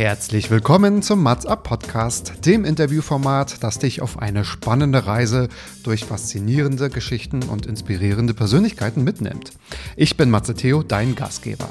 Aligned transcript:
Herzlich 0.00 0.50
willkommen 0.50 1.02
zum 1.02 1.22
Mats 1.22 1.44
Up 1.44 1.62
Podcast, 1.62 2.46
dem 2.46 2.64
Interviewformat, 2.64 3.62
das 3.62 3.78
dich 3.78 4.00
auf 4.00 4.18
eine 4.18 4.46
spannende 4.46 5.04
Reise 5.04 5.50
durch 5.82 6.06
faszinierende 6.06 6.88
Geschichten 6.88 7.42
und 7.42 7.66
inspirierende 7.66 8.32
Persönlichkeiten 8.32 9.04
mitnimmt. 9.04 9.52
Ich 9.96 10.16
bin 10.16 10.30
Matze 10.30 10.54
Theo, 10.54 10.82
dein 10.82 11.16
Gastgeber. 11.16 11.68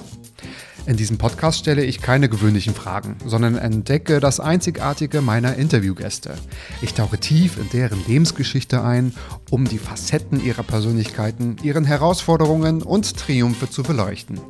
In 0.90 0.98
diesem 0.98 1.20
Podcast 1.20 1.60
stelle 1.60 1.84
ich 1.84 2.02
keine 2.02 2.30
gewöhnlichen 2.30 2.74
Fragen, 2.74 3.18
sondern 3.24 3.60
entdecke 3.60 4.20
das 4.20 4.39
Einzigartige 4.39 5.21
meiner 5.21 5.54
Interviewgäste. 5.56 6.34
Ich 6.82 6.96
tauche 6.96 7.20
tief 7.20 7.60
in 7.60 7.70
deren 7.70 8.04
Lebensgeschichte 8.08 8.84
ein, 8.84 9.14
um 9.52 9.66
die 9.66 9.78
Facetten 9.78 10.44
ihrer 10.44 10.64
Persönlichkeiten, 10.64 11.57
ihren 11.62 11.86
Herausforderungen 11.86 12.82
und 12.82 13.16
Triumphe 13.16 13.70
zu 13.70 13.84
beleuchten. 13.84 14.42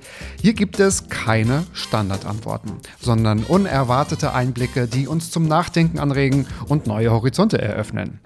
Hier 0.42 0.54
gibt 0.54 0.80
es 0.80 1.10
keine 1.10 1.66
Standardantworten, 1.74 2.71
sondern 3.02 3.44
unerwartete 3.44 4.33
Einblicke, 4.33 4.88
die 4.88 5.08
uns 5.08 5.32
zum 5.32 5.46
Nachdenken 5.46 6.00
anregen 6.00 6.47
und 6.69 6.88
neue 6.88 7.11
Horizonte 7.11 7.61
eröffnen. 7.61 8.21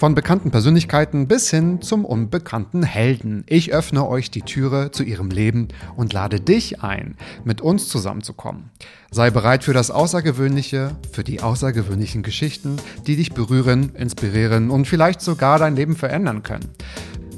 Von 0.00 0.14
bekannten 0.14 0.50
Persönlichkeiten 0.50 1.28
bis 1.28 1.50
hin 1.50 1.82
zum 1.82 2.06
unbekannten 2.06 2.82
Helden. 2.82 3.44
Ich 3.46 3.74
öffne 3.74 4.08
euch 4.08 4.30
die 4.30 4.40
Türe 4.40 4.92
zu 4.92 5.02
ihrem 5.02 5.28
Leben 5.28 5.68
und 5.94 6.14
lade 6.14 6.40
dich 6.40 6.82
ein, 6.82 7.16
mit 7.44 7.60
uns 7.60 7.86
zusammenzukommen. 7.90 8.70
Sei 9.10 9.28
bereit 9.30 9.62
für 9.62 9.74
das 9.74 9.90
Außergewöhnliche, 9.90 10.96
für 11.12 11.22
die 11.22 11.42
außergewöhnlichen 11.42 12.22
Geschichten, 12.22 12.76
die 13.06 13.16
dich 13.16 13.34
berühren, 13.34 13.94
inspirieren 13.94 14.70
und 14.70 14.86
vielleicht 14.86 15.20
sogar 15.20 15.58
dein 15.58 15.76
Leben 15.76 15.96
verändern 15.96 16.42
können. 16.42 16.70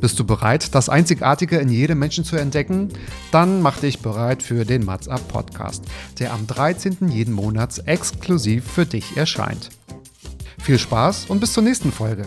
Bist 0.01 0.21
du 0.21 0.25
bereit, 0.25 0.73
das 0.77 0.89
Einzigartige 0.89 1.59
in 1.59 1.69
jedem 1.69 1.99
Menschen 1.99 2.23
zu 2.23 2.37
entdecken? 2.37 2.91
Dann 3.33 3.61
mach 3.61 3.81
dich 3.81 3.99
bereit 4.03 4.41
für 4.41 4.65
den 4.65 4.85
Mats 4.85 5.09
Up 5.09 5.27
Podcast, 5.27 5.85
der 6.21 6.33
am 6.33 6.47
13. 6.47 7.09
jeden 7.09 7.35
Monats 7.35 7.79
exklusiv 7.79 8.65
für 8.65 8.87
dich 8.87 9.17
erscheint. 9.17 9.71
Viel 10.61 10.79
Spaß 10.79 11.27
und 11.27 11.41
bis 11.41 11.55
zur 11.55 11.65
nächsten 11.65 11.91
Folge. 11.91 12.25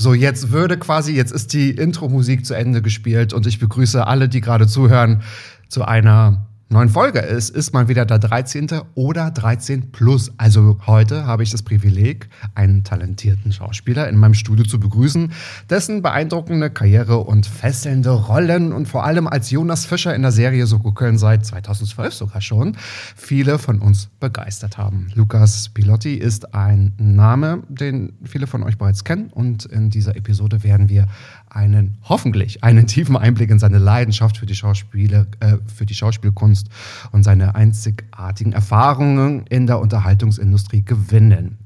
So, 0.00 0.14
jetzt 0.14 0.52
würde 0.52 0.78
quasi, 0.78 1.12
jetzt 1.12 1.32
ist 1.32 1.52
die 1.52 1.70
Intro-Musik 1.70 2.46
zu 2.46 2.54
Ende 2.54 2.82
gespielt 2.82 3.32
und 3.32 3.48
ich 3.48 3.58
begrüße 3.58 4.06
alle, 4.06 4.28
die 4.28 4.40
gerade 4.40 4.68
zuhören, 4.68 5.22
zu 5.68 5.84
einer 5.84 6.46
neuen 6.70 6.90
Folge. 6.90 7.22
Es 7.22 7.48
ist 7.48 7.72
mal 7.72 7.88
wieder 7.88 8.04
der 8.04 8.18
13. 8.18 8.68
oder 8.94 9.30
13 9.30 9.90
plus. 9.90 10.30
Also 10.36 10.78
heute 10.86 11.24
habe 11.24 11.42
ich 11.42 11.50
das 11.50 11.62
Privileg, 11.62 12.28
einen 12.54 12.84
talentierten 12.84 13.52
Schauspieler 13.52 14.06
in 14.08 14.16
meinem 14.16 14.34
Studio 14.34 14.66
zu 14.66 14.78
begrüßen, 14.78 15.32
dessen 15.70 16.02
beeindruckende 16.02 16.68
Karriere 16.68 17.18
und 17.18 17.46
fesselnde 17.46 18.10
Rollen 18.10 18.72
und 18.74 18.86
vor 18.86 19.04
allem 19.04 19.26
als 19.26 19.50
Jonas 19.50 19.86
Fischer 19.86 20.14
in 20.14 20.20
der 20.20 20.30
Serie 20.30 20.66
Soko 20.66 20.92
Köln 20.92 21.16
seit 21.16 21.46
2012 21.46 22.12
sogar 22.12 22.42
schon 22.42 22.76
viele 23.16 23.58
von 23.58 23.80
uns 23.80 24.10
begeistert 24.20 24.76
haben. 24.76 25.08
Lukas 25.14 25.70
Pilotti 25.70 26.16
ist 26.16 26.54
ein 26.54 26.92
Name, 26.98 27.62
den 27.70 28.12
viele 28.24 28.46
von 28.46 28.62
euch 28.62 28.76
bereits 28.76 29.04
kennen 29.04 29.30
und 29.32 29.64
in 29.64 29.88
dieser 29.88 30.16
Episode 30.16 30.62
werden 30.64 30.90
wir 30.90 31.06
einen 31.50 31.98
hoffentlich 32.02 32.64
einen 32.64 32.86
tiefen 32.86 33.16
Einblick 33.16 33.50
in 33.50 33.58
seine 33.58 33.78
Leidenschaft 33.78 34.38
für 34.38 34.46
die 34.46 34.54
Schauspiele, 34.54 35.26
äh, 35.40 35.56
für 35.72 35.86
die 35.86 35.94
Schauspielkunst 35.94 36.38
Kunst 36.38 36.68
und 37.12 37.24
seine 37.24 37.54
einzigartigen 37.54 38.52
Erfahrungen 38.52 39.46
in 39.48 39.66
der 39.66 39.80
Unterhaltungsindustrie 39.80 40.82
gewinnen. 40.82 41.58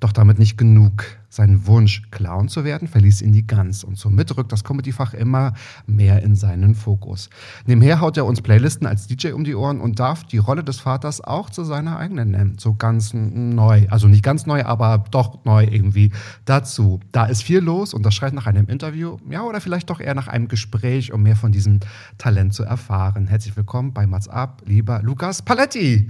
Doch 0.00 0.12
damit 0.12 0.38
nicht 0.38 0.56
genug. 0.56 1.04
Sein 1.32 1.66
Wunsch, 1.66 2.02
Clown 2.10 2.48
zu 2.48 2.62
werden, 2.62 2.86
verließ 2.86 3.22
ihn 3.22 3.30
nie 3.30 3.46
ganz 3.46 3.84
und 3.84 3.96
somit 3.96 4.36
rückt 4.36 4.52
das 4.52 4.64
Comedyfach 4.64 5.14
immer 5.14 5.54
mehr 5.86 6.22
in 6.22 6.36
seinen 6.36 6.74
Fokus. 6.74 7.30
Nebenher 7.64 8.02
haut 8.02 8.18
er 8.18 8.26
uns 8.26 8.42
Playlisten 8.42 8.86
als 8.86 9.06
DJ 9.06 9.28
um 9.32 9.42
die 9.42 9.54
Ohren 9.54 9.80
und 9.80 9.98
darf 9.98 10.24
die 10.24 10.36
Rolle 10.36 10.62
des 10.62 10.80
Vaters 10.80 11.22
auch 11.22 11.48
zu 11.48 11.64
seiner 11.64 11.96
eigenen 11.96 12.32
nennen. 12.32 12.58
So 12.58 12.74
ganz 12.74 13.14
neu, 13.14 13.86
also 13.88 14.08
nicht 14.08 14.22
ganz 14.22 14.44
neu, 14.44 14.62
aber 14.66 15.04
doch 15.10 15.42
neu 15.46 15.64
irgendwie 15.64 16.12
dazu. 16.44 17.00
Da 17.12 17.24
ist 17.24 17.42
viel 17.42 17.60
los 17.60 17.94
und 17.94 18.04
das 18.04 18.14
schreit 18.14 18.34
nach 18.34 18.46
einem 18.46 18.66
Interview, 18.66 19.16
ja, 19.30 19.40
oder 19.40 19.62
vielleicht 19.62 19.88
doch 19.88 20.00
eher 20.00 20.14
nach 20.14 20.28
einem 20.28 20.48
Gespräch, 20.48 21.14
um 21.14 21.22
mehr 21.22 21.36
von 21.36 21.50
diesem 21.50 21.80
Talent 22.18 22.52
zu 22.52 22.62
erfahren. 22.62 23.26
Herzlich 23.26 23.56
willkommen 23.56 23.94
bei 23.94 24.06
Mats 24.06 24.28
Up, 24.28 24.60
lieber 24.66 25.00
Lukas 25.02 25.40
Paletti. 25.40 26.08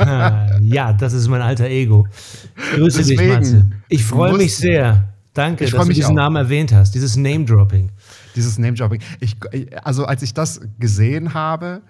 ja, 0.62 0.92
das 0.94 1.12
ist 1.12 1.28
mein 1.28 1.42
alter 1.42 1.66
Ego. 1.66 2.08
Grüße 2.74 2.98
Deswegen, 2.98 3.20
dich, 3.20 3.28
Matze. 3.28 3.70
Ich 3.88 4.04
freue 4.04 4.36
mich 4.36 4.63
sehr. 4.64 5.08
Danke, 5.34 5.68
dass 5.68 5.86
du 5.86 5.92
diesen 5.92 6.12
auch. 6.12 6.14
Namen 6.14 6.36
erwähnt 6.36 6.72
hast, 6.72 6.94
dieses 6.94 7.16
Name-Dropping. 7.16 7.90
Dieses 8.36 8.56
Name-Dropping. 8.56 9.00
also 9.82 10.04
als 10.06 10.22
ich 10.22 10.32
das 10.32 10.60
gesehen 10.78 11.34
habe 11.34 11.82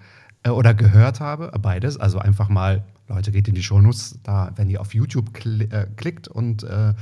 äh, 0.43 0.49
oder 0.49 0.73
gehört 0.73 1.19
habe, 1.19 1.51
beides, 1.61 1.97
also 1.97 2.17
einfach 2.17 2.49
mal, 2.49 2.83
Leute, 3.07 3.31
geht 3.31 3.47
in 3.47 3.53
die 3.53 3.61
Shownotes, 3.61 4.19
da, 4.23 4.51
wenn 4.55 4.69
ihr 4.69 4.81
auf 4.81 4.95
YouTube 4.95 5.33
kli 5.33 5.65
äh, 5.65 5.85
klickt 5.95 6.27
und 6.27 6.63
äh, 6.63 6.93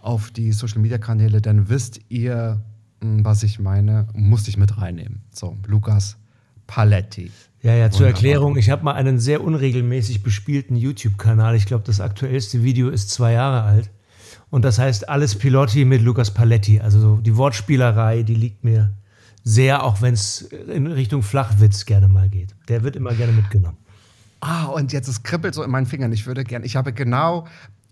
auf 0.00 0.30
die 0.30 0.52
Social-Media-Kanäle, 0.52 1.40
dann 1.40 1.68
wisst 1.68 2.00
ihr, 2.08 2.60
mh, 3.00 3.16
hm, 3.16 3.24
was 3.24 3.42
ich 3.42 3.58
meine, 3.58 4.06
musste 4.14 4.50
ich 4.50 4.56
mit 4.56 4.78
reinnehmen. 4.78 5.22
So, 5.32 5.56
Lukas 5.66 6.16
Paletti. 6.68 7.32
Ja, 7.62 7.74
ja, 7.74 7.90
zur 7.90 8.06
Erklärung, 8.06 8.56
ich 8.56 8.70
habe 8.70 8.84
mal 8.84 8.94
einen 8.94 9.18
sehr 9.20 9.42
unregelmäßig 9.42 10.22
bespielten 10.22 10.74
YouTube-Kanal. 10.74 11.54
Ich 11.54 11.66
glaube, 11.66 11.84
das 11.84 12.00
aktuellste 12.00 12.64
Video 12.64 12.88
ist 12.88 13.10
zwei 13.10 13.32
Jahre 13.32 13.62
alt. 13.62 13.90
Und 14.52 14.66
das 14.66 14.78
heißt 14.78 15.08
alles 15.08 15.34
Pilotti 15.34 15.86
mit 15.86 16.02
Lukas 16.02 16.30
Paletti. 16.30 16.78
Also 16.78 17.16
die 17.16 17.38
Wortspielerei, 17.38 18.22
die 18.22 18.34
liegt 18.34 18.64
mir 18.64 18.90
sehr, 19.42 19.82
auch 19.82 20.02
wenn 20.02 20.12
es 20.12 20.42
in 20.42 20.86
Richtung 20.86 21.22
Flachwitz 21.22 21.86
gerne 21.86 22.06
mal 22.06 22.28
geht. 22.28 22.54
Der 22.68 22.82
wird 22.82 22.94
immer 22.94 23.14
gerne 23.14 23.32
mitgenommen. 23.32 23.78
Ah, 24.40 24.66
und 24.66 24.92
jetzt 24.92 25.08
es 25.08 25.22
kribbelt 25.22 25.54
so 25.54 25.62
in 25.62 25.70
meinen 25.70 25.86
Fingern. 25.86 26.12
Ich 26.12 26.26
würde 26.26 26.44
gerne, 26.44 26.66
ich 26.66 26.76
habe 26.76 26.92
genau 26.92 27.46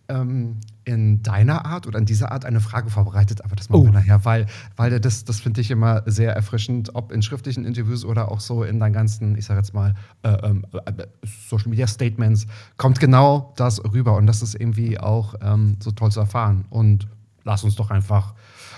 ähm, 0.09 0.59
in 0.85 1.23
deiner 1.23 1.67
Art 1.67 1.87
oder 1.87 1.99
in 1.99 2.07
dieser 2.07 2.33
Art 2.33 2.45
eine 2.45 2.61
Frage 2.61 2.91
vorbereitet, 2.91 3.45
aber 3.45 3.57
das 3.57 3.69
machen 3.69 3.81
oh. 3.81 3.85
wir 3.85 3.93
nachher, 3.93 4.25
weil, 4.25 4.47
weil 4.77 4.99
das, 5.01 5.25
das 5.25 5.41
finde 5.41 5.61
ich 5.61 5.71
immer 5.71 6.03
sehr 6.07 6.35
erfrischend, 6.35 6.95
ob 6.95 7.13
in 7.13 7.23
schriftlichen 7.23 7.65
Interviews 7.65 8.05
oder 8.05 8.31
auch 8.31 8.41
so 8.41 8.65
in 8.65 8.81
deinen 8.81 8.93
ganzen, 8.93 9.37
ich 9.37 9.45
sage 9.45 9.61
jetzt 9.61 9.75
mal, 9.75 9.95
äh, 10.23 10.31
ähm, 10.43 10.65
äh, 10.73 11.07
Social 11.49 11.69
Media 11.69 11.87
Statements, 11.87 12.47
kommt 12.77 13.01
genau 13.01 13.53
das 13.57 13.83
rüber 13.85 14.17
und 14.17 14.27
das 14.27 14.43
ist 14.43 14.55
irgendwie 14.55 14.99
auch 14.99 15.35
ähm, 15.43 15.77
so 15.81 15.91
toll 15.91 16.11
zu 16.11 16.21
erfahren. 16.21 16.65
Und 16.71 17.09
lass 17.45 17.65
uns 17.65 17.77
doch 17.77 17.91
einfach 17.91 18.35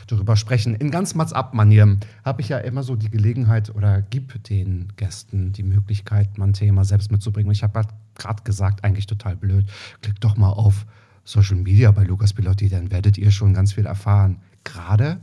darüber 0.07 0.37
sprechen. 0.37 0.75
In 0.75 0.91
ganz 0.91 1.15
Mats-Up-Manier 1.15 1.99
habe 2.25 2.41
ich 2.41 2.49
ja 2.49 2.59
immer 2.59 2.83
so 2.83 2.97
die 2.97 3.11
Gelegenheit 3.11 3.75
oder 3.75 4.03
gib 4.03 4.43
den 4.45 4.93
Gästen 4.97 5.53
die 5.53 5.63
Möglichkeit, 5.63 6.39
mein 6.39 6.53
Thema 6.53 6.85
selbst 6.85 7.11
mitzubringen. 7.11 7.53
ich 7.53 7.63
habe 7.63 7.83
gerade 8.15 8.43
gesagt, 8.43 8.85
eigentlich 8.85 9.07
total 9.07 9.37
blöd, 9.37 9.67
klick 10.01 10.21
doch 10.21 10.37
mal 10.37 10.51
auf 10.51 10.87
Social 11.25 11.57
Media 11.57 11.91
bei 11.91 12.05
Lukas 12.05 12.33
Pilotti, 12.33 12.69
dann 12.69 12.91
werdet 12.91 13.19
ihr 13.19 13.31
schon 13.31 13.55
ganz 13.55 13.73
viel 13.73 13.87
erfahren. 13.87 14.41
Gerade 14.65 15.21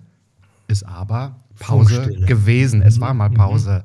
ist 0.68 0.84
aber 0.84 1.36
Pause 1.60 1.96
Funkstille. 1.96 2.26
gewesen. 2.26 2.82
Es 2.82 3.00
war 3.00 3.14
mal 3.14 3.30
mhm. 3.30 3.34
Pause. 3.36 3.84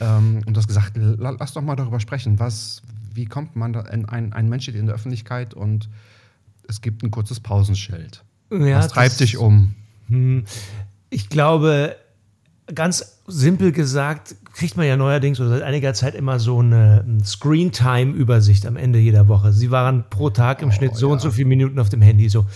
Mhm. 0.00 0.06
Ähm, 0.06 0.42
und 0.46 0.54
du 0.54 0.58
hast 0.58 0.66
gesagt, 0.66 0.92
lass 0.96 1.52
doch 1.52 1.62
mal 1.62 1.76
darüber 1.76 2.00
sprechen. 2.00 2.38
Was, 2.38 2.82
wie 3.14 3.26
kommt 3.26 3.56
man 3.56 3.72
da 3.72 3.80
in 3.80 4.04
ein, 4.06 4.32
ein 4.32 4.48
Mensch 4.48 4.64
steht 4.64 4.74
in 4.74 4.86
der 4.86 4.94
Öffentlichkeit 4.94 5.54
und 5.54 5.88
es 6.68 6.80
gibt 6.80 7.02
ein 7.02 7.10
kurzes 7.10 7.40
Pausenschild. 7.40 8.24
Ja, 8.50 8.78
Was 8.78 8.88
treibt 8.88 9.20
dich 9.20 9.36
um? 9.36 9.74
Hm. 10.08 10.44
Ich 11.10 11.28
glaube, 11.28 11.96
ganz 12.74 13.20
simpel 13.26 13.72
gesagt, 13.72 14.34
kriegt 14.52 14.76
man 14.76 14.86
ja 14.86 14.96
neuerdings 14.96 15.40
oder 15.40 15.50
seit 15.50 15.62
einiger 15.62 15.94
Zeit 15.94 16.14
immer 16.14 16.38
so 16.38 16.58
eine 16.58 17.04
Screen-Time-Übersicht 17.24 18.66
am 18.66 18.76
Ende 18.76 18.98
jeder 18.98 19.28
Woche. 19.28 19.52
Sie 19.52 19.70
waren 19.70 20.04
pro 20.10 20.30
Tag 20.30 20.62
im 20.62 20.68
oh, 20.70 20.72
Schnitt 20.72 20.96
so 20.96 21.06
ja. 21.08 21.12
und 21.12 21.20
so 21.20 21.30
viele 21.30 21.48
Minuten 21.48 21.78
auf 21.78 21.88
dem 21.88 22.02
Handy. 22.02 22.28
So. 22.28 22.46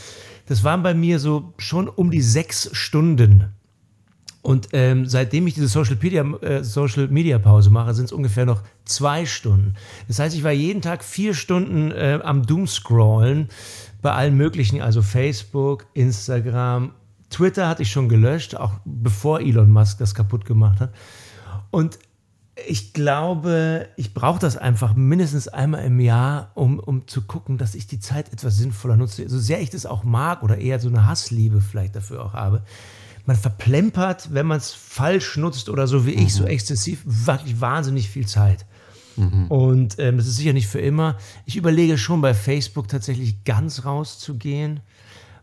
Das 0.47 0.65
waren 0.65 0.82
bei 0.82 0.94
mir 0.94 1.19
so 1.19 1.53
schon 1.59 1.88
um 1.88 2.10
die 2.10 2.22
sechs 2.22 2.70
Stunden. 2.72 3.50
Und 4.43 4.69
ähm, 4.72 5.06
seitdem 5.06 5.47
ich 5.47 5.54
diese 5.54 5.69
Social 5.69 5.97
Media, 6.00 6.22
äh, 6.41 6.64
Social 6.64 7.08
Media 7.08 7.38
Pause 7.38 7.70
mache, 7.70 7.93
sind 7.93 8.06
es 8.06 8.12
ungefähr 8.12 8.46
noch 8.46 8.62
zwei 8.87 9.26
Stunden. 9.26 9.75
Das 10.08 10.19
heißt, 10.19 10.35
ich 10.35 10.43
war 10.43 10.52
jeden 10.52 10.81
Tag 10.81 11.05
vier 11.05 11.35
Stunden 11.35 11.93
äh, 11.93 12.19
am 12.23 12.46
Doomscrollen 12.46 13.49
bei 14.00 14.12
allen 14.12 14.37
möglichen, 14.37 14.81
also 14.81 15.02
Facebook, 15.02 15.87
Instagram, 15.93 16.93
Twitter 17.31 17.69
hatte 17.69 17.82
ich 17.82 17.91
schon 17.91 18.09
gelöscht, 18.09 18.56
auch 18.56 18.73
bevor 18.85 19.41
Elon 19.41 19.71
Musk 19.71 19.99
das 19.99 20.15
kaputt 20.15 20.44
gemacht 20.44 20.81
hat. 20.81 20.93
Und 21.71 21.99
ich 22.67 22.93
glaube, 22.93 23.88
ich 23.97 24.12
brauche 24.12 24.41
das 24.41 24.56
einfach 24.56 24.94
mindestens 24.94 25.49
einmal 25.49 25.85
im 25.85 26.00
Jahr, 26.00 26.50
um, 26.55 26.79
um 26.79 27.06
zu 27.06 27.23
gucken, 27.23 27.56
dass 27.56 27.75
ich 27.75 27.87
die 27.87 28.00
Zeit 28.00 28.32
etwas 28.32 28.56
sinnvoller 28.56 28.97
nutze. 28.97 29.29
So 29.29 29.38
sehr 29.38 29.61
ich 29.61 29.71
das 29.71 29.87
auch 29.87 30.05
mag 30.05 30.43
oder 30.43 30.59
eher 30.59 30.81
so 30.81 30.88
eine 30.88 31.06
Hassliebe 31.06 31.61
vielleicht 31.61 31.97
dafür 31.97 32.25
auch 32.25 32.35
habe. 32.35 32.62
Man 33.27 33.37
verplempert, 33.37 34.35
wenn 34.35 34.47
man 34.47 34.59
es 34.59 34.73
falsch 34.73 35.37
nutzt 35.37 35.69
oder 35.69 35.87
so 35.87 36.06
wie 36.06 36.17
mhm. 36.17 36.23
ich, 36.23 36.35
so 36.35 36.43
mhm. 36.43 36.50
exzessiv, 36.50 37.03
wirklich 37.05 37.61
wahnsinnig 37.61 38.11
viel 38.11 38.26
Zeit. 38.26 38.67
Mhm. 39.17 39.47
Und 39.47 39.99
ähm, 39.99 40.17
das 40.17 40.26
ist 40.26 40.37
sicher 40.37 40.53
nicht 40.53 40.69
für 40.69 40.81
immer. 40.81 41.17
Ich 41.47 41.56
überlege 41.56 41.97
schon 41.97 42.21
bei 42.21 42.35
Facebook 42.35 42.88
tatsächlich 42.88 43.44
ganz 43.44 43.85
rauszugehen 43.85 44.81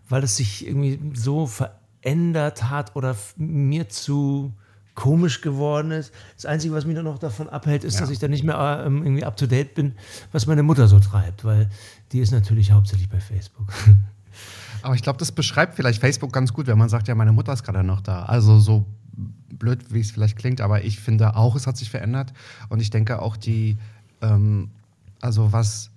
weil 0.09 0.23
es 0.23 0.37
sich 0.37 0.65
irgendwie 0.67 0.99
so 1.13 1.47
verändert 1.47 2.69
hat 2.69 2.95
oder 2.95 3.15
mir 3.37 3.89
zu 3.89 4.53
komisch 4.95 5.41
geworden 5.41 5.91
ist. 5.91 6.11
Das 6.35 6.45
Einzige, 6.45 6.73
was 6.73 6.85
mich 6.85 6.95
dann 6.95 7.05
noch 7.05 7.19
davon 7.19 7.49
abhält, 7.49 7.83
ist, 7.83 7.95
Ja. 7.95 8.01
dass 8.01 8.09
ich 8.09 8.17
dann 8.19 8.31
nicht 8.31 8.43
mehr 8.43 8.83
ähm, 8.85 9.03
irgendwie 9.03 9.23
up 9.25 9.37
to 9.37 9.45
date 9.45 9.75
bin, 9.75 9.93
was 10.31 10.47
meine 10.47 10.63
Mutter 10.63 10.87
so 10.87 10.99
treibt, 10.99 11.45
weil 11.45 11.69
die 12.11 12.19
ist 12.19 12.31
natürlich 12.31 12.71
hauptsächlich 12.71 13.07
bei 13.09 13.19
Facebook. 13.19 13.71
Aber 14.81 14.95
ich 14.95 15.01
glaube, 15.03 15.19
das 15.19 15.31
beschreibt 15.31 15.75
vielleicht 15.75 15.99
Facebook 16.01 16.31
ganz 16.33 16.51
gut, 16.53 16.67
wenn 16.67 16.77
man 16.77 16.89
sagt, 16.89 17.07
ja, 17.07 17.15
meine 17.15 17.31
Mutter 17.31 17.53
ist 17.53 17.63
gerade 17.63 17.83
noch 17.83 18.01
da. 18.01 18.23
Also 18.23 18.59
so 18.59 18.85
blöd, 19.49 19.93
wie 19.93 19.99
es 19.99 20.11
vielleicht 20.11 20.37
klingt, 20.37 20.61
aber 20.61 20.83
ich 20.83 20.99
finde 20.99 21.35
auch, 21.35 21.55
es 21.55 21.65
hat 21.65 21.77
sich 21.77 21.89
verändert. 21.89 22.31
Und 22.69 22.79
ich 22.79 22.91
denke 22.91 23.19
auch 23.21 23.35
die, 23.37 23.77
ähm, 24.21 24.69
also 25.19 25.51
was 25.51 25.89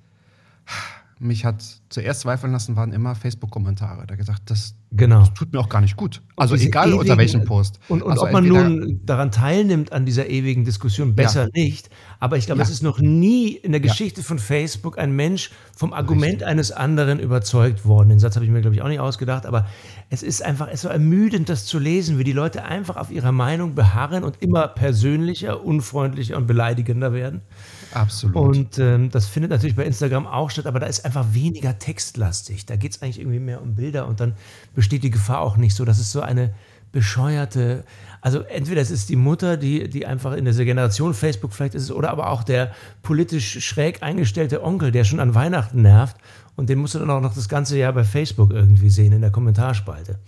mich 1.22 1.44
hat 1.44 1.62
zuerst 1.90 2.22
zweifeln 2.22 2.50
lassen, 2.52 2.76
waren 2.76 2.92
immer 2.92 3.14
Facebook-Kommentare. 3.14 4.06
Da 4.06 4.14
gesagt, 4.16 4.50
das, 4.50 4.74
Genau. 4.92 5.20
das 5.20 5.34
tut 5.34 5.52
mir 5.52 5.60
auch 5.60 5.68
gar 5.68 5.80
nicht 5.82 5.96
gut. 5.96 6.22
Also 6.34 6.54
egal 6.56 6.92
unter 6.94 7.04
ewigen- 7.04 7.18
welchem 7.18 7.44
Post. 7.44 7.78
Und, 7.88 8.02
und 8.02 8.10
also 8.10 8.24
ob 8.24 8.32
man 8.32 8.48
nun 8.48 9.00
daran 9.04 9.30
teilnimmt, 9.30 9.92
an 9.92 10.06
dieser 10.06 10.28
ewigen 10.30 10.64
Diskussion, 10.64 11.14
besser 11.14 11.48
nicht. 11.54 11.90
Aber 12.18 12.38
ich 12.38 12.46
glaube, 12.46 12.60
Ja. 12.60 12.64
es 12.64 12.70
ist 12.70 12.82
noch 12.82 12.98
nie 13.00 13.48
in 13.52 13.72
der 13.72 13.80
Geschichte 13.82 14.22
von 14.22 14.38
Facebook 14.38 14.98
ein 14.98 15.12
Mensch 15.14 15.50
vom 15.76 15.92
Argument 15.92 16.42
eines 16.42 16.72
anderen 16.72 17.20
überzeugt 17.20 17.84
worden. 17.84 18.08
Den 18.08 18.18
Satz 18.18 18.34
habe 18.36 18.46
ich 18.46 18.50
mir, 18.50 18.62
glaube 18.62 18.74
ich, 18.74 18.82
auch 18.82 18.88
nicht 18.88 19.00
ausgedacht. 19.00 19.44
Aber 19.44 19.66
es 20.08 20.22
ist 20.22 20.42
einfach 20.42 20.68
es 20.68 20.74
ist 20.74 20.80
so 20.82 20.88
ermüdend, 20.88 21.50
das 21.50 21.66
zu 21.66 21.78
lesen, 21.78 22.18
wie 22.18 22.24
die 22.24 22.32
Leute 22.32 22.64
einfach 22.64 22.96
auf 22.96 23.10
ihrer 23.10 23.32
Meinung 23.32 23.74
beharren 23.74 24.24
und 24.24 24.42
immer 24.42 24.66
persönlicher, 24.68 25.62
unfreundlicher 25.62 26.36
und 26.38 26.46
beleidigender 26.46 27.12
werden. 27.12 27.42
Absolut. 27.92 28.36
Und 28.36 28.78
ähm, 28.78 29.10
das 29.10 29.26
findet 29.26 29.50
natürlich 29.50 29.76
bei 29.76 29.84
Instagram 29.84 30.26
auch 30.26 30.50
statt, 30.50 30.66
aber 30.66 30.80
da 30.80 30.86
ist 30.86 31.04
einfach 31.04 31.34
weniger 31.34 31.78
textlastig. 31.78 32.66
Da 32.66 32.76
geht 32.76 32.92
es 32.92 33.02
eigentlich 33.02 33.18
irgendwie 33.18 33.40
mehr 33.40 33.62
um 33.62 33.74
Bilder 33.74 34.06
und 34.06 34.20
dann 34.20 34.34
besteht 34.74 35.02
die 35.02 35.10
Gefahr 35.10 35.40
auch 35.40 35.56
nicht 35.56 35.74
so. 35.74 35.84
Das 35.84 35.98
ist 35.98 36.12
so 36.12 36.20
eine 36.20 36.54
bescheuerte, 36.92 37.84
also 38.20 38.40
entweder 38.40 38.80
es 38.80 38.90
ist 38.90 39.08
die 39.08 39.16
Mutter, 39.16 39.56
die, 39.56 39.88
die 39.88 40.06
einfach 40.06 40.32
in 40.32 40.44
dieser 40.44 40.64
Generation 40.64 41.14
Facebook 41.14 41.52
vielleicht 41.52 41.74
ist, 41.74 41.90
oder 41.90 42.10
aber 42.10 42.30
auch 42.30 42.42
der 42.42 42.72
politisch 43.02 43.64
schräg 43.64 44.02
eingestellte 44.02 44.62
Onkel, 44.64 44.90
der 44.90 45.04
schon 45.04 45.20
an 45.20 45.34
Weihnachten 45.34 45.82
nervt 45.82 46.16
und 46.56 46.68
den 46.68 46.78
musst 46.78 46.94
du 46.94 46.98
dann 46.98 47.10
auch 47.10 47.20
noch 47.20 47.34
das 47.34 47.48
ganze 47.48 47.78
Jahr 47.78 47.92
bei 47.92 48.04
Facebook 48.04 48.50
irgendwie 48.50 48.90
sehen, 48.90 49.12
in 49.12 49.20
der 49.20 49.30
Kommentarspalte. 49.30 50.18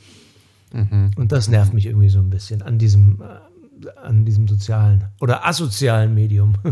Und 1.17 1.33
das 1.33 1.49
nervt 1.49 1.75
mich 1.75 1.87
irgendwie 1.87 2.09
so 2.09 2.19
ein 2.19 2.31
bisschen 2.31 2.63
an 2.63 2.79
diesem, 2.79 3.21
äh, 3.21 3.89
an 4.03 4.25
diesem 4.25 4.49
sozialen 4.49 5.05
oder 5.21 5.47
asozialen 5.47 6.15
Medium. 6.15 6.55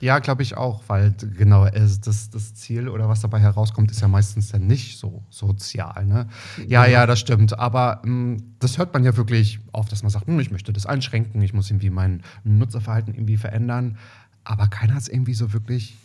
Ja, 0.00 0.18
glaube 0.18 0.42
ich 0.42 0.56
auch, 0.56 0.82
weil 0.88 1.14
genau 1.36 1.66
es, 1.66 2.00
das, 2.00 2.30
das 2.30 2.54
Ziel 2.54 2.88
oder 2.88 3.08
was 3.08 3.20
dabei 3.20 3.40
herauskommt, 3.40 3.90
ist 3.90 4.00
ja 4.00 4.08
meistens 4.08 4.50
dann 4.50 4.66
nicht 4.66 4.98
so 4.98 5.22
sozial. 5.30 6.04
Ne? 6.04 6.26
Ja, 6.66 6.86
ja, 6.86 7.06
das 7.06 7.20
stimmt. 7.20 7.58
Aber 7.58 8.02
mh, 8.04 8.38
das 8.58 8.78
hört 8.78 8.92
man 8.92 9.04
ja 9.04 9.16
wirklich 9.16 9.60
oft, 9.72 9.90
dass 9.92 10.02
man 10.02 10.10
sagt, 10.10 10.26
hm, 10.26 10.38
ich 10.40 10.50
möchte 10.50 10.72
das 10.72 10.86
einschränken, 10.86 11.40
ich 11.42 11.54
muss 11.54 11.70
irgendwie 11.70 11.90
mein 11.90 12.22
Nutzerverhalten 12.44 13.14
irgendwie 13.14 13.36
verändern. 13.36 13.96
Aber 14.44 14.66
keiner 14.68 14.94
hat 14.94 15.02
es 15.02 15.08
irgendwie 15.08 15.34
so 15.34 15.52
wirklich. 15.52 15.96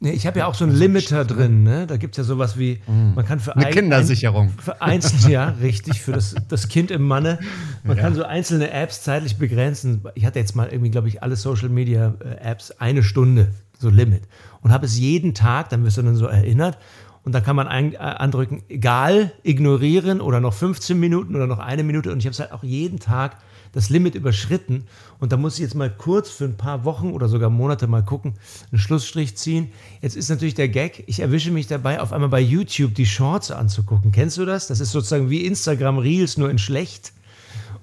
Nee, 0.00 0.10
ich 0.12 0.26
habe 0.26 0.38
ja 0.38 0.46
auch 0.46 0.54
so 0.54 0.64
einen 0.64 0.74
Limiter 0.74 1.24
drin, 1.24 1.62
ne? 1.62 1.86
Da 1.86 1.96
gibt 1.96 2.14
es 2.14 2.18
ja 2.18 2.24
sowas 2.24 2.58
wie, 2.58 2.80
man 2.86 3.24
kann 3.24 3.40
für 3.40 3.54
Eine 3.56 3.66
ein- 3.66 3.72
Kindersicherung. 3.72 4.48
Ein, 4.48 4.58
für 4.58 4.80
einzelne, 4.82 5.32
ja, 5.32 5.48
richtig, 5.60 6.00
für 6.02 6.12
das, 6.12 6.34
das 6.48 6.68
Kind 6.68 6.90
im 6.90 7.02
Manne. 7.02 7.38
Man 7.84 7.96
Ja. 7.96 8.02
kann 8.02 8.14
so 8.14 8.24
einzelne 8.24 8.70
Apps 8.70 9.02
zeitlich 9.02 9.36
begrenzen. 9.36 10.02
Ich 10.14 10.24
hatte 10.26 10.38
jetzt 10.38 10.56
mal 10.56 10.68
irgendwie, 10.68 10.90
glaube 10.90 11.08
ich, 11.08 11.22
alle 11.22 11.36
Social 11.36 11.68
Media 11.68 12.14
äh, 12.20 12.50
Apps 12.50 12.70
eine 12.72 13.02
Stunde, 13.02 13.48
so 13.78 13.88
Limit. 13.90 14.22
Und 14.62 14.72
habe 14.72 14.86
es 14.86 14.98
jeden 14.98 15.34
Tag, 15.34 15.68
dann 15.70 15.84
wirst 15.84 15.96
du 15.98 16.02
dann 16.02 16.16
so 16.16 16.26
erinnert. 16.26 16.78
Und 17.22 17.34
dann 17.34 17.42
kann 17.42 17.56
man 17.56 17.68
ein, 17.68 17.94
äh, 17.94 17.96
andrücken, 17.96 18.62
egal, 18.68 19.32
ignorieren 19.42 20.20
oder 20.20 20.40
noch 20.40 20.52
15 20.54 20.98
Minuten 20.98 21.34
oder 21.36 21.46
noch 21.46 21.58
eine 21.58 21.82
Minute. 21.82 22.12
Und 22.12 22.18
ich 22.18 22.26
habe 22.26 22.32
es 22.32 22.40
halt 22.40 22.52
auch 22.52 22.62
jeden 22.62 22.98
Tag 23.00 23.36
das 23.74 23.90
Limit 23.90 24.14
überschritten. 24.14 24.84
Und 25.18 25.32
da 25.32 25.36
muss 25.36 25.54
ich 25.54 25.60
jetzt 25.60 25.74
mal 25.74 25.90
kurz 25.90 26.30
für 26.30 26.44
ein 26.44 26.56
paar 26.56 26.84
Wochen 26.84 27.10
oder 27.10 27.28
sogar 27.28 27.50
Monate 27.50 27.86
mal 27.86 28.02
gucken, 28.02 28.34
einen 28.70 28.78
Schlussstrich 28.78 29.36
ziehen. 29.36 29.70
Jetzt 30.00 30.16
ist 30.16 30.30
natürlich 30.30 30.54
der 30.54 30.68
Gag, 30.68 31.04
ich 31.06 31.20
erwische 31.20 31.50
mich 31.50 31.66
dabei, 31.66 32.00
auf 32.00 32.12
einmal 32.12 32.30
bei 32.30 32.40
YouTube 32.40 32.94
die 32.94 33.06
Shorts 33.06 33.50
anzugucken. 33.50 34.12
Kennst 34.12 34.38
du 34.38 34.44
das? 34.44 34.68
Das 34.68 34.80
ist 34.80 34.92
sozusagen 34.92 35.28
wie 35.28 35.44
Instagram 35.44 35.98
Reels, 35.98 36.38
nur 36.38 36.50
in 36.50 36.58
schlecht. 36.58 37.12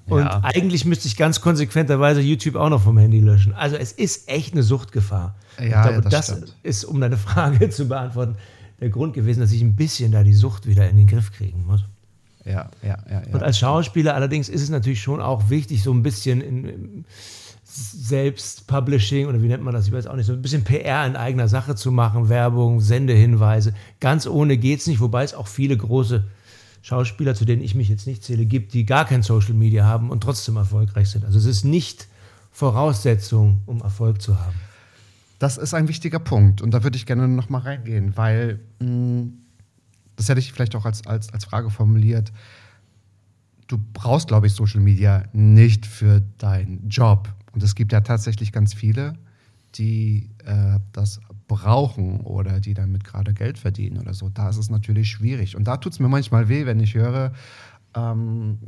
Und 0.07 0.23
Ja. 0.23 0.41
eigentlich 0.43 0.85
müsste 0.85 1.07
ich 1.07 1.15
ganz 1.15 1.41
konsequenterweise 1.41 2.21
YouTube 2.21 2.55
auch 2.55 2.69
noch 2.69 2.81
vom 2.81 2.97
Handy 2.97 3.19
löschen. 3.19 3.53
Also 3.53 3.75
es 3.75 3.91
ist 3.91 4.27
echt 4.29 4.53
eine 4.53 4.63
Suchtgefahr. 4.63 5.35
Ja, 5.59 5.63
ich 5.65 5.71
glaube, 5.71 5.91
ja, 5.91 6.01
das 6.01 6.27
das, 6.27 6.55
ist, 6.63 6.85
um 6.85 6.99
deine 6.99 7.17
Frage 7.29 7.69
zu 7.69 7.87
beantworten, 7.87 8.35
der 8.79 8.89
Grund 8.89 9.13
gewesen, 9.13 9.41
dass 9.41 9.51
ich 9.51 9.61
ein 9.61 9.75
bisschen 9.75 10.11
da 10.11 10.23
die 10.23 10.33
Sucht 10.33 10.65
wieder 10.67 10.89
in 10.89 10.97
den 10.97 11.05
Griff 11.07 11.31
kriegen 11.31 11.65
muss. 11.65 11.83
Ja, 12.45 12.69
ja, 12.81 12.97
ja. 13.09 13.21
Und 13.31 13.43
als 13.43 13.59
Schauspieler 13.59 14.15
allerdings 14.15 14.49
ist 14.49 14.61
es 14.61 14.69
natürlich 14.69 15.01
schon 15.01 15.21
auch 15.21 15.49
wichtig, 15.49 15.83
so 15.83 15.93
ein 15.93 16.03
bisschen 16.03 16.41
in, 16.41 16.65
in 16.65 17.05
Selbstpublishing 17.63 19.27
oder 19.27 19.41
wie 19.41 19.47
nennt 19.47 19.63
man 19.63 19.73
das, 19.73 19.87
ich 19.87 19.93
weiß 19.93 20.07
auch 20.07 20.15
nicht, 20.15 20.25
so 20.25 20.33
ein 20.33 20.41
bisschen 20.41 20.63
PR 20.63 21.05
in 21.05 21.15
eigener 21.15 21.47
Sache 21.47 21.75
zu 21.75 21.91
machen, 21.91 22.29
Werbung, 22.29 22.81
Sendehinweise. 22.81 23.73
Ganz 23.99 24.27
ohne 24.27 24.57
geht's 24.57 24.87
nicht, 24.87 24.99
wobei 24.99 25.23
es 25.23 25.33
auch 25.33 25.47
viele 25.47 25.77
große 25.77 26.25
Schauspieler, 26.81 27.35
zu 27.35 27.45
denen 27.45 27.61
ich 27.61 27.75
mich 27.75 27.89
jetzt 27.89 28.07
nicht 28.07 28.23
zähle, 28.23 28.45
gibt, 28.45 28.73
die 28.73 28.85
gar 28.85 29.05
kein 29.05 29.21
Social 29.21 29.53
Media 29.53 29.85
haben 29.85 30.09
und 30.09 30.21
trotzdem 30.21 30.57
erfolgreich 30.57 31.09
sind. 31.09 31.23
Also 31.23 31.37
es 31.37 31.45
ist 31.45 31.63
nicht 31.63 32.07
Voraussetzung, 32.51 33.61
um 33.67 33.81
Erfolg 33.81 34.21
zu 34.21 34.39
haben. 34.39 34.55
Das 35.39 35.57
ist 35.57 35.73
ein 35.73 35.87
wichtiger 35.87 36.19
Punkt 36.19 36.61
und 36.61 36.71
da 36.71 36.83
würde 36.83 36.97
ich 36.97 37.05
gerne 37.05 37.27
noch 37.27 37.49
mal 37.49 37.59
reingehen, 37.59 38.17
weil 38.17 38.59
mh, 38.79 39.29
das 40.21 40.29
hätte 40.29 40.39
ich 40.39 40.53
vielleicht 40.53 40.75
auch 40.75 40.85
als, 40.85 41.07
als, 41.07 41.33
als 41.33 41.45
Frage 41.45 41.71
formuliert. 41.71 42.31
Du 43.67 43.79
brauchst, 43.93 44.27
glaube 44.27 44.45
ich, 44.45 44.53
Social 44.53 44.79
Media 44.79 45.23
nicht 45.33 45.87
für 45.87 46.21
deinen 46.37 46.89
Job. 46.89 47.33
Und 47.53 47.63
es 47.63 47.73
gibt 47.73 47.91
ja 47.91 48.01
tatsächlich 48.01 48.51
ganz 48.51 48.75
viele, 48.75 49.15
die 49.75 50.29
äh, 50.45 50.77
das 50.93 51.21
brauchen 51.47 52.19
oder 52.19 52.59
die 52.59 52.75
damit 52.75 53.03
gerade 53.03 53.33
Geld 53.33 53.57
verdienen 53.57 53.97
oder 53.97 54.13
so. 54.13 54.29
Da 54.29 54.49
ist 54.49 54.57
es 54.57 54.69
natürlich 54.69 55.09
schwierig. 55.09 55.55
Und 55.55 55.63
da 55.63 55.77
tut 55.77 55.93
es 55.93 55.99
mir 55.99 56.07
manchmal 56.07 56.49
weh, 56.49 56.67
wenn 56.67 56.79
ich 56.79 56.93
höre, 56.93 57.33
ähm, 57.95 58.59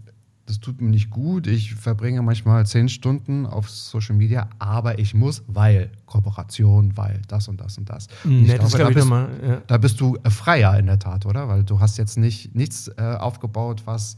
das 0.45 0.59
tut 0.59 0.81
mir 0.81 0.89
nicht 0.89 1.09
gut. 1.09 1.47
Ich 1.47 1.73
verbringe 1.75 2.21
manchmal 2.21 2.65
zehn 2.65 2.89
Stunden 2.89 3.45
auf 3.45 3.69
Social 3.69 4.15
Media, 4.15 4.49
aber 4.59 4.99
ich 4.99 5.13
muss, 5.13 5.43
weil 5.47 5.89
Kooperation, 6.05 6.97
weil 6.97 7.21
das 7.27 7.47
und 7.47 7.61
das 7.61 7.77
und 7.77 7.89
das. 7.89 8.07
Und 8.25 8.41
ich 8.41 8.47
Nett 8.47 8.59
glaube, 8.59 8.75
glaube 8.75 8.93
da, 8.93 8.99
bist, 8.99 9.09
nochmal. 9.09 9.29
Ja. 9.47 9.61
da 9.67 9.77
bist 9.77 10.01
du 10.01 10.17
freier 10.29 10.77
in 10.77 10.87
der 10.87 10.99
Tat, 10.99 11.25
oder? 11.25 11.47
Weil 11.47 11.63
du 11.63 11.79
hast 11.79 11.97
jetzt 11.97 12.17
nicht 12.17 12.55
nichts 12.55 12.89
äh, 12.97 13.01
aufgebaut, 13.01 13.83
was 13.85 14.17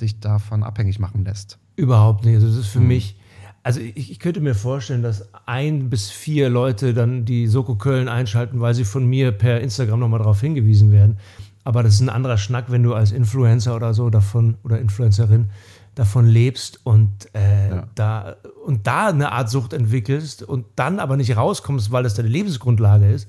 dich 0.00 0.20
davon 0.20 0.62
abhängig 0.62 0.98
machen 0.98 1.24
lässt. 1.24 1.58
Überhaupt 1.74 2.24
nicht. 2.24 2.36
Also 2.36 2.46
das 2.46 2.56
ist 2.56 2.66
für 2.68 2.78
Hm. 2.78 2.88
mich, 2.88 3.16
also 3.62 3.80
ich, 3.80 4.10
ich 4.12 4.18
könnte 4.20 4.40
mir 4.40 4.54
vorstellen, 4.54 5.02
dass 5.02 5.28
ein 5.46 5.90
bis 5.90 6.10
vier 6.10 6.48
Leute 6.48 6.94
dann 6.94 7.24
die 7.24 7.48
Soko 7.48 7.74
Köln 7.74 8.06
einschalten, 8.08 8.60
weil 8.60 8.74
sie 8.74 8.84
von 8.84 9.04
mir 9.06 9.32
per 9.32 9.60
Instagram 9.60 9.98
nochmal 9.98 10.20
darauf 10.20 10.40
hingewiesen 10.40 10.92
werden. 10.92 11.18
Aber 11.66 11.82
das 11.82 11.94
ist 11.94 12.00
ein 12.00 12.08
anderer 12.08 12.38
Schnack, 12.38 12.66
wenn 12.68 12.84
du 12.84 12.94
als 12.94 13.10
Influencer 13.10 13.74
oder 13.74 13.92
so 13.92 14.08
davon 14.08 14.56
oder 14.62 14.78
Influencerin 14.78 15.50
davon 15.96 16.24
lebst 16.26 16.78
und, 16.84 17.10
äh, 17.34 17.70
Ja. 17.70 17.88
da, 17.96 18.36
und 18.64 18.86
da 18.86 19.08
eine 19.08 19.32
Art 19.32 19.50
Sucht 19.50 19.72
entwickelst 19.72 20.44
und 20.44 20.64
dann 20.76 21.00
aber 21.00 21.16
nicht 21.16 21.36
rauskommst, 21.36 21.90
weil 21.90 22.04
das 22.04 22.14
deine 22.14 22.28
Lebensgrundlage 22.28 23.10
ist. 23.10 23.28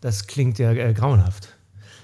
Das 0.00 0.26
klingt 0.26 0.58
ja 0.58 0.70
äh, 0.72 0.94
grauenhaft. 0.94 1.48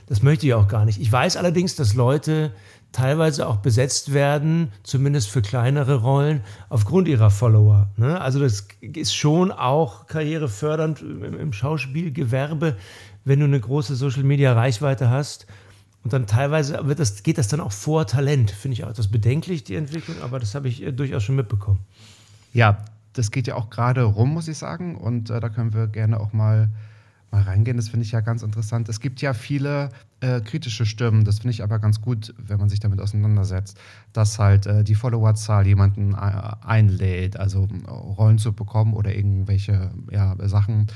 Das 0.07 0.23
möchte 0.23 0.47
ich 0.47 0.53
auch 0.53 0.69
gar 0.69 0.85
nicht. 0.85 1.01
Ich 1.01 1.11
weiß 1.11 1.39
allerdings, 1.39 1.77
dass 1.77 1.95
Leute 1.95 2.53
teilweise 2.93 3.47
auch 3.47 3.57
besetzt 3.59 4.13
werden, 4.13 4.73
zumindest 4.83 5.31
für 5.31 5.41
kleinere 5.41 5.95
Rollen, 5.95 6.43
aufgrund 6.69 7.09
ihrer 7.09 7.31
Follower. 7.31 7.89
Ne? 7.97 8.21
Also 8.21 8.39
das 8.39 8.67
ist 8.83 9.15
schon 9.15 9.51
auch 9.51 10.07
karrierefördernd 10.09 11.01
im, 11.01 11.39
im 11.39 11.53
Schauspielgewerbe, 11.55 12.77
wenn 13.25 13.39
du 13.39 13.47
eine 13.47 13.61
große 13.61 13.95
Social-Media-Reichweite 13.97 15.09
hast. 15.09 15.47
Und 16.03 16.13
dann 16.13 16.27
teilweise 16.27 16.79
wird 16.87 16.99
das, 16.99 17.23
geht 17.23 17.39
das 17.39 17.49
dann 17.49 17.61
auch 17.61 17.73
vor 17.73 18.07
Talent. 18.07 18.51
Finde 18.51 18.75
ich 18.75 18.85
auch 18.85 18.91
etwas 18.91 19.09
bedenklich, 19.09 19.65
die 19.65 19.75
Entwicklung, 19.75 20.17
aber 20.23 20.39
das 20.39 20.55
habe 20.55 20.69
ich 20.69 20.83
äh, 20.83 20.93
durchaus 20.93 21.23
schon 21.23 21.37
mitbekommen. 21.37 21.81
Ja, 22.53 22.85
das 23.13 23.31
geht 23.31 23.47
ja 23.47 23.57
auch 23.57 23.71
gerade 23.71 24.03
rum, 24.03 24.33
muss 24.33 24.49
ich 24.49 24.57
sagen. 24.57 24.97
Und 24.97 25.31
äh, 25.31 25.41
da 25.41 25.49
können 25.51 25.75
wir 25.75 25.89
gerne 25.89 26.19
auch 26.19 26.33
mal, 26.33 26.71
mal 27.31 27.43
reingehen. 27.43 27.77
Das 27.77 27.91
finde 27.91 28.07
ich 28.07 28.13
ja 28.13 28.21
ganz 28.21 28.43
interessant. 28.43 28.89
Es 28.89 29.01
gibt 29.01 29.21
ja 29.21 29.35
viele 29.35 29.91
äh, 30.21 30.41
kritische 30.41 30.87
Stimmen. 30.87 31.25
Das 31.25 31.41
finde 31.41 31.51
ich 31.51 31.63
aber 31.63 31.79
ganz 31.79 32.01
gut, 32.01 32.35
wenn 32.39 32.59
man 32.59 32.71
sich 32.71 32.81
damit 32.81 33.01
auseinandersetzt, 33.01 33.79
dass 34.15 34.39
halt 34.39 34.67
äh, 34.67 34.85
die 34.85 34.95
Followerzahl 34.95 35.67
jemanden 35.67 36.15
äh, 36.15 36.17
einlädt, 36.17 37.37
also 37.37 37.69
Rollen 37.87 38.39
zu 38.39 38.55
bekommen 38.55 38.95
oder 38.95 39.15
irgendwelche 39.15 39.91
ja, 40.11 40.35
Sachen 40.49 40.87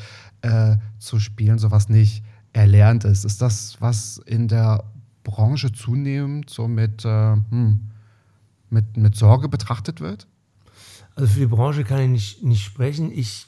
äh, 0.40 0.76
zu 0.98 1.20
spielen, 1.20 1.58
sowas 1.58 1.90
nicht 1.90 2.24
erlernt 2.54 3.04
ist. 3.04 3.24
Ist 3.24 3.42
das, 3.42 3.76
was 3.80 4.18
in 4.24 4.48
der 4.48 4.84
Branche 5.24 5.72
zunehmend 5.72 6.50
so 6.50 6.68
mit, 6.68 7.04
äh, 7.04 7.32
hm, 7.32 7.90
mit, 8.70 8.96
mit 8.96 9.16
Sorge 9.16 9.48
betrachtet 9.48 10.00
wird? 10.00 10.28
Also 11.16 11.32
für 11.32 11.40
die 11.40 11.46
Branche 11.46 11.84
kann 11.84 12.00
ich 12.00 12.08
nicht, 12.08 12.42
nicht 12.44 12.64
sprechen. 12.64 13.10
Ich, 13.12 13.46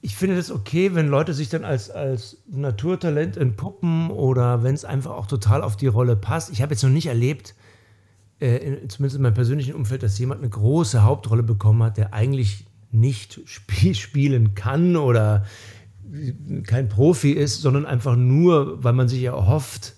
ich 0.00 0.16
finde 0.16 0.36
das 0.36 0.50
okay, 0.50 0.94
wenn 0.94 1.08
Leute 1.08 1.34
sich 1.34 1.48
dann 1.48 1.64
als, 1.64 1.90
als 1.90 2.38
Naturtalent 2.48 3.36
entpuppen 3.36 4.10
oder 4.10 4.62
wenn 4.62 4.74
es 4.74 4.84
einfach 4.84 5.12
auch 5.12 5.26
total 5.26 5.62
auf 5.62 5.76
die 5.76 5.86
Rolle 5.86 6.16
passt. 6.16 6.50
Ich 6.50 6.62
habe 6.62 6.72
jetzt 6.72 6.82
noch 6.82 6.90
nicht 6.90 7.06
erlebt, 7.06 7.54
äh, 8.40 8.86
zumindest 8.88 9.16
in 9.16 9.22
meinem 9.22 9.34
persönlichen 9.34 9.74
Umfeld, 9.74 10.02
dass 10.02 10.18
jemand 10.18 10.40
eine 10.40 10.50
große 10.50 11.02
Hauptrolle 11.02 11.42
bekommen 11.42 11.82
hat, 11.82 11.96
der 11.96 12.14
eigentlich 12.14 12.66
nicht 12.90 13.40
sp 13.44 13.92
spielen 13.94 14.54
kann 14.54 14.96
oder 14.96 15.44
kein 16.66 16.88
Profi 16.88 17.32
ist, 17.32 17.60
sondern 17.60 17.86
einfach 17.86 18.16
nur, 18.16 18.82
weil 18.82 18.92
man 18.94 19.08
sich 19.08 19.20
ja 19.20 19.32
hofft, 19.32 19.94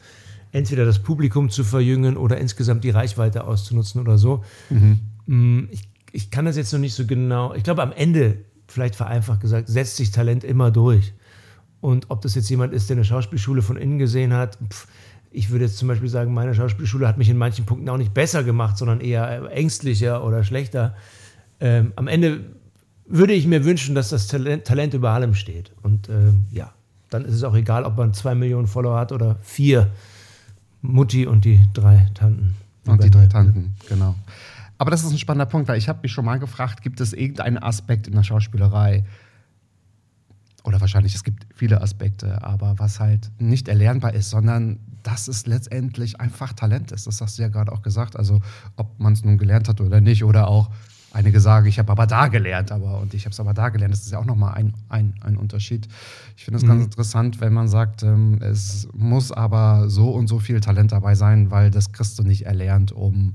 entweder 0.53 0.85
das 0.85 1.01
Publikum 1.01 1.51
zu 1.51 1.65
verjüngen 1.65 2.17
oder 2.17 2.37
insgesamt 2.39 2.85
die 2.85 2.91
Reichweite 2.91 3.45
auszunutzen 3.45 4.01
oder 4.01 4.19
so. 4.19 4.45
Mhm. 4.71 5.01
Mm, 5.27 5.69
ich, 5.71 5.89
ich 6.13 6.31
kann 6.31 6.45
das 6.45 6.57
jetzt 6.57 6.73
noch 6.73 6.81
nicht 6.81 6.95
so 6.95 7.07
genau. 7.07 7.55
Ich 7.55 7.65
glaube, 7.65 7.83
am 7.83 7.93
Ende, 7.93 8.39
vielleicht 8.69 8.95
vereinfacht 8.95 9.41
gesagt, 9.41 9.69
setzt 9.69 9.97
sich 9.97 10.11
Talent 10.11 10.45
immer 10.45 10.71
durch. 10.71 11.15
Und 11.81 12.11
ob 12.11 12.21
das 12.21 12.35
jetzt 12.35 12.49
jemand 12.49 12.73
ist, 12.73 12.91
der 12.91 12.97
eine 12.97 13.05
Schauspielschule 13.05 13.63
von 13.63 13.77
innen 13.77 13.99
gesehen 13.99 14.33
hat, 14.33 14.59
pff, 14.71 14.87
ich 15.33 15.51
würde 15.51 15.65
jetzt 15.65 15.79
zum 15.79 15.89
Beispiel 15.89 16.09
sagen, 16.09 16.35
meine 16.35 16.55
Schauspielschule 16.55 17.09
hat 17.09 17.19
mich 17.19 17.29
in 17.29 17.39
manchen 17.39 17.65
Punkten 17.65 17.89
auch 17.89 17.97
nicht 17.97 18.13
besser 18.15 18.45
gemacht, 18.45 18.77
sondern 18.77 19.01
eher 19.01 19.51
ängstlicher 19.51 20.25
oder 20.25 20.45
schlechter. 20.45 20.95
Ähm, 21.59 21.93
am 21.97 22.07
Ende 22.07 22.41
würde 23.07 23.33
ich 23.33 23.47
mir 23.47 23.65
wünschen, 23.65 23.95
dass 23.95 24.11
das 24.11 24.27
Talent, 24.27 24.65
Talent 24.65 24.95
über 24.95 25.11
allem 25.11 25.35
steht. 25.35 25.73
Und 25.83 26.09
ähm, 26.09 26.45
ja, 26.51 26.73
dann 27.11 27.25
ist 27.25 27.35
es 27.35 27.45
auch 27.45 27.55
egal, 27.55 27.85
ob 27.85 27.97
man 27.97 28.13
zwei 28.13 28.35
Millionen 28.35 28.67
Follower 28.67 28.99
hat 28.99 29.13
oder 29.13 29.37
vier. 29.43 29.91
Mutti 30.83 31.27
und 31.27 31.45
die 31.45 31.61
drei 31.73 32.09
Tanten. 32.15 32.55
Und 32.87 33.03
die 33.03 33.11
drei 33.11 33.27
Tanten, 33.27 33.75
genau. 33.89 34.15
Aber 34.79 34.91
das 34.91 35.05
ist 35.05 35.13
ein 35.13 35.19
spannender 35.19 35.47
Punkt, 35.47 35.69
weil 35.69 35.79
ich 35.79 35.89
habe 35.89 36.01
mich 36.03 36.13
schon 36.13 36.25
mal 36.25 36.39
gefragt, 36.39 36.83
gibt 36.83 37.01
es 37.01 37.13
irgendeinen 37.13 37.59
Aspekt 37.59 38.09
in 38.09 38.15
der 38.15 38.25
Schauspielerei, 38.25 39.05
oder 40.65 40.81
wahrscheinlich, 40.81 41.15
es 41.15 41.25
gibt 41.25 41.47
viele 41.55 41.81
Aspekte, 41.81 42.43
aber 42.43 42.79
was 42.79 43.01
halt 43.01 43.31
nicht 43.39 43.69
erlernbar 43.69 44.15
ist, 44.15 44.31
sondern 44.31 44.79
dass 45.03 45.27
es 45.27 45.47
letztendlich 45.47 46.21
einfach 46.21 46.53
Talent 46.53 46.93
ist. 46.93 47.07
Das 47.07 47.21
hast 47.21 47.39
du 47.39 47.43
ja 47.43 47.49
gerade 47.49 47.73
auch 47.73 47.83
gesagt. 47.83 48.17
Also 48.17 48.41
ob 48.77 49.01
man 49.01 49.13
es 49.13 49.25
nun 49.25 49.39
gelernt 49.39 49.69
hat 49.69 49.81
oder 49.81 50.01
nicht, 50.01 50.23
oder 50.23 50.47
auch 50.47 50.71
einige 51.13 51.41
sagen, 51.41 51.67
ich 51.67 51.79
habe 51.79 51.93
aber 51.93 52.07
da 52.07 52.29
gelernt, 52.29 52.73
aber 52.73 53.01
und 53.01 53.15
ich 53.15 53.25
habe 53.25 53.33
es 53.33 53.41
aber 53.41 53.55
da 53.55 53.69
gelernt. 53.69 53.93
Das 53.93 54.03
ist 54.03 54.13
ja 54.13 54.19
auch 54.19 54.25
nochmal 54.25 54.55
ein, 54.55 54.75
ein, 54.89 55.15
ein 55.21 55.37
Unterschied. 55.37 55.89
Ich 56.37 56.45
finde 56.45 56.59
es 56.59 56.65
mhm. 56.65 56.69
ganz 56.69 56.85
interessant, 56.85 57.41
wenn 57.41 57.53
man 57.53 57.69
sagt, 57.69 58.03
ähm, 58.03 58.41
es 58.41 58.89
muss 58.93 59.33
aber 59.33 59.89
so 59.89 60.11
und 60.11 60.27
so 60.27 60.39
viel 60.39 60.61
Talent 60.61 60.93
dabei 60.93 61.15
sein, 61.15 61.51
weil 61.51 61.71
das 61.71 61.93
kriegst 61.93 62.19
du 62.19 62.23
nicht 62.23 62.47
erlernt, 62.47 62.93
um, 62.93 63.35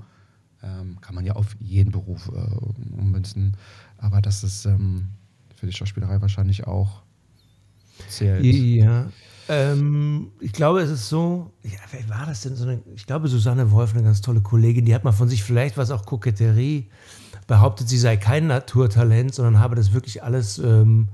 ähm, 0.63 0.97
kann 1.01 1.15
man 1.15 1.25
ja 1.25 1.33
auf 1.33 1.55
jeden 1.59 1.91
Beruf 1.91 2.29
äh, 2.29 2.99
ummünzen. 2.99 3.55
Aber 3.97 4.21
das 4.21 4.43
ist 4.43 4.65
ähm, 4.65 5.09
für 5.55 5.67
die 5.67 5.73
Schauspielerei 5.73 6.21
wahrscheinlich 6.21 6.67
auch 6.67 7.03
zählt. 8.09 8.43
Ja. 8.43 9.07
Ähm, 9.49 10.31
ich 10.41 10.51
glaube, 10.51 10.81
es 10.81 10.89
ist 10.89 11.07
so, 11.07 11.51
ja, 11.63 11.79
wer 11.91 12.09
war 12.09 12.25
das 12.25 12.41
denn? 12.41 12.55
So 12.55 12.63
eine, 12.65 12.81
ich 12.95 13.05
glaube, 13.05 13.27
Susanne 13.27 13.71
Wolf, 13.71 13.93
eine 13.93 14.03
ganz 14.03 14.21
tolle 14.21 14.41
Kollegin, 14.41 14.83
die 14.83 14.93
hat 14.93 15.03
mal 15.03 15.13
von 15.13 15.29
sich 15.29 15.43
vielleicht 15.43 15.77
was 15.77 15.89
auch 15.89 16.05
Koketterie 16.05 16.89
behauptet, 17.47 17.87
sie 17.87 17.97
sei 17.97 18.17
kein 18.17 18.47
Naturtalent, 18.47 19.33
sondern 19.33 19.59
habe 19.59 19.75
das 19.75 19.93
wirklich 19.93 20.21
alles, 20.21 20.59
ähm, 20.59 21.07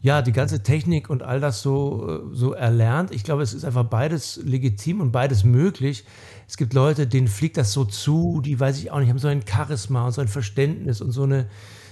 ja, 0.00 0.22
die 0.22 0.32
ganze 0.32 0.62
Technik 0.62 1.10
und 1.10 1.22
all 1.22 1.40
das 1.40 1.62
so, 1.62 2.08
äh, 2.08 2.34
so 2.34 2.52
erlernt. 2.52 3.10
Ich 3.12 3.24
glaube, 3.24 3.42
es 3.42 3.52
ist 3.52 3.64
einfach 3.64 3.84
beides 3.84 4.40
legitim 4.42 5.00
und 5.00 5.12
beides 5.12 5.44
möglich. 5.44 6.04
Es 6.48 6.56
gibt 6.56 6.72
Leute, 6.74 7.06
denen 7.06 7.28
fliegt 7.28 7.56
das 7.56 7.72
so 7.72 7.84
zu, 7.84 8.40
die 8.42 8.58
weiß 8.58 8.78
ich 8.78 8.90
auch 8.90 9.00
nicht, 9.00 9.10
haben 9.10 9.18
so 9.18 9.28
ein 9.28 9.44
Charisma 9.46 10.06
und 10.06 10.12
so 10.12 10.20
ein 10.20 10.28
Verständnis 10.28 11.00
und 11.00 11.10
so, 11.10 11.24
eine, 11.24 11.48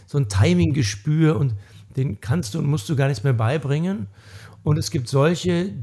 so 0.07 0.19
ein 0.19 0.29
Timing-Gespür 0.29 1.37
und 1.37 1.55
den 1.97 2.21
kannst 2.21 2.55
du 2.55 2.59
und 2.59 2.67
musst 2.67 2.89
du 2.89 2.97
gar 2.97 3.09
nichts 3.09 3.25
mehr 3.25 3.33
beibringen. 3.33 4.07
Und 4.63 4.79
es 4.79 4.91
gibt 4.91 5.09
solche, 5.09 5.75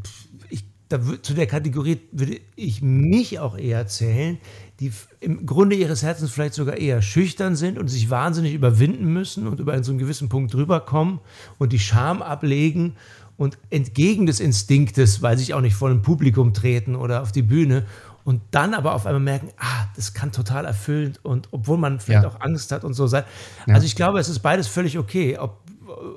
ich, 0.49 0.65
da, 0.89 0.99
zu 1.21 1.33
der 1.33 1.47
Kategorie 1.47 1.99
würde 2.11 2.39
ich 2.55 2.81
mich 2.81 3.39
auch 3.39 3.57
eher 3.57 3.87
zählen, 3.87 4.39
die 4.81 4.91
im 5.19 5.45
Grunde 5.45 5.75
ihres 5.75 6.01
Herzens 6.01 6.31
vielleicht 6.31 6.55
sogar 6.55 6.75
eher 6.75 7.03
schüchtern 7.03 7.55
sind 7.55 7.77
und 7.77 7.87
sich 7.87 8.09
wahnsinnig 8.09 8.55
überwinden 8.55 9.05
müssen 9.13 9.47
und 9.47 9.59
über 9.59 9.73
einen 9.73 9.83
so 9.83 9.91
einen 9.91 9.99
gewissen 9.99 10.27
Punkt 10.27 10.55
drüber 10.55 10.79
kommen 10.79 11.19
und 11.59 11.71
die 11.71 11.77
Scham 11.77 12.23
ablegen 12.23 12.95
und 13.37 13.59
entgegen 13.69 14.25
des 14.25 14.39
Instinktes, 14.39 15.21
weil 15.21 15.37
sich 15.37 15.53
auch 15.53 15.61
nicht 15.61 15.75
vor 15.75 15.89
einem 15.89 16.01
Publikum 16.01 16.55
treten 16.55 16.95
oder 16.95 17.21
auf 17.21 17.31
die 17.31 17.43
Bühne 17.43 17.85
und 18.23 18.41
dann 18.49 18.73
aber 18.73 18.95
auf 18.95 19.05
einmal 19.05 19.21
merken, 19.21 19.49
ah, 19.57 19.85
das 19.95 20.15
kann 20.15 20.31
total 20.31 20.65
erfüllend 20.65 21.23
und 21.23 21.49
obwohl 21.51 21.77
man 21.77 21.99
vielleicht 21.99 22.23
ja. 22.23 22.29
auch 22.29 22.41
Angst 22.41 22.71
hat 22.71 22.83
und 22.83 22.95
so 22.95 23.05
sein. 23.05 23.23
Also 23.67 23.85
ich 23.85 23.95
glaube, 23.95 24.19
es 24.19 24.29
ist 24.29 24.39
beides 24.39 24.67
völlig 24.67 24.97
okay, 24.97 25.37
ob, 25.37 25.61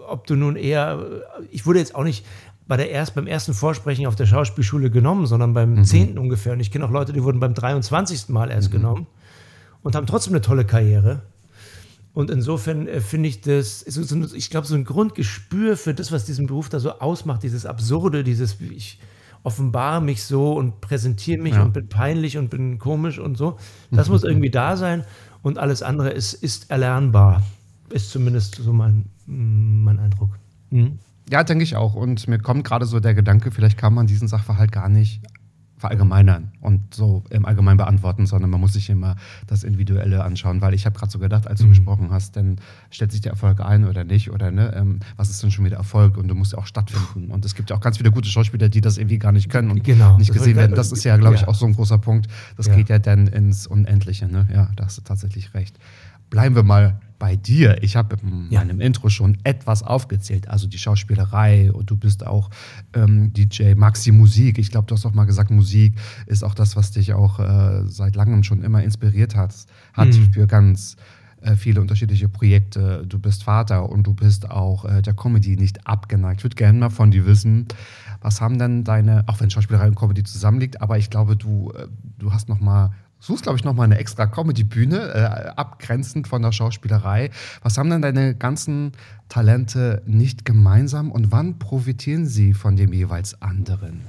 ob 0.09 0.27
du 0.27 0.37
nun 0.37 0.57
eher, 0.57 1.23
ich 1.51 1.67
wurde 1.67 1.81
jetzt 1.81 1.95
auch 1.95 2.05
nicht 2.05 2.25
bei 2.67 2.77
der 2.77 2.91
erst, 2.91 3.15
beim 3.15 3.27
ersten 3.27 3.53
Vorsprechen 3.53 4.07
auf 4.07 4.17
der 4.17 4.27
Schauspielschule 4.27 4.91
genommen, 4.91 5.27
sondern 5.27 5.53
beim 5.53 5.75
mhm. 5.75 5.85
zehnten 5.85 6.19
ungefähr. 6.19 6.55
Und 6.55 6.61
ich 6.61 6.71
kenne 6.71 6.85
auch 6.87 6.91
Leute, 6.91 7.13
die 7.13 7.23
wurden 7.23 7.41
beim 7.41 7.55
23. 7.55 8.29
Mal 8.31 8.51
erst 8.51 8.69
mhm. 8.69 8.73
genommen 8.73 9.07
und 9.83 9.95
haben 9.95 10.07
trotzdem 10.07 10.33
eine 10.33 10.41
tolle 10.41 10.65
Karriere. 10.65 11.23
Und 12.15 12.31
insofern 12.31 12.87
äh, 12.87 13.01
finde 13.01 13.29
ich 13.29 13.41
das, 13.41 13.81
so, 13.81 14.17
ich 14.35 14.51
glaube, 14.51 14.67
so 14.67 14.75
ein 14.75 14.85
Grundgespür 14.85 15.77
für 15.77 15.95
das, 15.95 16.13
was 16.13 16.25
diesen 16.25 16.47
Beruf 16.47 16.69
da 16.69 16.81
so 16.81 17.01
ausmacht, 17.01 17.43
dieses 17.43 17.67
Absurde, 17.67 18.25
dieses, 18.25 18.59
ich 18.61 19.01
offenbare 19.43 20.01
mich 20.01 20.25
so 20.25 20.55
und 20.55 20.81
präsentiere 20.81 21.43
mich 21.43 21.55
ja. 21.55 21.63
und 21.63 21.73
bin 21.75 21.89
peinlich 21.89 22.39
und 22.39 22.49
bin 22.49 22.79
komisch 22.79 23.19
und 23.19 23.37
so. 23.37 23.59
Das 23.91 24.09
muss 24.09 24.25
irgendwie 24.25 24.51
da 24.51 24.77
sein 24.77 25.05
und 25.43 25.59
alles 25.59 25.83
andere 25.83 26.11
ist, 26.11 26.33
ist 26.33 26.71
erlernbar. 26.71 27.43
Ist 27.91 28.11
zumindest 28.11 28.55
so 28.55 28.73
mein, 28.73 29.05
mein 29.27 29.99
Eindruck. 29.99 30.31
Mhm. 30.71 30.99
Ja, 31.31 31.43
denke 31.43 31.65
ich 31.65 31.77
auch. 31.77 31.95
Und 31.95 32.29
mir 32.29 32.39
kommt 32.39 32.65
gerade 32.65 32.87
so 32.87 33.01
der 33.01 33.15
Gedanke, 33.15 33.51
vielleicht 33.51 33.79
kann 33.79 33.95
man 33.95 34.07
diesen 34.07 34.29
Sachverhalt 34.29 34.73
gar 34.73 34.89
nicht 34.89 35.23
verallgemeinern 35.85 36.53
und 36.63 36.95
so 36.95 37.25
im 37.29 37.45
Allgemeinen 37.45 37.77
beantworten, 37.77 38.25
sondern 38.25 38.49
man 38.49 38.59
muss 38.59 38.73
sich 38.73 38.89
immer 38.89 39.17
das 39.47 39.65
Individuelle 39.65 40.25
anschauen, 40.25 40.63
weil 40.63 40.73
ich 40.73 40.87
habe 40.87 40.97
gerade 40.99 41.13
so 41.13 41.19
gedacht, 41.19 41.47
als 41.47 41.61
du 41.61 41.67
mhm. 41.67 41.71
gesprochen 41.71 42.09
hast, 42.11 42.37
dann 42.37 42.57
stellt 42.91 43.13
sich 43.13 43.21
der 43.21 43.33
Erfolg 43.33 43.61
ein 43.61 43.87
oder 43.87 44.03
nicht 44.03 44.31
oder 44.31 44.51
ne, 44.51 44.73
ähm, 44.75 45.01
was 45.17 45.29
ist 45.29 45.43
denn 45.43 45.51
schon 45.51 45.65
wieder 45.67 45.77
Erfolg 45.77 46.17
und 46.17 46.29
du 46.29 46.35
musst 46.35 46.53
ja 46.53 46.59
auch 46.59 46.67
stattfinden 46.67 47.31
und 47.31 47.45
es 47.45 47.55
gibt 47.55 47.69
ja 47.69 47.77
auch 47.77 47.81
ganz 47.81 47.99
viele 47.99 48.11
gute 48.11 48.31
Schauspieler, 48.31 48.71
die 48.71 48.81
das 48.81 48.97
irgendwie 48.97 49.19
gar 49.19 49.33
nicht 49.33 49.51
können 49.51 49.71
und 49.71 49.85
genau. 49.85 50.17
nicht 50.17 50.33
gesehen 50.33 50.57
werden. 50.57 50.75
Das 50.75 50.91
ist 50.91 51.05
ja, 51.05 51.19
glaube 51.19 51.35
ich, 51.35 51.43
ja. 51.43 51.49
auch 51.49 51.55
so 51.55 51.67
ein 51.67 51.75
großer 51.75 51.99
Punkt. 51.99 52.29
Das 52.57 52.67
ja. 52.67 52.77
geht 52.77 52.89
ja 52.89 52.99
dann 52.99 53.27
ins 53.27 53.67
Unendliche. 53.67 54.27
Ne? 54.27 54.49
Ja, 54.55 54.71
da 54.77 54.87
hast 54.87 54.97
du 54.97 55.03
tatsächlich 55.03 55.53
recht. 55.53 55.79
Bleiben 56.35 56.57
wir 56.57 56.65
mal 56.65 56.99
bei 57.21 57.37
dir. 57.37 57.81
Ich 57.85 57.95
habe 57.95 58.17
in 58.21 58.49
ja. 58.51 58.59
meinem 58.59 58.81
Intro 58.81 59.09
schon 59.09 59.39
etwas 59.45 59.85
aufgezählt, 59.85 60.49
also 60.49 60.67
die 60.67 60.79
Schauspielerei 60.79 61.71
und 61.71 61.89
du 61.89 61.97
bist 61.97 62.27
auch 62.27 62.51
ähm, 62.93 63.33
DJ, 63.33 63.75
die 64.05 64.11
Musik. 64.11 64.59
Ich 64.59 64.73
glaube, 64.73 64.89
du 64.89 64.97
hast 64.97 65.07
auch 65.07 65.15
mal 65.15 65.27
gesagt, 65.27 65.53
Musik 65.53 65.95
ist 66.27 66.43
auch 66.43 66.55
das, 66.55 66.75
was 66.75 66.91
dich 66.91 67.15
auch 67.15 67.39
äh, 67.39 67.85
seit 67.87 68.17
langem 68.17 68.43
schon 68.43 68.65
immer 68.65 68.83
inspiriert 68.83 69.37
hat, 69.37 69.55
hat 69.93 70.09
mhm. 70.09 70.33
für 70.33 70.49
ganz 70.49 70.97
äh, 71.41 71.55
viele 71.55 71.81
unterschiedliche 71.81 72.29
Projekte. 72.29 73.05
Du 73.07 73.21
bist 73.21 73.45
Vater 73.45 73.89
und 73.89 74.05
du 74.05 74.13
bist 74.13 74.51
auch 74.51 74.87
äh, 74.87 75.03
der 75.03 75.15
Comedy 75.15 75.57
nicht 75.57 75.87
abgeneigt. 75.87 76.41
Ich 76.41 76.45
würde 76.45 76.57
gerne 76.57 76.81
mal 76.81 76.91
von 76.91 77.13
dir 77.13 77.27
wissen, 77.27 77.69
was 78.21 78.41
haben 78.41 78.59
denn 78.59 78.83
deine, 78.83 79.23
auch 79.29 79.39
wenn 79.39 79.51
Schauspielerei 79.51 79.87
und 79.87 79.95
Comedy 79.95 80.25
zusammenliegt, 80.25 80.83
aber 80.83 80.99
ich 80.99 81.11
glaube, 81.11 81.37
du, 81.37 81.71
äh, 81.77 81.87
du 82.19 82.33
hast 82.33 82.49
noch 82.49 82.59
mal 82.59 82.91
suchst, 83.25 83.45
glaube 83.45 83.59
ich, 83.59 83.65
nochmal 83.65 83.87
eine 83.87 83.99
extra 83.99 84.27
Comedy-Bühne, 84.27 84.99
äh, 84.99 85.49
abgrenzend 85.57 86.29
von 86.29 86.43
der 86.43 86.53
Schauspielerei. 86.53 87.31
Was 87.63 87.79
haben 87.79 87.91
denn 87.91 88.03
deine 88.03 88.35
ganzen 88.35 88.93
Talente 89.29 90.03
nicht 90.07 90.45
gemeinsam 90.45 91.11
und 91.11 91.33
wann 91.33 91.59
profitieren 91.59 92.27
sie 92.27 92.53
von 92.53 92.77
dem 92.77 92.93
jeweils 92.93 93.41
anderen? 93.41 94.03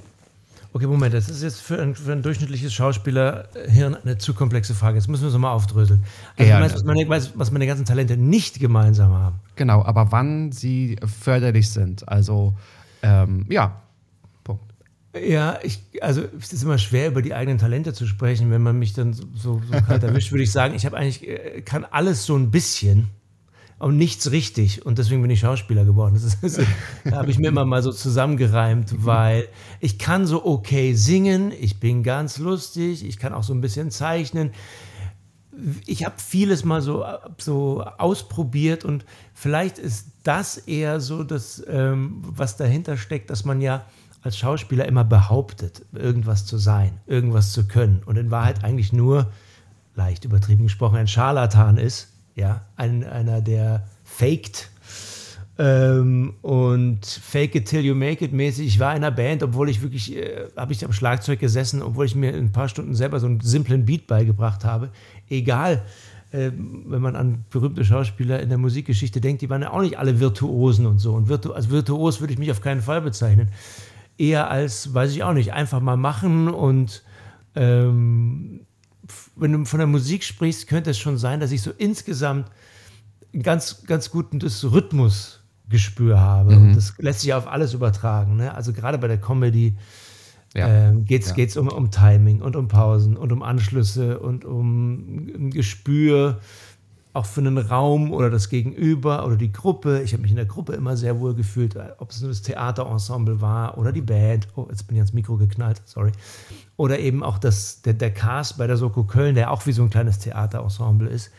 Okay, 0.74 0.88
Moment, 0.88 1.14
das 1.14 1.30
ist 1.30 1.42
jetzt 1.42 1.62
für 1.62 1.82
ein, 1.82 1.96
für 1.96 2.12
ein 2.12 2.22
durchschnittliches 2.22 2.74
Schauspielerhirn 2.74 3.96
eine 3.96 4.18
zu 4.18 4.34
komplexe 4.34 4.74
Frage. 4.74 4.98
Jetzt 4.98 5.08
müssen 5.08 5.24
wir 5.24 5.30
es 5.30 5.38
mal 5.38 5.54
aufdröseln. 5.54 6.04
Also 6.36 6.52
du 6.52 6.60
meinst, 6.60 6.76
was 6.76 6.84
meine, 6.84 7.10
was 7.36 7.52
meine 7.52 7.66
ganzen 7.66 7.86
Talente 7.86 8.18
nicht 8.18 8.60
gemeinsam 8.60 9.14
haben? 9.14 9.36
Genau, 9.56 9.86
aber 9.86 10.12
wann 10.12 10.52
sie 10.52 10.98
förderlich 11.06 11.70
sind. 11.70 12.06
Also, 12.10 12.56
ähm, 13.04 13.46
ja, 13.48 13.84
ja, 15.20 15.60
ich, 15.64 15.80
also 16.02 16.24
es 16.40 16.54
ist 16.54 16.64
immer 16.64 16.78
schwer, 16.78 17.08
über 17.08 17.22
die 17.22 17.34
eigenen 17.34 17.58
Talente 17.58 17.94
zu 17.94 18.06
sprechen, 18.06 18.52
wenn 18.52 18.62
man 18.62 18.78
mich 18.78 18.94
dann 18.94 19.14
so, 19.14 19.24
so, 19.36 19.62
kalt 19.88 20.04
erwischt, 20.04 20.32
würde 20.32 20.44
ich 20.44 20.52
sagen, 20.52 20.76
ich 20.76 20.86
habe 20.86 20.98
eigentlich, 20.98 21.28
äh, 21.28 21.62
kann 21.62 21.86
alles 21.86 22.26
so 22.26 22.36
ein 22.36 22.52
bisschen 22.52 23.08
und 23.78 23.98
nichts 23.98 24.32
richtig. 24.32 24.86
Und 24.86 24.98
deswegen 24.98 25.22
bin 25.22 25.32
ich 25.32 25.42
Schauspieler 25.42 25.86
geworden. 25.86 26.14
Das 26.16 26.24
ist, 26.42 26.60
da 27.04 27.18
habe 27.18 27.30
ich 27.30 27.38
mir 27.38 27.50
immer 27.50 27.66
mal 27.66 27.84
so 27.84 27.92
zusammengereimt, 27.92 29.06
weil 29.06 29.48
ich 29.80 30.00
kann 30.00 30.26
so 30.26 30.46
okay 30.46 30.94
singen, 30.94 31.52
ich 31.52 31.80
bin 31.80 32.04
ganz 32.04 32.38
lustig, 32.38 33.06
ich 33.06 33.18
kann 33.18 33.34
auch 33.34 33.44
so 33.44 33.54
ein 33.54 33.62
bisschen 33.62 33.92
zeichnen. 33.92 34.52
Ich 35.86 36.04
habe 36.04 36.16
vieles 36.18 36.66
mal 36.66 36.82
so, 36.82 37.06
so 37.38 37.84
ausprobiert 37.84 38.84
und 38.84 39.06
vielleicht 39.34 39.78
ist 39.78 40.08
das 40.24 40.58
eher 40.58 41.00
so 41.00 41.24
das, 41.24 41.64
ähm, 41.68 42.22
was 42.26 42.58
dahinter 42.58 42.98
steckt, 42.98 43.30
dass 43.30 43.46
man 43.46 43.62
ja 43.62 43.86
als 44.26 44.38
Schauspieler 44.38 44.86
immer 44.86 45.04
behauptet, 45.04 45.86
irgendwas 45.94 46.46
zu 46.46 46.58
sein, 46.58 47.00
irgendwas 47.06 47.54
zu 47.54 47.68
können 47.68 48.02
und 48.06 48.18
in 48.18 48.32
Wahrheit 48.32 48.64
eigentlich 48.64 48.92
nur, 48.92 49.32
leicht 49.96 50.26
übertrieben 50.26 50.64
gesprochen, 50.64 50.98
ein 50.98 51.08
Scharlatan 51.08 51.78
ist, 51.78 52.10
ja, 52.36 52.66
ein, 52.76 53.04
einer, 53.04 53.42
der 53.42 53.88
faked 54.04 54.70
Ähm, 55.58 56.34
und 56.42 57.06
Fake 57.06 57.56
It 57.56 57.68
Till 57.70 57.86
You 57.86 57.96
Make 57.96 58.26
It 58.26 58.34
mäßig. 58.34 58.68
Ich 58.68 58.80
war 58.80 58.92
in 58.92 59.06
einer 59.06 59.16
Band, 59.16 59.42
obwohl 59.42 59.70
ich 59.70 59.82
wirklich, 59.82 60.14
äh, 60.14 60.48
habe 60.58 60.74
ich 60.74 60.84
am 60.84 60.92
Schlagzeug 60.92 61.40
gesessen, 61.40 61.82
obwohl 61.82 62.06
ich 62.06 62.14
mir 62.14 62.32
in 62.34 62.48
ein 62.48 62.52
paar 62.52 62.68
Stunden 62.68 62.94
selber 62.94 63.22
so 63.22 63.28
einen 63.28 63.40
simplen 63.40 63.86
Beat 63.86 64.06
beigebracht 64.06 64.66
habe. 64.66 64.90
Egal, 65.30 65.82
äh, 66.32 66.52
wenn 66.52 67.02
man 67.02 67.16
an 67.16 67.46
berühmte 67.52 67.86
Schauspieler 67.86 68.42
in 68.42 68.50
der 68.50 68.58
Musikgeschichte 68.58 69.22
denkt, 69.22 69.44
die 69.44 69.50
waren 69.50 69.62
ja 69.62 69.72
auch 69.72 69.82
nicht 69.82 69.98
alle 69.98 70.20
Virtuosen 70.20 70.88
und 70.88 71.00
so. 71.00 71.14
Und 71.14 71.30
virtu 71.30 71.54
als 71.54 71.70
Virtuos 71.70 72.20
würde 72.20 72.34
ich 72.34 72.40
mich 72.40 72.52
auf 72.52 72.60
keinen 72.60 72.82
Fall 72.82 73.00
bezeichnen. 73.00 73.48
Eher 74.18 74.50
als, 74.50 74.94
weiß 74.94 75.12
ich 75.12 75.24
auch 75.24 75.34
nicht, 75.34 75.54
einfach 75.54 75.82
mal 75.82 75.98
machen 75.98 76.48
und 76.48 77.04
ähm, 77.56 78.62
wenn 79.36 79.52
du 79.52 79.66
von 79.66 79.80
der 79.80 79.88
Musik 79.88 80.24
sprichst, 80.24 80.68
könnte 80.68 80.92
es 80.92 80.98
schon 80.98 81.18
sein, 81.18 81.40
dass 81.40 81.52
ich 81.52 81.62
so 81.62 81.72
insgesamt 81.72 82.50
ein 83.34 83.44
ganz, 83.44 83.84
ganz 83.84 84.10
gutes 84.10 84.72
Rhythmusgespür 84.72 86.20
habe. 86.20 86.56
Mhm. 86.56 86.68
Und 86.70 86.76
das 86.76 86.94
lässt 86.98 87.22
sich 87.22 87.34
auf 87.34 87.48
alles 87.48 87.74
übertragen. 87.74 88.38
Ne? 88.38 88.54
Also 88.54 88.74
gerade 88.74 88.98
bei 88.98 89.08
der 89.08 89.20
Comedy 89.20 89.76
ja. 90.56 90.90
äh, 90.90 90.96
geht 90.96 91.24
es 91.24 91.56
ja. 91.56 91.62
um, 91.62 91.68
um 91.68 91.92
Timing 91.92 92.42
und 92.42 92.56
um 92.56 92.68
Pausen 92.68 93.18
und 93.18 93.32
um 93.32 93.44
Anschlüsse 93.44 94.20
und 94.20 94.46
um 94.46 95.28
ein 95.28 95.52
Gespür 95.52 96.40
auch 97.16 97.26
für 97.26 97.40
einen 97.40 97.58
Raum 97.58 98.12
oder 98.12 98.30
das 98.30 98.50
Gegenüber 98.50 99.26
oder 99.26 99.38
die 99.38 99.52
Gruppe. 99.52 100.02
Ich 100.04 100.12
habe 100.12 100.22
mich 100.22 100.32
in 100.32 100.38
der 100.38 100.46
Gruppe 100.46 100.74
immer 100.74 100.98
sehr 100.98 101.20
wohl 101.20 101.34
gefühlt, 101.34 101.78
ob 101.98 102.12
es 102.12 102.20
nur 102.20 102.30
das 102.30 102.42
Theaterensemble 102.42 103.40
war 103.40 103.78
oder 103.78 103.94
die 103.94 104.02
Band. 104.02 104.50
Oh, 104.56 104.68
jetzt 104.70 104.88
bin 104.88 104.98
ich 104.98 105.02
ans 105.02 105.14
Mikro 105.14 105.38
geknallt, 105.38 105.82
sorry. 105.86 106.12
Oder 106.76 107.00
eben 107.00 107.24
auch 107.24 107.38
das, 107.38 107.82
der, 107.82 107.94
der 107.94 108.14
Cast 108.14 108.58
bei 108.58 108.68
der 108.68 108.76
Soko 108.76 109.06
Köln, 109.06 109.36
der 109.36 109.52
auch 109.52 109.66
wie 109.66 109.72
so 109.72 109.84
ein 109.84 109.90
kleines 109.90 110.20
Theaterensemble 110.20 111.08
ist. 111.08 111.32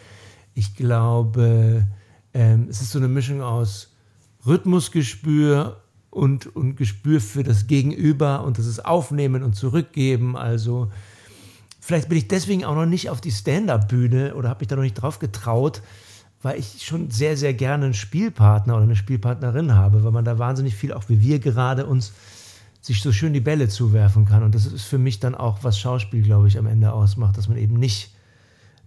Ich 0.54 0.74
glaube, 0.74 1.86
ähm, 2.32 2.68
es 2.70 2.80
ist 2.80 2.92
so 2.92 2.98
eine 2.98 3.08
Mischung 3.08 3.42
aus 3.42 3.94
Rhythmusgespür 4.46 5.82
und, 6.08 6.56
und 6.56 6.76
Gespür 6.76 7.20
für 7.20 7.42
das 7.42 7.66
Gegenüber 7.66 8.44
und 8.44 8.56
das 8.56 8.64
ist 8.64 8.82
Aufnehmen 8.82 9.42
und 9.42 9.54
Zurückgeben. 9.54 10.36
Also 10.38 10.90
vielleicht 11.86 12.08
bin 12.08 12.18
ich 12.18 12.26
deswegen 12.26 12.64
auch 12.64 12.74
noch 12.74 12.84
nicht 12.84 13.10
auf 13.10 13.20
die 13.20 13.30
Stand-up-Bühne 13.30 14.34
oder 14.34 14.48
habe 14.48 14.60
mich 14.60 14.68
da 14.68 14.74
noch 14.74 14.82
nicht 14.82 14.94
drauf 14.94 15.20
getraut, 15.20 15.82
weil 16.42 16.58
ich 16.58 16.84
schon 16.84 17.12
sehr, 17.12 17.36
sehr 17.36 17.54
gerne 17.54 17.84
einen 17.84 17.94
Spielpartner 17.94 18.74
oder 18.74 18.82
eine 18.82 18.96
Spielpartnerin 18.96 19.72
habe, 19.72 20.02
weil 20.02 20.10
man 20.10 20.24
da 20.24 20.36
wahnsinnig 20.36 20.74
viel, 20.74 20.92
auch 20.92 21.08
wie 21.08 21.20
wir 21.20 21.38
gerade, 21.38 21.86
uns 21.86 22.12
sich 22.80 23.00
so 23.02 23.12
schön 23.12 23.32
die 23.32 23.40
Bälle 23.40 23.68
zuwerfen 23.68 24.24
kann. 24.24 24.42
Und 24.42 24.56
das 24.56 24.66
ist 24.66 24.82
für 24.82 24.98
mich 24.98 25.20
dann 25.20 25.36
auch, 25.36 25.62
was 25.62 25.78
Schauspiel, 25.78 26.22
glaube 26.22 26.48
ich, 26.48 26.58
am 26.58 26.66
Ende 26.66 26.92
ausmacht, 26.92 27.38
dass 27.38 27.48
man 27.48 27.56
eben 27.56 27.74
nicht 27.74 28.12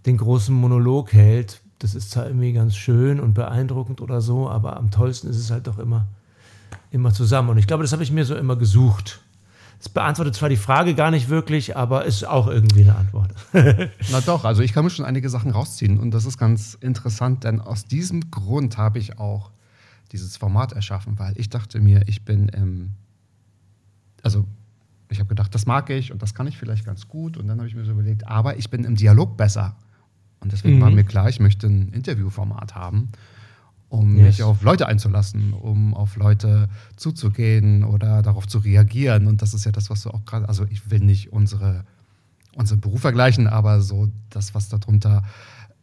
den 0.04 0.18
großen 0.18 0.54
Monolog 0.54 1.14
hält. 1.14 1.62
Das 1.78 1.94
ist 1.94 2.10
zwar 2.10 2.26
irgendwie 2.26 2.52
ganz 2.52 2.76
schön 2.76 3.18
und 3.18 3.32
beeindruckend 3.32 4.02
oder 4.02 4.20
so, 4.20 4.50
aber 4.50 4.76
am 4.76 4.90
tollsten 4.90 5.28
ist 5.28 5.38
es 5.38 5.50
halt 5.50 5.66
doch 5.66 5.78
immer, 5.78 6.06
immer 6.90 7.14
zusammen. 7.14 7.48
Und 7.48 7.56
ich 7.56 7.66
glaube, 7.66 7.82
das 7.82 7.92
habe 7.92 8.02
ich 8.02 8.12
mir 8.12 8.26
so 8.26 8.34
immer 8.34 8.56
gesucht. 8.56 9.22
Es 9.80 9.88
beantwortet 9.88 10.34
zwar 10.34 10.50
die 10.50 10.58
Frage 10.58 10.94
gar 10.94 11.10
nicht 11.10 11.30
wirklich, 11.30 11.74
aber 11.74 12.04
ist 12.04 12.24
auch 12.24 12.48
irgendwie 12.48 12.82
eine 12.82 12.96
Antwort. 12.96 13.32
Na 13.54 14.20
doch, 14.20 14.44
also 14.44 14.62
ich 14.62 14.74
kann 14.74 14.84
mir 14.84 14.90
schon 14.90 15.06
einige 15.06 15.30
Sachen 15.30 15.52
rausziehen 15.52 15.98
und 15.98 16.10
das 16.10 16.26
ist 16.26 16.36
ganz 16.36 16.74
interessant, 16.74 17.44
denn 17.44 17.62
aus 17.62 17.86
diesem 17.86 18.30
Grund 18.30 18.76
habe 18.76 18.98
ich 18.98 19.18
auch 19.18 19.50
dieses 20.12 20.36
Format 20.36 20.72
erschaffen, 20.72 21.18
weil 21.18 21.32
ich 21.36 21.48
dachte 21.48 21.80
mir, 21.80 22.02
ich 22.08 22.26
bin 22.26 22.50
im, 22.50 22.90
also 24.22 24.44
ich 25.08 25.18
habe 25.18 25.28
gedacht, 25.28 25.54
das 25.54 25.64
mag 25.64 25.88
ich 25.88 26.12
und 26.12 26.20
das 26.20 26.34
kann 26.34 26.46
ich 26.46 26.58
vielleicht 26.58 26.84
ganz 26.84 27.08
gut 27.08 27.38
und 27.38 27.48
dann 27.48 27.56
habe 27.58 27.66
ich 27.66 27.74
mir 27.74 27.86
so 27.86 27.92
überlegt, 27.92 28.26
aber 28.28 28.58
ich 28.58 28.68
bin 28.68 28.84
im 28.84 28.96
Dialog 28.96 29.38
besser. 29.38 29.76
Und 30.40 30.52
deswegen 30.52 30.76
mhm. 30.76 30.82
war 30.82 30.90
mir 30.90 31.04
klar, 31.04 31.28
ich 31.30 31.40
möchte 31.40 31.66
ein 31.66 31.88
Interviewformat 31.92 32.74
haben, 32.74 33.08
um 33.90 34.16
yes. 34.16 34.26
mich 34.26 34.42
auf 34.44 34.62
Leute 34.62 34.86
einzulassen, 34.86 35.52
um 35.52 35.94
auf 35.94 36.16
Leute 36.16 36.68
zuzugehen 36.96 37.84
oder 37.84 38.22
darauf 38.22 38.46
zu 38.46 38.58
reagieren. 38.58 39.26
Und 39.26 39.42
das 39.42 39.52
ist 39.52 39.64
ja 39.66 39.72
das, 39.72 39.90
was 39.90 40.02
du 40.02 40.10
auch 40.10 40.24
gerade, 40.24 40.48
also 40.48 40.64
ich 40.70 40.90
will 40.90 41.00
nicht 41.00 41.32
unsere, 41.32 41.84
unseren 42.54 42.80
Beruf 42.80 43.00
vergleichen, 43.00 43.48
aber 43.48 43.80
so 43.80 44.08
das, 44.30 44.54
was 44.54 44.68
darunter 44.68 45.24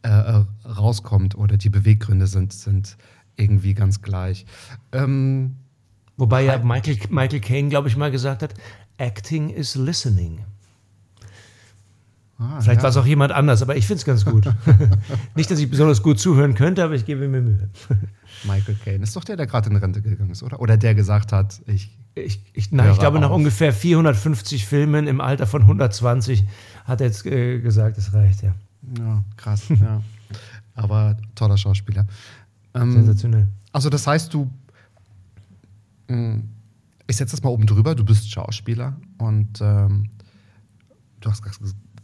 äh, 0.02 0.42
rauskommt 0.66 1.36
oder 1.36 1.58
die 1.58 1.68
Beweggründe 1.68 2.26
sind, 2.26 2.52
sind 2.52 2.96
irgendwie 3.36 3.74
ganz 3.74 4.00
gleich. 4.00 4.46
Ähm, 4.92 5.56
Wobei 6.16 6.44
ja 6.44 6.58
Michael, 6.58 6.98
Michael 7.10 7.40
Caine, 7.40 7.68
glaube 7.68 7.88
ich, 7.88 7.96
mal 7.96 8.10
gesagt 8.10 8.42
hat, 8.42 8.54
Acting 8.96 9.50
is 9.50 9.76
listening. 9.76 10.40
Ah, 12.40 12.60
Vielleicht 12.60 12.78
ja. 12.78 12.82
war 12.84 12.90
es 12.90 12.96
auch 12.96 13.06
jemand 13.06 13.32
anders, 13.32 13.62
aber 13.62 13.74
ich 13.74 13.86
finde 13.86 13.98
es 13.98 14.04
ganz 14.04 14.24
gut. 14.24 14.48
Nicht, 15.34 15.50
dass 15.50 15.58
ich 15.58 15.68
besonders 15.68 16.02
gut 16.02 16.20
zuhören 16.20 16.54
könnte, 16.54 16.84
aber 16.84 16.94
ich 16.94 17.04
gebe 17.04 17.26
mir 17.26 17.40
Mühe. 17.40 17.68
Michael 18.44 18.76
Caine 18.76 19.02
ist 19.02 19.16
doch 19.16 19.24
der, 19.24 19.36
der 19.36 19.48
gerade 19.48 19.68
in 19.70 19.76
Rente 19.76 20.00
gegangen 20.00 20.30
ist, 20.30 20.44
oder? 20.44 20.60
Oder 20.60 20.76
der 20.76 20.94
gesagt 20.94 21.32
hat, 21.32 21.60
ich. 21.66 21.96
Ich, 22.14 22.42
ich, 22.52 22.72
nein, 22.72 22.90
ich 22.90 22.98
glaube, 22.98 23.18
auf. 23.18 23.22
nach 23.22 23.30
ungefähr 23.30 23.72
450 23.72 24.66
Filmen 24.66 25.06
im 25.06 25.20
Alter 25.20 25.46
von 25.46 25.62
120 25.62 26.44
hat 26.84 27.00
er 27.00 27.06
jetzt 27.06 27.24
äh, 27.26 27.60
gesagt, 27.60 27.96
es 27.96 28.12
reicht, 28.12 28.42
ja. 28.42 28.54
Ja, 28.98 29.24
krass, 29.36 29.68
ja. 29.68 30.02
Aber 30.74 31.16
toller 31.36 31.56
Schauspieler. 31.56 32.06
Ähm, 32.74 32.92
Sensationell. 32.92 33.48
Also, 33.72 33.88
das 33.88 34.06
heißt, 34.06 34.32
du. 34.34 34.50
Mh, 36.08 36.16
hm, 36.16 36.48
ich 37.08 37.16
setze 37.16 37.36
das 37.36 37.42
mal 37.42 37.50
oben 37.50 37.66
drüber, 37.66 37.94
du 37.94 38.04
bist 38.04 38.30
Schauspieler 38.30 38.96
und 39.16 39.60
ähm, 39.60 40.10
du 41.20 41.30
hast 41.30 41.42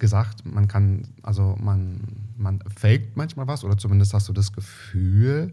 gesagt, 0.05 0.45
man 0.45 0.69
kann, 0.69 1.09
also 1.23 1.57
man, 1.59 2.29
man 2.37 2.61
faked 2.77 3.17
manchmal 3.17 3.47
was 3.47 3.65
oder 3.65 3.79
zumindest 3.79 4.13
hast 4.13 4.29
du 4.29 4.35
das 4.35 4.53
Gefühl, 4.53 5.51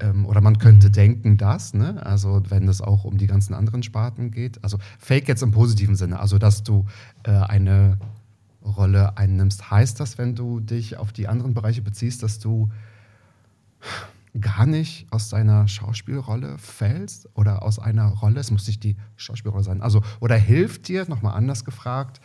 ähm, 0.00 0.26
oder 0.26 0.40
man 0.40 0.58
könnte 0.58 0.88
mhm. 0.88 0.92
denken, 0.92 1.36
dass, 1.36 1.72
ne? 1.72 2.04
also 2.04 2.42
wenn 2.48 2.66
es 2.66 2.80
auch 2.80 3.04
um 3.04 3.16
die 3.16 3.28
ganzen 3.28 3.54
anderen 3.54 3.84
Sparten 3.84 4.32
geht, 4.32 4.62
also 4.64 4.78
fake 4.98 5.28
jetzt 5.28 5.44
im 5.44 5.52
positiven 5.52 5.94
Sinne, 5.94 6.18
also 6.18 6.38
dass 6.38 6.64
du 6.64 6.84
äh, 7.22 7.30
eine 7.30 7.98
Rolle 8.64 9.16
einnimmst, 9.16 9.70
heißt 9.70 10.00
das, 10.00 10.18
wenn 10.18 10.34
du 10.34 10.58
dich 10.58 10.96
auf 10.96 11.12
die 11.12 11.28
anderen 11.28 11.54
Bereiche 11.54 11.82
beziehst, 11.82 12.24
dass 12.24 12.40
du 12.40 12.70
gar 14.40 14.66
nicht 14.66 15.06
aus 15.12 15.28
deiner 15.28 15.68
Schauspielrolle 15.68 16.58
fällst 16.58 17.28
oder 17.34 17.62
aus 17.62 17.78
einer 17.78 18.08
Rolle, 18.08 18.40
es 18.40 18.50
muss 18.50 18.66
nicht 18.66 18.82
die 18.82 18.96
Schauspielrolle 19.14 19.62
sein, 19.62 19.80
also 19.80 20.02
oder 20.18 20.34
hilft 20.34 20.88
dir, 20.88 21.08
nochmal 21.08 21.34
anders 21.34 21.64
gefragt, 21.64 22.20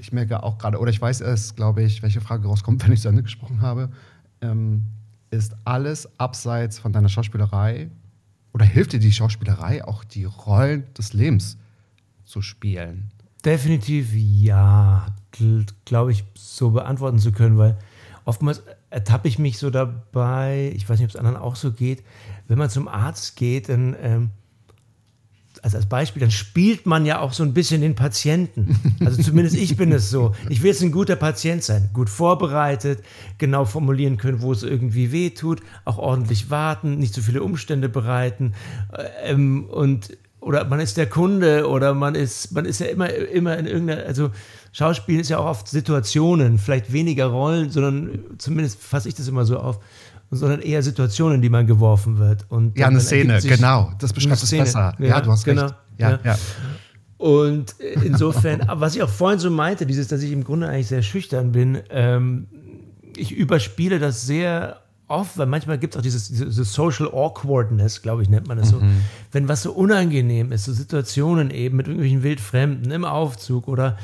ich 0.00 0.12
merke 0.12 0.42
auch 0.42 0.58
gerade, 0.58 0.78
oder 0.78 0.90
ich 0.90 1.00
weiß 1.00 1.20
erst, 1.20 1.56
glaube 1.56 1.82
ich, 1.82 2.02
welche 2.02 2.20
Frage 2.20 2.48
rauskommt, 2.48 2.82
wenn 2.84 2.92
ich 2.92 3.02
zu 3.02 3.08
Ende 3.08 3.22
gesprochen 3.22 3.60
habe, 3.60 3.90
ähm, 4.40 4.86
ist 5.30 5.54
alles 5.64 6.08
abseits 6.18 6.78
von 6.78 6.92
deiner 6.92 7.08
Schauspielerei 7.08 7.90
oder 8.52 8.64
hilft 8.64 8.92
dir 8.92 8.98
die 8.98 9.12
Schauspielerei 9.12 9.84
auch 9.84 10.02
die 10.02 10.24
Rollen 10.24 10.92
des 10.94 11.12
Lebens 11.12 11.56
zu 12.24 12.42
spielen? 12.42 13.10
Definitiv 13.44 14.12
ja, 14.14 15.06
glaube 15.84 16.12
ich, 16.12 16.24
so 16.34 16.70
beantworten 16.70 17.18
zu 17.18 17.32
können, 17.32 17.56
weil 17.58 17.78
oftmals 18.24 18.62
ertappe 18.90 19.28
ich 19.28 19.38
mich 19.38 19.58
so 19.58 19.70
dabei, 19.70 20.72
ich 20.74 20.88
weiß 20.88 20.98
nicht, 20.98 21.06
ob 21.06 21.10
es 21.10 21.16
anderen 21.16 21.36
auch 21.36 21.56
so 21.56 21.72
geht, 21.72 22.02
wenn 22.48 22.58
man 22.58 22.70
zum 22.70 22.88
Arzt 22.88 23.36
geht, 23.36 23.68
dann 23.68 23.94
ähm, 24.00 24.30
also 25.62 25.76
als 25.76 25.86
Beispiel, 25.86 26.20
dann 26.20 26.30
spielt 26.30 26.86
man 26.86 27.04
ja 27.06 27.20
auch 27.20 27.32
so 27.32 27.42
ein 27.42 27.54
bisschen 27.54 27.80
den 27.80 27.94
Patienten. 27.94 28.76
Also 29.04 29.22
zumindest 29.22 29.56
ich 29.56 29.76
bin 29.76 29.92
es 29.92 30.10
so. 30.10 30.34
Ich 30.48 30.62
will 30.62 30.70
jetzt 30.70 30.82
ein 30.82 30.92
guter 30.92 31.16
Patient 31.16 31.62
sein, 31.62 31.90
gut 31.92 32.10
vorbereitet, 32.10 33.02
genau 33.38 33.64
formulieren 33.64 34.16
können, 34.16 34.42
wo 34.42 34.52
es 34.52 34.62
irgendwie 34.62 35.12
weh 35.12 35.30
tut, 35.30 35.60
auch 35.84 35.98
ordentlich 35.98 36.50
warten, 36.50 36.98
nicht 36.98 37.14
zu 37.14 37.22
viele 37.22 37.42
Umstände 37.42 37.88
bereiten 37.88 38.54
ähm, 39.24 39.64
und 39.64 40.16
oder 40.40 40.64
man 40.64 40.80
ist 40.80 40.96
der 40.96 41.06
Kunde 41.06 41.68
oder 41.68 41.92
man 41.94 42.14
ist 42.14 42.52
man 42.52 42.64
ist 42.64 42.80
ja 42.80 42.86
immer 42.86 43.10
immer 43.10 43.58
in 43.58 43.66
irgendeiner 43.66 44.04
also 44.04 44.30
Schauspiel 44.72 45.20
ist 45.20 45.28
ja 45.28 45.38
auch 45.38 45.46
oft 45.46 45.68
Situationen, 45.68 46.58
vielleicht 46.58 46.92
weniger 46.92 47.26
Rollen, 47.26 47.70
sondern 47.70 48.20
zumindest 48.38 48.80
fasse 48.80 49.08
ich 49.08 49.14
das 49.14 49.28
immer 49.28 49.44
so 49.44 49.58
auf 49.58 49.80
sondern 50.30 50.60
eher 50.60 50.82
Situationen, 50.82 51.36
in 51.36 51.42
die 51.42 51.50
man 51.50 51.66
geworfen 51.66 52.18
wird. 52.18 52.46
Und 52.48 52.78
ja, 52.78 52.86
eine 52.86 53.00
Szene, 53.00 53.40
genau. 53.42 53.92
Das 53.98 54.12
beschreibt 54.12 54.42
es 54.42 54.50
besser. 54.50 54.94
Ja, 54.98 55.06
ja, 55.06 55.20
du 55.20 55.30
hast 55.30 55.44
genau, 55.44 55.62
recht. 55.62 55.74
Ja, 55.98 56.10
ja. 56.10 56.20
ja. 56.24 56.38
Und 57.18 57.74
insofern, 57.80 58.62
was 58.66 58.96
ich 58.96 59.02
auch 59.02 59.08
vorhin 59.08 59.38
so 59.38 59.50
meinte, 59.50 59.84
dieses, 59.84 60.08
dass 60.08 60.22
ich 60.22 60.32
im 60.32 60.42
Grunde 60.42 60.68
eigentlich 60.68 60.86
sehr 60.86 61.02
schüchtern 61.02 61.52
bin, 61.52 61.78
ähm, 61.90 62.46
ich 63.16 63.32
überspiele 63.32 63.98
das 63.98 64.26
sehr 64.26 64.80
oft, 65.06 65.36
weil 65.36 65.46
manchmal 65.46 65.78
gibt 65.78 65.94
es 65.94 65.98
auch 65.98 66.02
dieses, 66.02 66.28
diese 66.28 66.64
Social 66.64 67.08
Awkwardness, 67.08 68.00
glaube 68.00 68.22
ich, 68.22 68.30
nennt 68.30 68.46
man 68.46 68.56
das 68.56 68.70
so. 68.70 68.78
Mhm. 68.78 69.02
Wenn 69.32 69.48
was 69.48 69.62
so 69.62 69.72
unangenehm 69.72 70.52
ist, 70.52 70.64
so 70.64 70.72
Situationen 70.72 71.50
eben 71.50 71.76
mit 71.76 71.88
irgendwelchen 71.88 72.22
Wildfremden 72.22 72.90
im 72.90 73.04
Aufzug 73.04 73.68
oder 73.68 73.98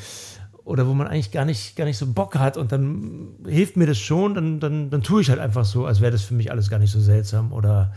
oder 0.66 0.88
wo 0.88 0.94
man 0.94 1.06
eigentlich 1.06 1.30
gar 1.30 1.44
nicht, 1.44 1.76
gar 1.76 1.84
nicht 1.84 1.96
so 1.96 2.12
Bock 2.12 2.34
hat 2.34 2.56
und 2.56 2.72
dann 2.72 3.28
hilft 3.46 3.76
mir 3.76 3.86
das 3.86 3.98
schon, 3.98 4.34
dann, 4.34 4.58
dann, 4.58 4.90
dann 4.90 5.00
tue 5.00 5.22
ich 5.22 5.30
halt 5.30 5.38
einfach 5.38 5.64
so, 5.64 5.86
als 5.86 6.00
wäre 6.00 6.10
das 6.10 6.22
für 6.22 6.34
mich 6.34 6.50
alles 6.50 6.68
gar 6.68 6.80
nicht 6.80 6.90
so 6.90 7.00
seltsam 7.00 7.52
oder 7.52 7.92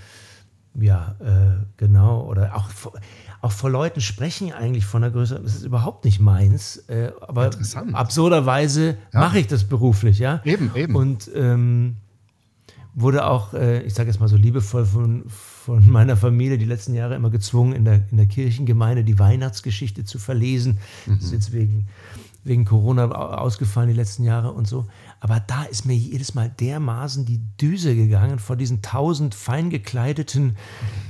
ja, 0.76 1.16
äh, 1.20 1.66
genau, 1.78 2.22
oder 2.22 2.56
auch, 2.56 2.70
auch 3.42 3.52
vor 3.52 3.72
Leuten 3.72 4.02
sprechen 4.02 4.54
eigentlich 4.54 4.86
von 4.86 5.02
der 5.02 5.10
Größe, 5.10 5.40
das 5.40 5.56
ist 5.56 5.64
überhaupt 5.64 6.06
nicht 6.06 6.20
meins, 6.20 6.78
äh, 6.90 7.12
aber 7.22 7.50
absurderweise 7.94 8.98
ja. 9.14 9.20
mache 9.20 9.40
ich 9.40 9.48
das 9.48 9.64
beruflich, 9.64 10.20
ja. 10.20 10.42
Eben, 10.46 10.72
eben. 10.76 10.96
Und 10.96 11.28
ähm, 11.34 11.96
wurde 12.94 13.26
auch, 13.26 13.56
äh, 13.56 13.82
ich 13.82 13.96
sage 13.96 14.12
jetzt 14.12 14.20
mal 14.20 14.30
so 14.30 14.38
liebevoll 14.38 14.86
von, 14.86 15.24
von 15.70 15.88
meiner 15.92 16.18
Familie 16.18 16.58
die 16.58 16.66
letzten 16.66 16.96
Jahre 16.96 17.16
immer 17.16 17.30
gezwungen, 17.30 17.74
in 17.74 17.86
der, 17.86 18.02
in 18.10 18.18
der 18.18 18.26
Kirchengemeinde 18.26 19.04
die 19.04 19.20
Weihnachtsgeschichte 19.20 20.04
zu 20.04 20.18
verlesen. 20.18 20.80
Mhm. 21.06 21.16
Das 21.16 21.26
ist 21.26 21.32
jetzt 21.32 21.54
wegen, 21.54 21.88
wegen 22.44 22.66
Corona 22.66 23.06
ausgefallen 23.12 23.90
die 23.90 23.96
letzten 23.96 24.24
Jahre 24.24 24.52
und 24.52 24.68
so. 24.68 24.88
Aber 25.20 25.40
da 25.40 25.64
ist 25.64 25.86
mir 25.86 25.96
jedes 25.96 26.34
Mal 26.34 26.50
dermaßen 26.60 27.26
die 27.26 27.40
Düse 27.62 27.96
gegangen 27.96 28.40
vor 28.40 28.56
diesen 28.56 28.82
tausend 28.82 29.36
fein 29.36 29.70
gekleideten, 29.70 30.58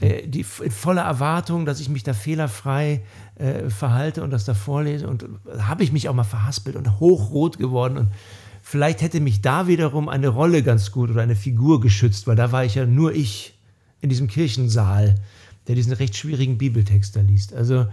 äh, 0.01 0.27
die 0.27 0.43
voller 0.43 1.03
Erwartung, 1.03 1.65
dass 1.65 1.79
ich 1.79 1.87
mich 1.87 2.03
da 2.03 2.13
fehlerfrei 2.13 3.03
äh, 3.35 3.69
verhalte 3.69 4.23
und 4.23 4.31
das 4.31 4.43
da 4.43 4.53
vorlese. 4.53 5.07
Und 5.07 5.25
habe 5.59 5.83
ich 5.83 5.93
mich 5.93 6.09
auch 6.09 6.13
mal 6.13 6.25
verhaspelt 6.25 6.75
und 6.75 6.99
hochrot 6.99 7.57
geworden. 7.57 7.97
Und 7.97 8.09
vielleicht 8.61 9.01
hätte 9.01 9.21
mich 9.21 9.41
da 9.41 9.67
wiederum 9.67 10.09
eine 10.09 10.27
Rolle 10.27 10.63
ganz 10.63 10.91
gut 10.91 11.11
oder 11.11 11.21
eine 11.21 11.37
Figur 11.37 11.79
geschützt, 11.79 12.27
weil 12.27 12.35
da 12.35 12.51
war 12.51 12.65
ich 12.65 12.75
ja 12.75 12.85
nur 12.85 13.13
ich 13.13 13.58
in 14.01 14.09
diesem 14.09 14.27
Kirchensaal, 14.27 15.15
der 15.67 15.75
diesen 15.75 15.93
recht 15.93 16.15
schwierigen 16.15 16.57
Bibeltext 16.57 17.15
da 17.15 17.21
liest. 17.21 17.53
Also 17.53 17.85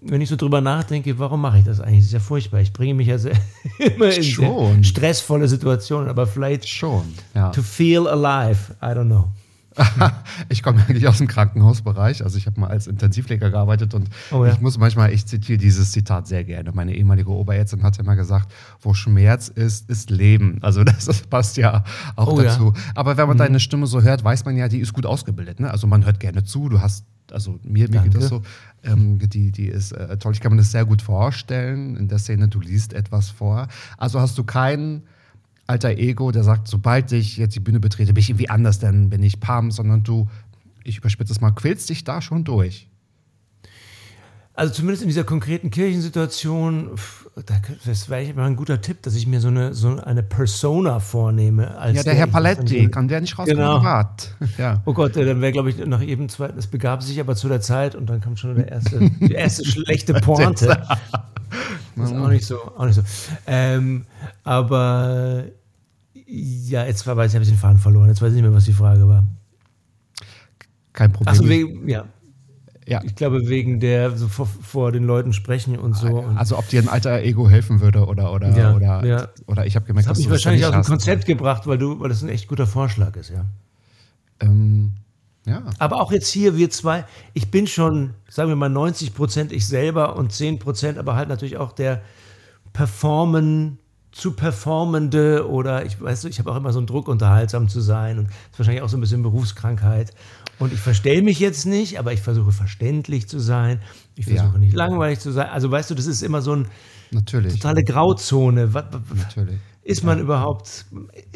wenn 0.00 0.20
ich 0.20 0.28
so 0.28 0.36
drüber 0.36 0.60
nachdenke, 0.60 1.18
warum 1.18 1.40
mache 1.40 1.58
ich 1.58 1.64
das 1.64 1.80
eigentlich? 1.80 1.98
Das 2.00 2.06
ist 2.06 2.12
ja 2.12 2.20
furchtbar. 2.20 2.60
Ich 2.60 2.72
bringe 2.72 2.94
mich 2.94 3.08
ja 3.08 3.16
immer 3.78 4.14
in 4.14 4.22
Schon. 4.22 4.84
stressvolle 4.84 5.48
Situationen, 5.48 6.08
aber 6.08 6.26
vielleicht 6.26 6.68
Schon, 6.68 7.02
ja. 7.34 7.50
to 7.50 7.62
feel 7.62 8.06
alive. 8.06 8.74
I 8.80 8.86
don't 8.86 9.06
know. 9.06 9.28
ich 10.48 10.62
komme 10.62 10.84
eigentlich 10.88 11.06
aus 11.08 11.18
dem 11.18 11.26
Krankenhausbereich. 11.26 12.22
Also 12.24 12.38
ich 12.38 12.46
habe 12.46 12.60
mal 12.60 12.68
als 12.68 12.86
Intensivpfleger 12.86 13.50
gearbeitet 13.50 13.94
und 13.94 14.08
oh 14.30 14.44
ja. 14.44 14.52
ich 14.52 14.60
muss 14.60 14.78
manchmal, 14.78 15.12
ich 15.12 15.26
zitiere 15.26 15.58
dieses 15.58 15.92
Zitat 15.92 16.26
sehr 16.26 16.44
gerne. 16.44 16.72
Meine 16.72 16.94
ehemalige 16.94 17.30
Oberärztin 17.30 17.82
hat 17.82 17.98
immer 17.98 18.16
gesagt, 18.16 18.52
wo 18.80 18.94
Schmerz 18.94 19.48
ist, 19.48 19.88
ist 19.88 20.10
Leben. 20.10 20.58
Also 20.62 20.84
das, 20.84 21.04
das 21.06 21.22
passt 21.22 21.56
ja 21.56 21.84
auch 22.16 22.32
oh 22.32 22.40
dazu. 22.40 22.72
Ja. 22.74 22.82
Aber 22.94 23.16
wenn 23.16 23.28
man 23.28 23.36
mhm. 23.36 23.40
deine 23.40 23.60
Stimme 23.60 23.86
so 23.86 24.02
hört, 24.02 24.24
weiß 24.24 24.44
man 24.44 24.56
ja, 24.56 24.68
die 24.68 24.80
ist 24.80 24.92
gut 24.92 25.06
ausgebildet. 25.06 25.60
Ne? 25.60 25.70
Also 25.70 25.86
man 25.86 26.04
hört 26.04 26.20
gerne 26.20 26.44
zu, 26.44 26.68
du 26.68 26.80
hast 26.80 27.04
also 27.30 27.58
mir, 27.62 27.90
mir 27.90 28.00
geht 28.00 28.14
das 28.14 28.28
so, 28.28 28.40
ähm, 28.82 29.18
die, 29.18 29.52
die 29.52 29.66
ist 29.66 29.92
äh, 29.92 30.16
toll. 30.16 30.32
Ich 30.32 30.40
kann 30.40 30.52
mir 30.52 30.58
das 30.58 30.72
sehr 30.72 30.86
gut 30.86 31.02
vorstellen 31.02 31.94
in 31.96 32.08
der 32.08 32.18
Szene, 32.18 32.48
du 32.48 32.58
liest 32.58 32.94
etwas 32.94 33.28
vor. 33.28 33.68
Also 33.98 34.18
hast 34.18 34.38
du 34.38 34.44
kein 34.44 35.02
alter 35.68 35.90
Ego, 35.90 36.32
der 36.32 36.42
sagt, 36.42 36.66
sobald 36.66 37.12
ich 37.12 37.36
jetzt 37.36 37.54
die 37.54 37.60
Bühne 37.60 37.78
betrete, 37.78 38.12
bin 38.12 38.20
ich 38.20 38.30
irgendwie 38.30 38.50
anders, 38.50 38.78
dann 38.78 39.10
bin 39.10 39.22
ich 39.22 39.38
Pam, 39.38 39.70
sondern 39.70 40.02
du, 40.02 40.28
ich 40.82 40.98
überspitze 40.98 41.32
es 41.32 41.40
mal, 41.40 41.52
quälst 41.52 41.90
dich 41.90 42.04
da 42.04 42.20
schon 42.22 42.44
durch. 42.44 42.88
Also 44.54 44.72
zumindest 44.74 45.02
in 45.02 45.08
dieser 45.08 45.22
konkreten 45.22 45.70
Kirchensituation, 45.70 46.90
das 47.86 48.08
wäre 48.08 48.34
mal 48.34 48.46
ein 48.46 48.56
guter 48.56 48.80
Tipp, 48.80 49.02
dass 49.02 49.14
ich 49.14 49.28
mir 49.28 49.40
so 49.40 49.46
eine, 49.48 49.72
so 49.72 50.00
eine 50.00 50.24
Persona 50.24 50.98
vornehme. 50.98 51.76
ja, 51.78 51.92
der, 51.92 52.02
der 52.02 52.14
Herr 52.14 52.26
Paletti, 52.26 52.88
kann 52.88 53.06
der 53.06 53.20
nicht 53.20 53.38
rauskommen? 53.38 53.56
Genau. 53.56 53.78
Ja. 54.58 54.82
Oh 54.84 54.94
Gott, 54.94 55.14
dann 55.14 55.40
wäre, 55.40 55.52
glaube 55.52 55.70
ich, 55.70 55.76
nach 55.86 56.00
jedem 56.00 56.28
zweiten, 56.28 56.58
es 56.58 56.66
begab 56.66 57.04
sich 57.04 57.20
aber 57.20 57.36
zu 57.36 57.46
der 57.46 57.60
Zeit 57.60 57.94
und 57.94 58.10
dann 58.10 58.20
kam 58.20 58.36
schon 58.36 58.56
der 58.56 58.68
erste, 58.68 58.98
die 59.20 59.32
erste 59.32 59.64
schlechte 59.64 60.14
Pointe. 60.20 60.82
Das 61.94 62.10
ist 62.10 62.16
auch 62.16 62.28
nicht 62.28 62.44
so. 62.44 62.56
Auch 62.76 62.86
nicht 62.86 62.96
so. 62.96 63.02
Ähm, 63.46 64.06
aber 64.42 65.44
ja, 66.28 66.84
jetzt 66.84 67.06
weiß 67.06 67.30
ich, 67.30 67.34
habe 67.34 67.42
ich 67.42 67.50
den 67.50 67.58
Faden 67.58 67.78
verloren. 67.78 68.08
Jetzt 68.08 68.20
weiß 68.20 68.28
ich 68.30 68.34
nicht 68.34 68.42
mehr, 68.42 68.52
was 68.52 68.66
die 68.66 68.72
Frage 68.72 69.08
war. 69.08 69.26
Kein 70.92 71.12
Problem. 71.12 71.32
Achso, 71.32 71.44
ja. 71.86 72.04
Ja. 72.86 73.02
Ich 73.04 73.14
glaube, 73.14 73.48
wegen 73.48 73.80
der 73.80 74.16
so 74.16 74.28
vor, 74.28 74.46
vor, 74.46 74.92
den 74.92 75.04
Leuten 75.04 75.34
sprechen 75.34 75.78
und 75.78 75.94
so. 75.94 76.20
Ah, 76.22 76.36
also 76.36 76.56
ob 76.56 76.66
dir 76.68 76.80
ein 76.80 76.88
alter 76.88 77.20
Ego 77.20 77.48
helfen 77.48 77.82
würde 77.82 78.06
oder 78.06 78.32
oder 78.32 78.56
ja, 78.56 78.74
oder, 78.74 79.04
ja. 79.04 79.28
oder 79.46 79.66
ich 79.66 79.76
habe 79.76 79.84
gemerkt, 79.84 80.08
das 80.08 80.16
dass 80.16 80.24
mich 80.24 80.30
wahrscheinlich 80.30 80.64
aus 80.64 80.72
dem 80.72 80.84
Konzept 80.84 81.26
gebracht, 81.26 81.66
weil 81.66 81.76
du, 81.76 82.00
weil 82.00 82.08
das 82.08 82.22
ein 82.22 82.30
echt 82.30 82.48
guter 82.48 82.66
Vorschlag 82.66 83.14
ist, 83.16 83.28
ja. 83.28 83.44
Ähm, 84.40 84.94
ja. 85.44 85.64
Aber 85.78 86.00
auch 86.00 86.12
jetzt 86.12 86.28
hier, 86.28 86.56
wir 86.56 86.70
zwei, 86.70 87.04
ich 87.34 87.50
bin 87.50 87.66
schon, 87.66 88.14
sagen 88.26 88.48
wir 88.48 88.56
mal, 88.56 88.70
90 88.70 89.14
Prozent 89.14 89.52
ich 89.52 89.66
selber 89.66 90.16
und 90.16 90.32
10 90.32 90.58
Prozent, 90.58 90.96
aber 90.96 91.14
halt 91.14 91.28
natürlich 91.28 91.58
auch 91.58 91.72
der 91.72 92.00
Performen, 92.72 93.78
zu 94.18 94.32
performende 94.32 95.48
oder 95.48 95.86
ich 95.86 96.00
weiß, 96.00 96.24
ich 96.24 96.40
habe 96.40 96.50
auch 96.50 96.56
immer 96.56 96.72
so 96.72 96.78
einen 96.80 96.88
Druck, 96.88 97.06
unterhaltsam 97.06 97.68
zu 97.68 97.80
sein 97.80 98.18
und 98.18 98.26
das 98.26 98.34
ist 98.34 98.58
wahrscheinlich 98.58 98.82
auch 98.82 98.88
so 98.88 98.96
ein 98.96 99.00
bisschen 99.00 99.22
Berufskrankheit. 99.22 100.12
Und 100.58 100.72
ich 100.72 100.80
verstelle 100.80 101.22
mich 101.22 101.38
jetzt 101.38 101.66
nicht, 101.66 102.00
aber 102.00 102.12
ich 102.12 102.20
versuche 102.20 102.50
verständlich 102.50 103.28
zu 103.28 103.38
sein. 103.38 103.80
Ich 104.16 104.24
versuche 104.26 104.54
ja. 104.54 104.58
nicht 104.58 104.74
langweilig 104.74 105.20
zu 105.20 105.30
sein. 105.30 105.48
Also 105.50 105.70
weißt 105.70 105.90
du, 105.90 105.94
das 105.94 106.06
ist 106.06 106.22
immer 106.22 106.42
so 106.42 106.52
eine 106.52 106.66
totale 107.24 107.84
Grauzone. 107.84 108.68
Natürlich. 108.72 109.58
Ist 109.84 110.02
man 110.02 110.18
ja. 110.18 110.24
überhaupt, 110.24 110.86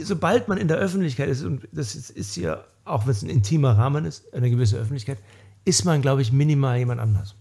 sobald 0.03 0.49
man 0.49 0.59
in 0.59 0.67
der 0.67 0.79
Öffentlichkeit 0.79 1.29
ist, 1.29 1.45
und 1.45 1.69
das 1.73 1.95
ist, 1.95 2.11
ist 2.11 2.35
hier, 2.35 2.65
auch 2.85 3.07
wenn 3.07 3.13
es 3.13 3.23
ein 3.23 3.31
intimer 3.31 3.79
Rahmen 3.79 4.05
ist, 4.05 4.35
eine 4.35 4.51
gewisse 4.51 4.77
Öffentlichkeit, 4.77 5.19
ist 5.65 5.85
man, 5.85 6.03
glaube 6.03 6.21
ich, 6.21 6.33
minimal 6.33 6.79
jemand 6.79 7.01
anders. 7.01 7.37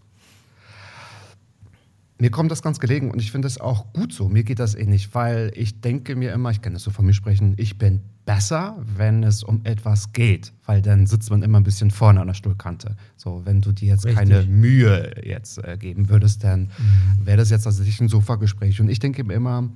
Mir 2.21 2.29
kommt 2.29 2.51
das 2.51 2.61
ganz 2.61 2.79
gelegen 2.79 3.09
und 3.09 3.19
ich 3.19 3.31
finde 3.31 3.47
es 3.47 3.59
auch 3.59 3.93
gut 3.93 4.13
so. 4.13 4.29
Mir 4.29 4.43
geht 4.43 4.59
das 4.59 4.75
ähnlich, 4.75 5.15
weil 5.15 5.51
ich 5.55 5.81
denke 5.81 6.15
mir 6.15 6.33
immer, 6.33 6.51
ich 6.51 6.61
kann 6.61 6.73
das 6.73 6.83
so 6.83 6.91
von 6.91 7.03
mir 7.03 7.13
sprechen, 7.13 7.55
ich 7.57 7.79
bin 7.79 8.01
besser, 8.25 8.77
wenn 8.95 9.23
es 9.23 9.41
um 9.41 9.61
etwas 9.63 10.13
geht, 10.13 10.53
weil 10.67 10.83
dann 10.83 11.07
sitzt 11.07 11.31
man 11.31 11.41
immer 11.41 11.59
ein 11.59 11.63
bisschen 11.63 11.89
vorne 11.89 12.21
an 12.21 12.27
der 12.27 12.35
Stuhlkante. 12.35 12.95
So, 13.17 13.41
wenn 13.45 13.61
du 13.61 13.71
dir 13.71 13.87
jetzt 13.87 14.05
Richtig. 14.05 14.19
keine 14.19 14.43
Mühe 14.43 15.15
jetzt 15.23 15.63
äh, 15.63 15.77
geben 15.79 16.09
würdest, 16.09 16.43
dann 16.43 16.65
mhm. 16.77 17.25
wäre 17.25 17.37
das 17.37 17.49
jetzt 17.49 17.63
tatsächlich 17.63 17.99
ein 17.99 18.07
Sofagespräch. 18.07 18.79
Und 18.79 18.89
ich 18.89 18.99
denke 18.99 19.23
mir 19.23 19.33
immer, 19.33 19.71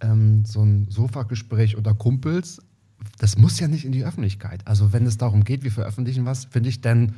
ähm, 0.00 0.44
so 0.44 0.64
ein 0.64 0.88
Sofagespräch 0.90 1.76
unter 1.76 1.94
Kumpels, 1.94 2.60
das 3.18 3.38
muss 3.38 3.60
ja 3.60 3.68
nicht 3.68 3.84
in 3.84 3.92
die 3.92 4.04
Öffentlichkeit. 4.04 4.66
Also 4.66 4.92
wenn 4.92 5.06
es 5.06 5.16
darum 5.16 5.44
geht, 5.44 5.62
wir 5.62 5.70
veröffentlichen 5.70 6.24
was, 6.24 6.46
finde 6.46 6.70
ich, 6.70 6.80
dann 6.80 7.14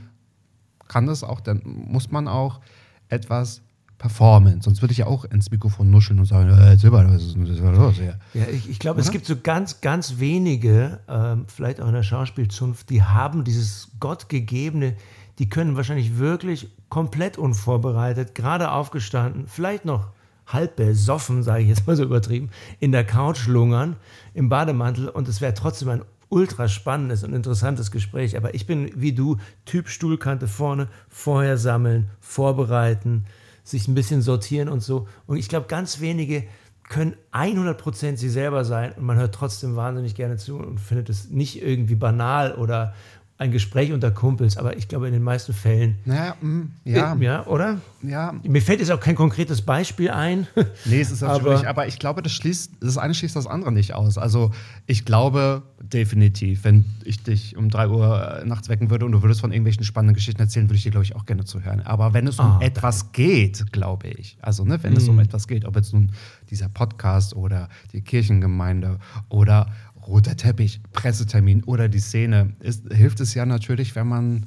kann 0.87 1.07
das 1.07 1.25
auch, 1.25 1.41
dann 1.41 1.63
muss 1.65 2.11
man 2.11 2.29
auch 2.29 2.61
etwas 3.09 3.63
performen. 3.99 4.61
Sonst 4.61 4.83
würde 4.83 4.93
ich 4.93 4.99
ja 4.99 5.07
auch 5.07 5.25
ins 5.25 5.51
Mikrofon 5.51 5.91
nuscheln 5.91 6.19
und 6.19 6.27
sagen, 6.27 6.51
äh, 6.51 6.77
Silber, 6.77 7.05
was 7.09 7.23
ist, 7.23 7.37
ist 7.37 7.61
los 7.61 7.95
hier? 7.97 8.19
Ja, 8.35 8.47
ich, 8.53 8.69
ich 8.69 8.79
glaube, 8.79 9.01
es 9.01 9.11
gibt 9.11 9.27
so 9.27 9.37
ganz, 9.43 9.81
ganz 9.81 10.19
wenige, 10.19 11.01
ähm, 11.09 11.47
vielleicht 11.49 11.81
auch 11.81 11.89
in 11.89 11.95
der 11.95 12.03
Schauspielzunft, 12.03 12.91
die 12.91 13.03
haben 13.03 13.45
dieses 13.45 13.89
gottgegebene, 13.99 14.95
die 15.39 15.49
können 15.49 15.77
wahrscheinlich 15.77 16.19
wirklich 16.19 16.71
komplett 16.89 17.39
unvorbereitet, 17.39 18.35
gerade 18.35 18.71
aufgestanden, 18.71 19.47
vielleicht 19.47 19.85
noch 19.85 20.09
halb 20.47 20.77
besoffen, 20.77 21.43
sage 21.43 21.63
ich 21.63 21.69
jetzt 21.69 21.87
mal 21.87 21.97
so 21.97 22.05
übertrieben, 22.05 22.51
in 22.79 22.93
der 22.93 23.05
Couch 23.05 23.47
lungern, 23.47 23.97
im 24.35 24.49
Bademantel 24.49 25.09
und 25.09 25.27
es 25.29 25.41
wäre 25.41 25.55
trotzdem 25.55 25.89
ein 25.89 26.03
ultra 26.29 26.69
spannendes 26.69 27.25
und 27.25 27.33
interessantes 27.33 27.91
Gespräch. 27.91 28.37
Aber 28.37 28.55
ich 28.55 28.67
bin 28.67 28.91
wie 28.95 29.13
du, 29.13 29.39
Typ 29.65 29.89
Stuhlkante 29.89 30.49
vorne, 30.49 30.89
vorher 31.09 31.57
sammeln, 31.57 32.11
vorbereiten, 32.21 33.25
sich 33.69 33.89
ein 33.89 33.95
bisschen 33.95 34.23
sortieren 34.23 34.69
und 34.69 34.81
so. 34.81 35.09
Und 35.27 35.37
ich 35.37 35.49
glaube, 35.49 35.67
ganz 35.67 36.01
wenige 36.01 36.45
können 36.89 37.17
100% 37.33 38.17
sie 38.17 38.29
selber 38.29 38.65
sein 38.65 38.93
und 38.93 39.05
man 39.05 39.17
hört 39.17 39.35
trotzdem 39.35 39.75
wahnsinnig 39.75 40.15
gerne 40.15 40.37
zu 40.37 40.57
und 40.57 40.79
findet 40.79 41.11
es 41.11 41.31
nicht 41.31 41.61
irgendwie 41.61 41.97
banal 41.97 42.55
oder 42.55 42.95
ein 43.39 43.53
Gespräch 43.53 43.93
unter 43.93 44.11
Kumpels, 44.11 44.57
aber 44.57 44.77
ich 44.79 44.89
glaube 44.89 45.09
in 45.09 45.13
den 45.13 45.23
meisten 45.23 45.53
Fällen. 45.53 45.97
Naja, 46.07 46.37
mh, 46.41 46.67
ja. 46.85 47.15
Äh, 47.15 47.25
ja, 47.25 47.47
oder? 47.47 47.81
Ja. 48.03 48.35
Mir 48.43 48.63
fällt 48.63 48.81
jetzt 48.81 48.91
auch 48.91 49.01
kein 49.01 49.15
konkretes 49.15 49.63
Beispiel 49.63 50.11
ein. 50.11 50.47
Nee, 50.85 51.01
es 51.01 51.11
ist 51.11 51.23
natürlich, 51.23 51.61
aber, 51.61 51.69
aber 51.69 51.87
ich 51.87 51.99
glaube, 51.99 52.23
das 52.23 52.33
schließt, 52.33 52.73
das 52.81 52.99
eine 52.99 53.15
schließt 53.15 53.35
das 53.35 53.47
andere 53.47 53.73
nicht 53.73 53.95
aus. 53.95 54.19
Also 54.19 54.53
ich 54.87 55.05
glaube 55.05 55.63
definitiv, 55.81 56.65
wenn 56.65 56.85
ich 57.05 57.23
dich 57.23 57.57
um 57.57 57.71
drei 57.71 57.89
Uhr 57.89 58.41
äh, 58.41 58.45
nachts 58.45 58.69
wecken 58.69 58.91
würde 58.91 59.05
und 59.05 59.13
du 59.13 59.23
würdest 59.23 59.41
von 59.41 59.53
irgendwelchen 59.53 59.85
spannenden 59.85 60.15
Geschichten 60.15 60.41
erzählen, 60.41 60.67
würde 60.69 60.77
ich 60.77 60.83
dir, 60.83 60.91
glaube 60.91 61.05
ich, 61.05 61.17
auch 61.17 61.27
gerne 61.27 61.45
zuhören. 61.45 61.81
Aber 61.83 62.15
wenn 62.15 62.27
es 62.27 62.39
um 62.39 62.59
oh, 62.59 62.63
etwas 62.63 63.05
danke. 63.05 63.23
geht, 63.23 63.73
glaube 63.73 64.09
ich, 64.09 64.39
also 64.41 64.65
ne, 64.65 64.83
wenn 64.83 64.95
mm. 64.95 64.97
es 64.97 65.09
um 65.09 65.17
mhm. 65.17 65.23
etwas 65.23 65.47
geht, 65.49 65.65
ob 65.65 65.77
jetzt 65.77 65.93
nun 65.93 66.13
dieser 66.51 66.69
Podcast 66.69 67.35
oder 67.35 67.69
die 67.93 68.01
Kirchengemeinde 68.01 68.99
oder 69.29 69.69
roter 70.07 70.37
Teppich, 70.37 70.81
Pressetermin 70.93 71.65
oder 71.65 71.89
die 71.89 71.99
Szene, 71.99 72.55
ist, 72.61 72.93
hilft 72.93 73.21
es 73.21 73.35
ja 73.35 73.47
natürlich, 73.47 73.95
wenn 73.97 74.09
man 74.09 74.47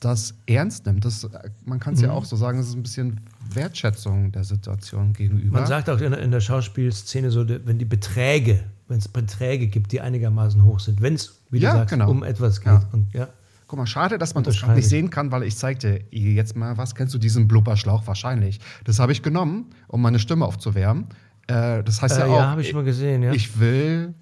das 0.00 0.34
ernst 0.46 0.86
nimmt. 0.86 1.04
Das, 1.04 1.28
man 1.64 1.80
kann 1.80 1.94
es 1.94 2.00
mhm. 2.00 2.06
ja 2.06 2.12
auch 2.12 2.24
so 2.24 2.36
sagen, 2.36 2.58
es 2.58 2.68
ist 2.68 2.74
ein 2.74 2.82
bisschen 2.82 3.20
Wertschätzung 3.52 4.32
der 4.32 4.44
Situation 4.44 5.12
gegenüber. 5.12 5.58
Man 5.58 5.66
sagt 5.66 5.90
auch 5.90 6.00
in, 6.00 6.12
in 6.12 6.30
der 6.30 6.40
Schauspielszene 6.40 7.30
so, 7.30 7.48
wenn 7.48 7.78
die 7.78 7.84
Beträge, 7.84 8.64
wenn 8.86 8.98
es 8.98 9.08
Beträge 9.08 9.66
gibt, 9.66 9.92
die 9.92 10.00
einigermaßen 10.00 10.62
hoch 10.62 10.80
sind, 10.80 11.00
wenn 11.00 11.14
es, 11.14 11.40
wie 11.50 11.58
ja, 11.58 11.72
du 11.72 11.78
sagst, 11.78 11.92
genau. 11.92 12.10
um 12.10 12.22
etwas 12.22 12.60
geht. 12.60 12.66
Ja. 12.66 12.88
Und, 12.92 13.12
ja. 13.12 13.28
Guck 13.66 13.78
mal, 13.78 13.86
schade, 13.86 14.16
dass 14.16 14.34
man 14.34 14.44
das 14.44 14.66
nicht 14.66 14.88
sehen 14.88 15.10
kann, 15.10 15.30
weil 15.30 15.42
ich 15.42 15.54
zeigte 15.56 16.00
jetzt 16.10 16.56
mal 16.56 16.78
was. 16.78 16.94
Kennst 16.94 17.12
du 17.12 17.18
diesen 17.18 17.48
Blubberschlauch 17.48 18.06
wahrscheinlich? 18.06 18.60
Das 18.84 18.98
habe 18.98 19.12
ich 19.12 19.22
genommen, 19.22 19.66
um 19.88 20.00
meine 20.00 20.18
Stimme 20.18 20.46
aufzuwärmen. 20.46 21.08
Äh, 21.48 21.82
das 21.82 22.00
heißt 22.00 22.16
äh, 22.16 22.20
ja 22.20 22.26
auch. 22.26 22.36
Ja, 22.36 22.50
habe 22.50 22.62
ich 22.62 22.72
mal 22.72 22.84
gesehen, 22.84 23.22
ja. 23.22 23.32
Ich 23.32 23.60
will 23.60 24.14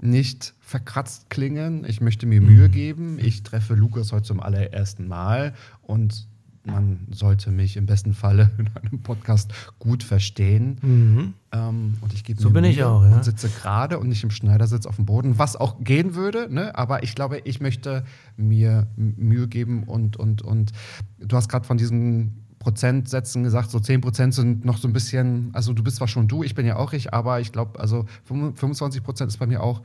nicht 0.00 0.54
verkratzt 0.60 1.30
klingen. 1.30 1.84
Ich 1.86 2.00
möchte 2.00 2.26
mir 2.26 2.40
Mühe 2.40 2.68
mhm. 2.68 2.72
geben. 2.72 3.18
Ich 3.20 3.42
treffe 3.42 3.74
Lukas 3.74 4.12
heute 4.12 4.24
zum 4.24 4.40
allerersten 4.40 5.08
Mal 5.08 5.54
und 5.82 6.28
man 6.64 7.06
sollte 7.10 7.50
mich 7.50 7.76
im 7.76 7.86
besten 7.86 8.12
Falle 8.12 8.50
in 8.58 8.68
einem 8.74 9.02
Podcast 9.02 9.52
gut 9.78 10.02
verstehen. 10.02 10.78
Mhm. 10.82 11.34
Ähm, 11.52 11.94
und 12.00 12.12
ich 12.12 12.24
gebe 12.24 12.40
so 12.40 12.50
bin 12.50 12.64
ich 12.64 12.82
auch, 12.82 13.02
ja. 13.04 13.16
und 13.16 13.24
sitze 13.24 13.48
gerade 13.48 13.98
und 13.98 14.08
nicht 14.08 14.22
im 14.22 14.30
Schneidersitz 14.30 14.86
auf 14.86 14.96
dem 14.96 15.06
Boden, 15.06 15.38
was 15.38 15.56
auch 15.56 15.82
gehen 15.82 16.14
würde. 16.14 16.52
Ne? 16.52 16.76
Aber 16.76 17.02
ich 17.02 17.14
glaube, 17.14 17.40
ich 17.44 17.60
möchte 17.60 18.04
mir 18.36 18.86
Mühe 18.96 19.48
geben 19.48 19.84
und 19.84 20.16
und 20.16 20.42
und 20.42 20.72
du 21.18 21.36
hast 21.36 21.48
gerade 21.48 21.66
von 21.66 21.78
diesen 21.78 22.39
Prozentsätzen 22.60 23.42
gesagt, 23.42 23.70
so 23.70 23.80
10 23.80 24.02
Prozent 24.02 24.34
sind 24.34 24.64
noch 24.64 24.76
so 24.78 24.86
ein 24.86 24.92
bisschen, 24.92 25.50
also 25.54 25.72
du 25.72 25.82
bist 25.82 25.96
zwar 25.96 26.08
schon 26.08 26.28
du, 26.28 26.44
ich 26.44 26.54
bin 26.54 26.66
ja 26.66 26.76
auch 26.76 26.92
ich, 26.92 27.12
aber 27.12 27.40
ich 27.40 27.52
glaube, 27.52 27.80
also 27.80 28.04
25 28.24 29.02
Prozent 29.02 29.30
ist 29.30 29.38
bei 29.38 29.46
mir 29.46 29.62
auch, 29.62 29.82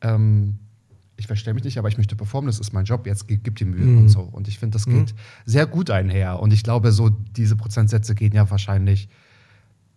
ähm, 0.00 0.58
ich 1.18 1.26
verstelle 1.26 1.54
mich 1.54 1.64
nicht, 1.64 1.78
aber 1.78 1.88
ich 1.88 1.98
möchte 1.98 2.16
performen, 2.16 2.46
das 2.46 2.58
ist 2.58 2.72
mein 2.72 2.86
Job, 2.86 3.06
jetzt 3.06 3.28
gib 3.28 3.56
die 3.56 3.64
Mühe 3.66 3.84
mhm. 3.84 3.98
und 3.98 4.08
so. 4.08 4.20
Und 4.20 4.48
ich 4.48 4.58
finde, 4.58 4.74
das 4.74 4.86
geht 4.86 5.12
mhm. 5.12 5.18
sehr 5.44 5.66
gut 5.66 5.90
einher. 5.90 6.40
Und 6.40 6.52
ich 6.52 6.62
glaube, 6.62 6.90
so 6.90 7.10
diese 7.10 7.54
Prozentsätze 7.56 8.14
gehen 8.14 8.32
ja 8.32 8.50
wahrscheinlich 8.50 9.08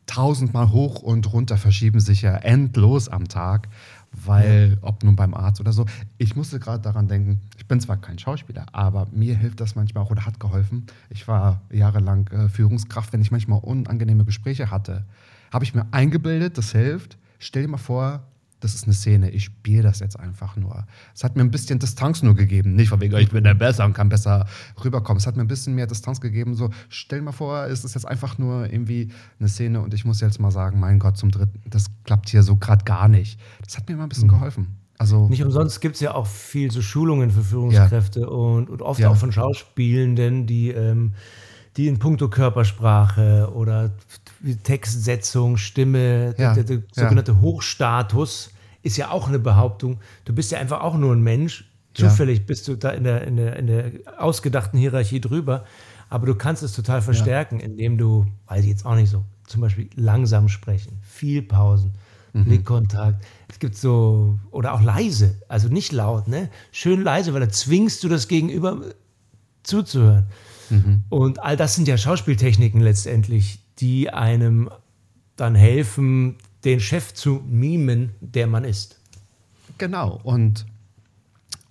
tausendmal 0.05 0.71
hoch 0.71 1.01
und 1.01 1.31
runter, 1.31 1.57
verschieben 1.57 1.99
sich 1.99 2.21
ja 2.21 2.35
endlos 2.35 3.07
am 3.09 3.27
Tag 3.27 3.69
weil, 4.11 4.71
ja. 4.71 4.77
ob 4.81 5.03
nun 5.03 5.15
beim 5.15 5.33
Arzt 5.33 5.59
oder 5.59 5.71
so, 5.71 5.85
ich 6.17 6.35
musste 6.35 6.59
gerade 6.59 6.81
daran 6.81 7.07
denken, 7.07 7.41
ich 7.57 7.67
bin 7.67 7.79
zwar 7.79 7.97
kein 7.97 8.17
Schauspieler, 8.19 8.65
aber 8.71 9.07
mir 9.11 9.35
hilft 9.35 9.59
das 9.61 9.75
manchmal 9.75 10.03
auch 10.03 10.11
oder 10.11 10.25
hat 10.25 10.39
geholfen. 10.39 10.85
Ich 11.09 11.27
war 11.27 11.61
jahrelang 11.71 12.27
äh, 12.27 12.49
Führungskraft, 12.49 13.13
wenn 13.13 13.21
ich 13.21 13.31
manchmal 13.31 13.59
unangenehme 13.59 14.25
Gespräche 14.25 14.71
hatte, 14.71 15.05
habe 15.51 15.63
ich 15.63 15.73
mir 15.73 15.85
eingebildet, 15.91 16.57
das 16.57 16.71
hilft. 16.71 17.17
Stell 17.39 17.63
dir 17.63 17.69
mal 17.69 17.77
vor, 17.77 18.23
das 18.59 18.75
ist 18.75 18.85
eine 18.85 18.93
Szene, 18.93 19.29
ich 19.29 19.45
spiele 19.45 19.83
das 19.83 19.99
jetzt 19.99 20.19
einfach 20.19 20.55
nur. 20.55 20.85
Es 21.15 21.23
hat 21.23 21.35
mir 21.35 21.41
ein 21.41 21.51
bisschen 21.51 21.79
Distanz 21.79 22.21
nur 22.23 22.35
gegeben. 22.35 22.75
Nicht 22.75 22.89
von 22.89 22.99
wegen, 22.99 23.15
ich 23.17 23.29
bin 23.29 23.43
der 23.43 23.53
Besser 23.53 23.85
und 23.85 23.93
kann 23.93 24.09
besser 24.09 24.47
rüberkommen. 24.83 25.19
Es 25.19 25.27
hat 25.27 25.35
mir 25.35 25.43
ein 25.43 25.47
bisschen 25.47 25.75
mehr 25.75 25.87
Distanz 25.87 26.19
gegeben. 26.19 26.55
So, 26.55 26.69
stell 26.89 27.21
mal 27.21 27.31
vor, 27.31 27.65
es 27.65 27.83
ist 27.83 27.95
jetzt 27.95 28.07
einfach 28.07 28.37
nur 28.37 28.71
irgendwie 28.71 29.11
eine 29.39 29.49
Szene 29.49 29.81
und 29.81 29.93
ich 29.93 30.05
muss 30.05 30.19
jetzt 30.21 30.39
mal 30.39 30.51
sagen, 30.51 30.79
mein 30.79 30.99
Gott, 30.99 31.17
zum 31.17 31.31
dritten, 31.31 31.61
das 31.69 31.85
klappt 32.03 32.29
hier 32.29 32.43
so 32.43 32.57
gerade 32.57 32.83
gar 32.83 33.07
nicht. 33.07 33.39
Das 33.63 33.77
hat 33.77 33.87
mir 33.87 33.95
mal 33.95 34.03
ein 34.03 34.09
bisschen 34.09 34.27
mhm. 34.27 34.31
geholfen. 34.31 34.67
Also, 34.97 35.29
nicht 35.29 35.43
umsonst 35.43 35.79
gibt 35.79 35.95
es 35.95 36.01
ja 36.01 36.13
auch 36.13 36.27
viel 36.27 36.71
so 36.71 36.81
Schulungen 36.81 37.31
für 37.31 37.41
Führungskräfte 37.41 38.21
ja. 38.21 38.27
und, 38.27 38.69
und, 38.69 38.81
oft 38.81 38.99
ja. 38.99 39.09
auch 39.09 39.15
von 39.15 39.31
Schauspielenden, 39.31 40.45
die, 40.45 40.71
ähm, 40.71 41.13
die 41.77 41.87
in 41.87 41.99
puncto 41.99 42.29
Körpersprache 42.29 43.49
oder 43.53 43.91
Textsetzung, 44.63 45.57
Stimme, 45.57 46.35
ja, 46.37 46.53
der, 46.53 46.63
der, 46.63 46.81
sogenannte 46.91 47.33
ja. 47.33 47.41
Hochstatus 47.41 48.51
ist 48.83 48.97
ja 48.97 49.11
auch 49.11 49.27
eine 49.27 49.39
Behauptung. 49.39 49.99
Du 50.25 50.33
bist 50.33 50.51
ja 50.51 50.59
einfach 50.59 50.81
auch 50.81 50.95
nur 50.95 51.13
ein 51.13 51.21
Mensch. 51.21 51.65
Zufällig 51.93 52.39
ja. 52.39 52.43
bist 52.45 52.67
du 52.67 52.75
da 52.75 52.91
in 52.91 53.03
der, 53.03 53.25
in, 53.25 53.35
der, 53.35 53.55
in 53.57 53.67
der 53.67 53.91
ausgedachten 54.17 54.79
Hierarchie 54.79 55.19
drüber. 55.19 55.65
Aber 56.09 56.25
du 56.25 56.35
kannst 56.35 56.63
es 56.63 56.73
total 56.73 57.01
verstärken, 57.01 57.59
indem 57.59 57.97
du, 57.97 58.25
weiß 58.47 58.63
ich 58.63 58.69
jetzt 58.69 58.85
auch 58.85 58.95
nicht 58.95 59.09
so, 59.09 59.25
zum 59.45 59.61
Beispiel 59.61 59.89
langsam 59.95 60.49
sprechen, 60.49 60.99
viel 61.03 61.41
Pausen, 61.41 61.93
mhm. 62.33 62.45
Blickkontakt. 62.45 63.23
Es 63.47 63.59
gibt 63.59 63.75
so, 63.75 64.39
oder 64.51 64.73
auch 64.73 64.81
leise, 64.81 65.35
also 65.47 65.67
nicht 65.67 65.91
laut, 65.91 66.27
ne? 66.27 66.49
Schön 66.71 67.03
leise, 67.03 67.33
weil 67.33 67.41
da 67.41 67.49
zwingst 67.49 68.03
du 68.03 68.09
das 68.09 68.27
Gegenüber 68.27 68.81
zuzuhören. 69.63 70.25
Mhm. 70.69 71.03
Und 71.09 71.43
all 71.43 71.57
das 71.57 71.75
sind 71.75 71.87
ja 71.87 71.97
Schauspieltechniken 71.97 72.81
letztendlich, 72.81 73.59
die 73.79 74.09
einem 74.09 74.69
dann 75.35 75.55
helfen, 75.55 76.35
den 76.65 76.79
Chef 76.79 77.13
zu 77.13 77.43
mimen, 77.47 78.11
der 78.19 78.47
man 78.47 78.63
ist. 78.63 78.99
Genau. 79.77 80.19
Und 80.23 80.65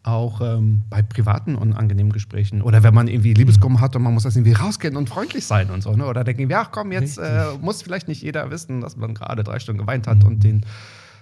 auch 0.02 0.40
ähm, 0.40 0.82
bei 0.88 1.02
privaten 1.02 1.54
unangenehmen 1.54 2.12
Gesprächen 2.12 2.62
oder 2.62 2.82
wenn 2.82 2.94
man 2.94 3.08
irgendwie 3.08 3.34
Liebeskummer 3.34 3.80
hat 3.80 3.94
und 3.94 4.02
man 4.02 4.14
muss 4.14 4.22
das 4.22 4.36
irgendwie 4.36 4.54
rausgehen 4.54 4.96
und 4.96 5.08
freundlich 5.08 5.44
sein 5.44 5.70
und 5.70 5.82
so, 5.82 5.92
ne? 5.92 6.06
Oder 6.06 6.24
denken, 6.24 6.48
ja, 6.48 6.64
komm, 6.64 6.92
jetzt 6.92 7.18
äh, 7.18 7.44
muss 7.60 7.82
vielleicht 7.82 8.08
nicht 8.08 8.22
jeder 8.22 8.50
wissen, 8.50 8.80
dass 8.80 8.96
man 8.96 9.12
gerade 9.12 9.44
drei 9.44 9.58
Stunden 9.58 9.80
geweint 9.80 10.06
hat 10.06 10.18
mhm. 10.18 10.26
und 10.26 10.44
den 10.44 10.64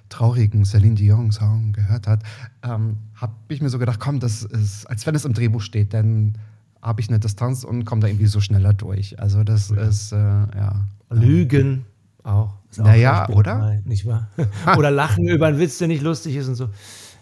traurigen 0.08 0.64
Celine 0.64 0.94
Dion-Song 0.94 1.72
gehört 1.72 2.06
hat, 2.06 2.22
ähm, 2.62 2.98
habe 3.16 3.34
ich 3.48 3.60
mir 3.60 3.70
so 3.70 3.80
gedacht, 3.80 3.98
komm, 3.98 4.20
das 4.20 4.42
ist, 4.42 4.86
als 4.86 5.04
wenn 5.04 5.16
es 5.16 5.24
im 5.24 5.34
Drehbuch 5.34 5.62
steht, 5.62 5.92
denn 5.92 6.34
habe 6.82 7.00
ich 7.00 7.08
eine 7.08 7.18
Distanz 7.18 7.64
und 7.64 7.84
komme 7.84 8.00
da 8.00 8.08
irgendwie 8.08 8.26
so 8.26 8.40
schneller 8.40 8.72
durch. 8.72 9.18
Also 9.18 9.44
das 9.44 9.70
ja. 9.70 9.76
ist, 9.82 10.12
äh, 10.12 10.16
ja. 10.16 10.86
Lügen 11.10 11.84
auch. 12.22 12.54
Ist 12.70 12.78
naja, 12.78 13.28
oder? 13.30 13.80
Nicht 13.84 14.06
wahr? 14.06 14.28
oder 14.76 14.90
lachen 14.90 15.28
über 15.28 15.46
einen 15.46 15.58
Witz, 15.58 15.78
der 15.78 15.88
nicht 15.88 16.02
lustig 16.02 16.36
ist 16.36 16.48
und 16.48 16.56
so. 16.56 16.68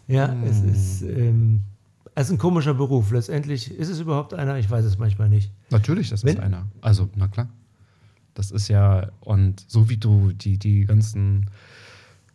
Ja, 0.07 0.31
hm. 0.31 0.45
es 0.45 0.61
ist, 0.61 1.03
ähm, 1.03 1.62
es 2.14 2.27
ist 2.27 2.33
ein 2.33 2.38
komischer 2.38 2.75
Beruf. 2.75 3.11
Letztendlich 3.11 3.71
ist 3.71 3.88
es 3.88 4.01
überhaupt 4.01 4.35
einer, 4.35 4.59
ich 4.59 4.71
weiß 4.71 4.85
es 4.85 4.99
manchmal 4.99 5.29
nicht. 5.29 5.53
Natürlich, 5.71 6.11
das 6.11 6.25
Wenn, 6.25 6.37
ist 6.37 6.43
einer. 6.43 6.67
Also, 6.81 7.09
na 7.14 7.29
klar. 7.29 7.49
Das 8.35 8.51
ist 8.51 8.69
ja, 8.69 9.11
und 9.21 9.64
so 9.69 9.88
wie 9.88 9.97
du 9.97 10.33
die, 10.33 10.59
die 10.59 10.87
ganzen 10.87 11.51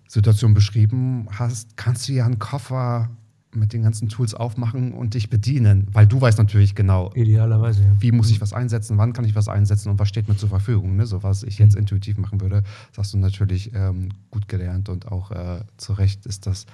Situationen 0.08 0.54
beschrieben 0.54 1.28
hast, 1.32 1.76
kannst 1.76 2.08
du 2.08 2.14
ja 2.14 2.26
einen 2.26 2.40
Koffer 2.40 3.10
mit 3.54 3.74
den 3.74 3.82
ganzen 3.82 4.10
Tools 4.10 4.34
aufmachen 4.34 4.94
und 4.94 5.16
dich 5.16 5.30
bedienen, 5.30 5.88
weil 5.92 6.06
du 6.06 6.22
weißt 6.22 6.38
natürlich 6.38 6.76
genau, 6.76 7.12
idealerweise, 7.16 7.84
ja. 7.84 7.90
wie 8.00 8.12
muss 8.12 8.30
ich 8.30 8.42
was 8.42 8.54
einsetzen, 8.54 8.98
wann 8.98 9.14
kann 9.14 9.26
ich 9.26 9.36
was 9.36 9.48
einsetzen 9.48 9.90
und 9.90 10.00
was 10.00 10.08
steht 10.08 10.28
mir 10.28 10.38
zur 10.38 10.50
Verfügung. 10.50 10.96
Ne? 10.96 11.06
So 11.06 11.24
was 11.24 11.44
ich 11.44 11.58
jetzt 11.58 11.74
mhm. 11.74 11.82
intuitiv 11.82 12.18
machen 12.18 12.42
würde, 12.42 12.64
das 12.92 12.98
hast 12.98 13.14
du 13.14 13.18
natürlich 13.18 13.74
ähm, 13.74 14.10
gut 14.30 14.48
gelernt 14.48 14.90
und 14.90 15.08
auch 15.08 15.32
äh, 15.32 15.62
zu 15.78 15.94
Recht 15.94 16.26
ist 16.26 16.46
das 16.46 16.68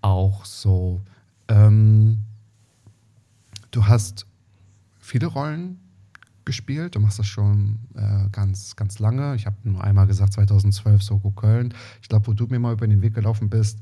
auch 0.00 0.44
so. 0.44 1.00
Ähm, 1.48 2.18
du 3.70 3.86
hast 3.86 4.26
viele 4.98 5.26
Rollen 5.26 5.78
gespielt. 6.44 6.94
Du 6.94 7.00
machst 7.00 7.18
das 7.18 7.26
schon 7.26 7.78
äh, 7.94 8.28
ganz, 8.32 8.76
ganz 8.76 8.98
lange. 8.98 9.34
Ich 9.36 9.46
habe 9.46 9.56
nur 9.64 9.82
einmal 9.82 10.06
gesagt, 10.06 10.32
2012 10.32 11.02
Soko 11.02 11.30
Köln. 11.30 11.74
Ich 12.00 12.08
glaube, 12.08 12.26
wo 12.26 12.32
du 12.32 12.46
mir 12.46 12.58
mal 12.58 12.72
über 12.72 12.86
den 12.86 13.02
Weg 13.02 13.14
gelaufen 13.14 13.48
bist, 13.48 13.78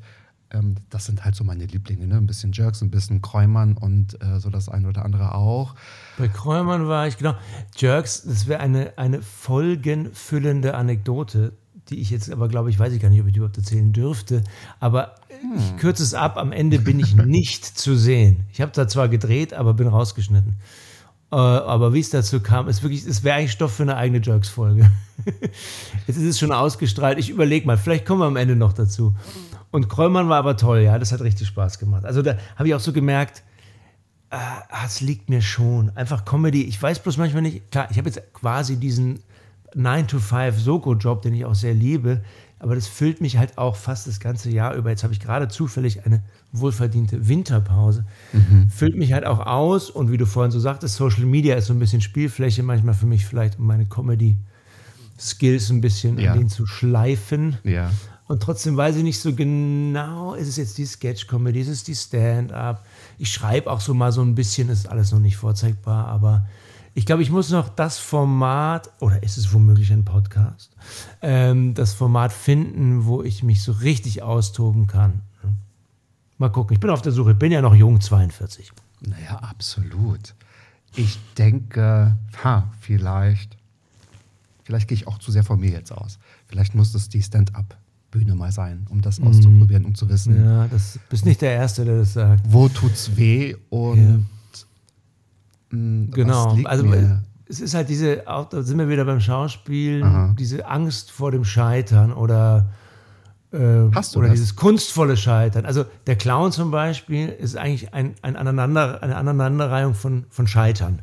ähm, 0.53 0.77
das 0.91 1.07
sind 1.07 1.25
halt 1.25 1.35
so 1.35 1.45
meine 1.45 1.65
Lieblinge, 1.67 2.07
ne? 2.07 2.17
Ein 2.17 2.27
bisschen 2.27 2.53
Jerks, 2.53 2.83
ein 2.83 2.91
bisschen 2.91 3.23
Kräumann 3.23 3.77
und 3.77 4.21
äh, 4.23 4.41
so 4.41 4.51
das 4.51 4.69
eine 4.69 4.89
oder 4.89 5.05
andere 5.05 5.35
auch. 5.35 5.75
Bei 6.19 6.29
Kräumann 6.29 6.89
war 6.89 7.07
ich, 7.07 7.19
genau. 7.19 7.35
Jerks, 7.77 8.23
das 8.23 8.47
wäre 8.47 8.61
eine, 8.61 8.99
eine 8.99 9.23
folgenfüllende 9.23 10.75
Anekdote, 10.75 11.53
die 11.89 12.01
ich 12.01 12.11
jetzt 12.11 12.31
aber 12.31 12.49
glaube 12.49 12.71
ich, 12.71 12.79
weiß 12.79 12.93
ich 12.93 13.01
gar 13.01 13.11
nicht, 13.11 13.21
ob 13.21 13.27
ich 13.27 13.33
die 13.33 13.39
überhaupt 13.39 13.57
erzählen 13.57 13.93
dürfte. 13.93 14.45
Aber 14.79 15.15
hm. 15.29 15.59
ich 15.59 15.77
kürze 15.77 16.03
es 16.03 16.15
ab, 16.15 16.37
am 16.37 16.53
Ende 16.53 16.79
bin 16.79 16.99
ich 16.99 17.15
nicht 17.27 17.65
zu 17.65 17.97
sehen. 17.97 18.45
Ich 18.53 18.61
habe 18.61 18.73
da 18.73 18.89
zwar 18.89 19.09
gedreht, 19.09 19.55
aber 19.55 19.75
bin 19.75 19.89
rausgeschnitten. 19.89 20.57
Äh, 21.33 21.37
aber 21.37 21.95
wie 21.95 22.01
es 22.01 22.11
dazu 22.11 22.41
kam, 22.41 22.69
ist 22.69 22.83
wirklich, 22.83 23.07
es 23.07 23.23
wäre 23.23 23.37
eigentlich 23.37 23.53
Stoff 23.53 23.75
für 23.75 23.85
eine 23.85 23.97
eigene 23.97 24.21
Jerks-Folge. 24.21 24.91
Jetzt 26.07 26.17
ist 26.17 26.25
es 26.25 26.39
schon 26.39 26.53
ausgestrahlt. 26.53 27.19
Ich 27.19 27.31
überlege 27.31 27.67
mal, 27.67 27.77
vielleicht 27.77 28.05
kommen 28.05 28.21
wir 28.21 28.27
am 28.27 28.37
Ende 28.37 28.57
noch 28.57 28.73
dazu. 28.73 29.15
Und 29.71 29.89
Krollmann 29.89 30.29
war 30.29 30.39
aber 30.39 30.57
toll, 30.57 30.81
ja, 30.81 30.99
das 30.99 31.13
hat 31.13 31.21
richtig 31.21 31.49
Spaß 31.49 31.79
gemacht. 31.79 32.05
Also 32.05 32.23
da 32.23 32.37
habe 32.57 32.69
ich 32.69 32.75
auch 32.75 32.81
so 32.81 32.93
gemerkt, 32.93 33.43
äh, 34.31 34.37
es 34.85 35.01
liegt 35.01 35.29
mir 35.29 35.43
schon. 35.43 35.91
Einfach 35.97 36.25
Comedy. 36.25 36.65
Ich 36.65 36.81
weiß 36.81 37.01
bloß 37.01 37.17
manchmal 37.19 37.43
nicht, 37.43 37.71
klar, 37.71 37.89
ich 37.91 37.99
habe 37.99 38.09
jetzt 38.09 38.21
quasi 38.33 38.77
diesen 38.77 39.21
9-to-5 39.75 40.53
Soko-Job, 40.53 41.23
den 41.23 41.35
ich 41.35 41.45
auch 41.45 41.55
sehr 41.55 41.75
liebe, 41.75 42.23
aber 42.59 42.75
das 42.75 42.87
füllt 42.87 43.21
mich 43.21 43.39
halt 43.39 43.57
auch 43.57 43.77
fast 43.77 44.07
das 44.07 44.21
ganze 44.21 44.51
Jahr 44.51 44.75
über. 44.75 44.91
Jetzt 44.91 45.03
habe 45.03 45.15
ich 45.15 45.21
gerade 45.21 45.49
zufällig 45.49 46.05
eine 46.05 46.23
wohlverdiente 46.53 47.27
Winterpause. 47.29 48.05
Mhm. 48.33 48.69
Füllt 48.69 48.97
mich 48.97 49.13
halt 49.13 49.25
auch 49.25 49.39
aus 49.39 49.89
und 49.89 50.13
wie 50.13 50.19
du 50.19 50.27
vorhin 50.27 50.51
so 50.51 50.61
sagtest, 50.61 50.97
Social 50.97 51.25
Media 51.25 51.55
ist 51.55 51.67
so 51.67 51.73
ein 51.73 51.79
bisschen 51.79 52.03
Spielfläche 52.03 52.63
manchmal 52.63 52.95
für 52.95 53.07
mich 53.07 53.25
vielleicht, 53.25 53.59
um 53.59 53.67
meine 53.67 53.87
Comedy-Skills 53.87 55.71
ein 55.71 55.81
bisschen 55.81 56.19
ja. 56.19 56.33
an 56.33 56.39
den 56.39 56.49
zu 56.49 56.67
schleifen. 56.67 57.57
Ja. 57.65 57.91
Und 58.31 58.45
trotzdem 58.45 58.77
weiß 58.77 58.95
ich 58.95 59.03
nicht 59.03 59.19
so 59.19 59.35
genau, 59.35 60.35
ist 60.35 60.47
es 60.47 60.57
jetzt 60.57 60.79
die 60.79 60.87
Sketch-Comedy, 60.87 61.63
ist 61.63 61.67
es 61.69 61.83
die 61.83 61.97
Stand-up? 61.97 62.87
Ich 63.19 63.33
schreibe 63.33 63.69
auch 63.69 63.81
so 63.81 63.93
mal 63.93 64.13
so 64.13 64.23
ein 64.23 64.37
bisschen, 64.37 64.69
ist 64.69 64.89
alles 64.89 65.11
noch 65.11 65.19
nicht 65.19 65.37
vorzeigbar, 65.37 66.07
aber 66.07 66.47
ich 66.95 67.07
glaube, 67.07 67.23
ich 67.23 67.33
muss 67.33 67.51
noch 67.51 67.69
das 67.69 67.99
Format, 67.99 68.89
oder 69.01 69.21
ist 69.25 69.37
es 69.37 69.53
womöglich 69.53 69.93
ein 69.93 70.05
Podcast, 70.05 70.71
ähm, 71.23 71.75
das 71.75 71.93
Format 71.93 72.33
finden, 72.33 73.05
wo 73.05 73.25
ich 73.25 73.43
mich 73.43 73.65
so 73.65 73.73
richtig 73.73 74.23
austoben 74.23 74.87
kann. 74.87 75.23
Mal 76.39 76.51
gucken, 76.51 76.75
ich 76.75 76.79
bin 76.79 76.91
auf 76.91 77.03
der 77.03 77.11
Suche, 77.11 77.35
bin 77.35 77.51
ja 77.51 77.61
noch 77.61 77.75
jung, 77.75 78.01
42. 78.01 78.71
Naja, 79.01 79.39
absolut. 79.39 80.37
Ich 80.95 81.19
denke, 81.37 82.17
ha, 82.45 82.71
vielleicht, 82.81 83.57
vielleicht 84.63 84.87
gehe 84.87 84.95
ich 84.95 85.09
auch 85.09 85.19
zu 85.19 85.33
sehr 85.33 85.43
von 85.43 85.59
mir 85.59 85.73
jetzt 85.73 85.91
aus. 85.91 86.21
Vielleicht 86.47 86.77
muss 86.77 86.93
das 86.93 87.09
die 87.09 87.25
Stand-up 87.25 87.77
Bühne 88.11 88.35
mal 88.35 88.53
sein, 88.53 88.87
um 88.91 89.01
das 89.01 89.21
auszuprobieren, 89.21 89.85
um 89.85 89.95
zu 89.95 90.09
wissen. 90.09 90.45
Ja, 90.45 90.67
das 90.69 90.99
bist 91.09 91.25
nicht 91.25 91.41
der 91.41 91.53
Erste, 91.53 91.85
der 91.85 91.99
das 91.99 92.15
sagt. 92.15 92.43
Wo 92.49 92.69
tut's 92.69 93.17
weh 93.17 93.55
und 93.69 94.27
ja. 95.71 95.77
mh, 95.77 96.09
genau. 96.11 96.59
also 96.65 96.85
mir? 96.85 97.23
es 97.51 97.61
ist 97.61 97.75
halt 97.75 97.89
diese, 97.89 98.29
auch, 98.29 98.49
da 98.49 98.63
sind 98.63 98.79
wir 98.79 98.89
wieder 98.89 99.05
beim 99.05 99.21
Schauspiel, 99.21 100.03
Aha. 100.05 100.35
diese 100.39 100.67
Angst 100.67 101.11
vor 101.11 101.33
dem 101.33 101.45
Scheitern 101.45 102.13
oder 102.13 102.71
äh, 103.53 103.91
Hast 103.93 104.15
du 104.15 104.21
oder 104.21 104.29
das? 104.29 104.37
dieses 104.37 104.57
kunstvolle 104.57 105.17
Scheitern. 105.17 105.67
Also 105.67 105.85
der 106.07 106.17
Clown 106.17 106.53
zum 106.53 106.71
Beispiel 106.71 107.29
ist 107.29 107.57
eigentlich 107.57 107.93
ein, 107.93 108.15
ein 108.23 108.37
Aneinander, 108.37 109.03
eine 109.03 109.17
Aneinanderreihung 109.17 109.95
von, 109.95 110.27
von 110.31 110.47
Scheitern. 110.47 111.03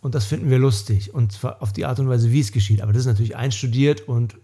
Und 0.00 0.14
das 0.14 0.26
finden 0.26 0.50
wir 0.50 0.58
lustig. 0.58 1.14
Und 1.14 1.32
zwar 1.32 1.62
auf 1.62 1.72
die 1.72 1.86
Art 1.86 1.98
und 2.00 2.08
Weise, 2.08 2.32
wie 2.32 2.40
es 2.40 2.52
geschieht. 2.52 2.82
Aber 2.82 2.92
das 2.92 3.00
ist 3.00 3.06
natürlich 3.06 3.36
einstudiert 3.36 4.02
und 4.02 4.36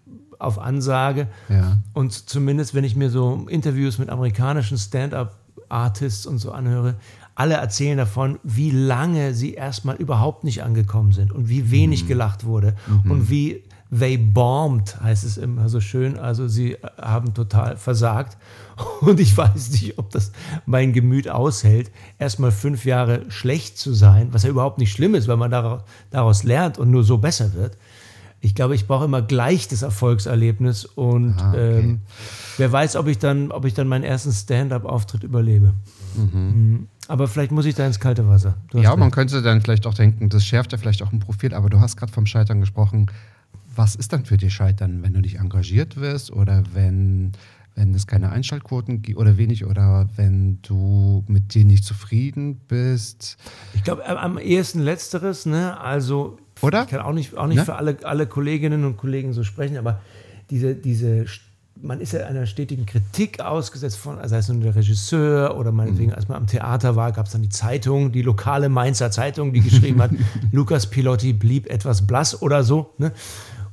auf 0.42 0.58
Ansage. 0.58 1.28
Ja. 1.48 1.78
Und 1.92 2.12
zumindest, 2.28 2.74
wenn 2.74 2.84
ich 2.84 2.96
mir 2.96 3.10
so 3.10 3.46
Interviews 3.48 3.98
mit 3.98 4.10
amerikanischen 4.10 4.78
Stand-up-Artists 4.78 6.26
und 6.26 6.38
so 6.38 6.52
anhöre, 6.52 6.96
alle 7.34 7.54
erzählen 7.54 7.96
davon, 7.96 8.38
wie 8.42 8.70
lange 8.70 9.34
sie 9.34 9.54
erstmal 9.54 9.96
überhaupt 9.96 10.44
nicht 10.44 10.62
angekommen 10.62 11.12
sind 11.12 11.32
und 11.32 11.48
wie 11.48 11.70
wenig 11.70 12.04
mhm. 12.04 12.08
gelacht 12.08 12.44
wurde 12.44 12.74
mhm. 12.86 13.10
und 13.10 13.30
wie 13.30 13.62
they 13.96 14.16
bombed, 14.16 15.00
heißt 15.02 15.24
es 15.24 15.36
immer 15.36 15.68
so 15.68 15.80
schön. 15.80 16.18
Also 16.18 16.48
sie 16.48 16.76
haben 17.00 17.34
total 17.34 17.76
versagt. 17.76 18.38
Und 19.02 19.20
ich 19.20 19.36
weiß 19.36 19.70
nicht, 19.72 19.98
ob 19.98 20.10
das 20.10 20.32
mein 20.64 20.94
Gemüt 20.94 21.28
aushält, 21.28 21.90
erstmal 22.18 22.52
fünf 22.52 22.86
Jahre 22.86 23.30
schlecht 23.30 23.76
zu 23.76 23.92
sein, 23.92 24.28
was 24.32 24.44
ja 24.44 24.48
überhaupt 24.48 24.78
nicht 24.78 24.92
schlimm 24.92 25.14
ist, 25.14 25.28
weil 25.28 25.36
man 25.36 25.50
daraus 26.10 26.42
lernt 26.42 26.78
und 26.78 26.90
nur 26.90 27.04
so 27.04 27.18
besser 27.18 27.52
wird. 27.52 27.76
Ich 28.44 28.56
glaube, 28.56 28.74
ich 28.74 28.88
brauche 28.88 29.04
immer 29.04 29.22
gleich 29.22 29.68
das 29.68 29.82
Erfolgserlebnis 29.82 30.84
und 30.84 31.34
ah, 31.38 31.50
okay. 31.50 31.78
ähm, 31.78 32.00
wer 32.58 32.72
weiß, 32.72 32.96
ob 32.96 33.06
ich 33.06 33.18
dann, 33.18 33.52
ob 33.52 33.64
ich 33.64 33.72
dann 33.72 33.86
meinen 33.86 34.02
ersten 34.02 34.32
Stand-up-Auftritt 34.32 35.22
überlebe. 35.22 35.72
Mhm. 36.16 36.30
mhm. 36.32 36.88
Aber 37.08 37.28
vielleicht 37.28 37.52
muss 37.52 37.66
ich 37.66 37.74
da 37.74 37.86
ins 37.86 38.00
kalte 38.00 38.28
Wasser. 38.28 38.56
Ja, 38.72 38.90
recht. 38.90 38.98
man 38.98 39.10
könnte 39.10 39.42
dann 39.42 39.60
vielleicht 39.60 39.86
auch 39.86 39.94
denken, 39.94 40.28
das 40.28 40.44
schärft 40.44 40.72
ja 40.72 40.78
vielleicht 40.78 41.02
auch 41.02 41.12
ein 41.12 41.18
Profil, 41.18 41.52
aber 41.52 41.68
du 41.68 41.80
hast 41.80 41.96
gerade 41.96 42.12
vom 42.12 42.26
Scheitern 42.26 42.60
gesprochen. 42.60 43.10
Was 43.74 43.94
ist 43.94 44.12
dann 44.12 44.24
für 44.24 44.36
dich 44.36 44.52
Scheitern, 44.54 45.02
wenn 45.02 45.12
du 45.12 45.20
nicht 45.20 45.38
engagiert 45.38 45.96
wirst 45.96 46.32
oder 46.32 46.62
wenn, 46.74 47.32
wenn 47.74 47.94
es 47.94 48.06
keine 48.06 48.30
Einschaltquoten 48.30 49.02
gibt 49.02 49.18
oder 49.18 49.36
wenig 49.36 49.66
oder 49.66 50.08
wenn 50.16 50.60
du 50.62 51.24
mit 51.28 51.54
dir 51.54 51.64
nicht 51.64 51.84
zufrieden 51.84 52.60
bist? 52.68 53.36
Ich 53.74 53.84
glaube, 53.84 54.06
am 54.06 54.38
ehesten 54.38 54.80
Letzteres, 54.80 55.46
ne? 55.46 55.78
Also, 55.80 56.38
oder? 56.62 56.82
ich 56.82 56.88
kann 56.88 57.00
auch 57.00 57.12
nicht, 57.12 57.36
auch 57.36 57.46
nicht 57.46 57.58
ne? 57.58 57.64
für 57.64 57.76
alle, 57.76 57.96
alle 58.04 58.26
Kolleginnen 58.26 58.84
und 58.84 58.96
Kollegen 58.96 59.32
so 59.32 59.44
sprechen, 59.44 59.76
aber 59.76 60.00
diese, 60.50 60.74
diese 60.74 61.26
man 61.80 62.00
ist 62.00 62.12
ja 62.12 62.26
einer 62.26 62.46
stetigen 62.46 62.86
Kritik 62.86 63.40
ausgesetzt 63.40 63.96
von, 63.96 64.16
sei 64.28 64.38
es 64.38 64.48
nun 64.48 64.60
der 64.60 64.74
Regisseur 64.74 65.56
oder 65.56 65.72
meinetwegen, 65.72 66.10
mhm. 66.10 66.16
als 66.16 66.28
man 66.28 66.36
am 66.36 66.46
Theater 66.46 66.96
war, 66.96 67.12
gab 67.12 67.26
es 67.26 67.32
dann 67.32 67.42
die 67.42 67.48
Zeitung, 67.48 68.12
die 68.12 68.22
lokale 68.22 68.68
Mainzer 68.68 69.10
Zeitung, 69.10 69.52
die 69.52 69.60
geschrieben 69.60 70.00
hat, 70.00 70.12
Lukas 70.52 70.86
Pilotti 70.86 71.32
blieb 71.32 71.68
etwas 71.68 72.06
blass 72.06 72.40
oder 72.40 72.62
so. 72.62 72.94
Ne? 72.98 73.12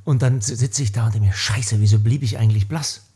Und 0.04 0.22
dann 0.22 0.40
sitze 0.40 0.82
ich 0.82 0.92
da 0.92 1.06
und 1.06 1.14
denke 1.14 1.28
mir, 1.28 1.34
scheiße, 1.34 1.80
wieso 1.80 2.00
blieb 2.00 2.22
ich 2.22 2.38
eigentlich 2.38 2.68
blass? 2.68 3.06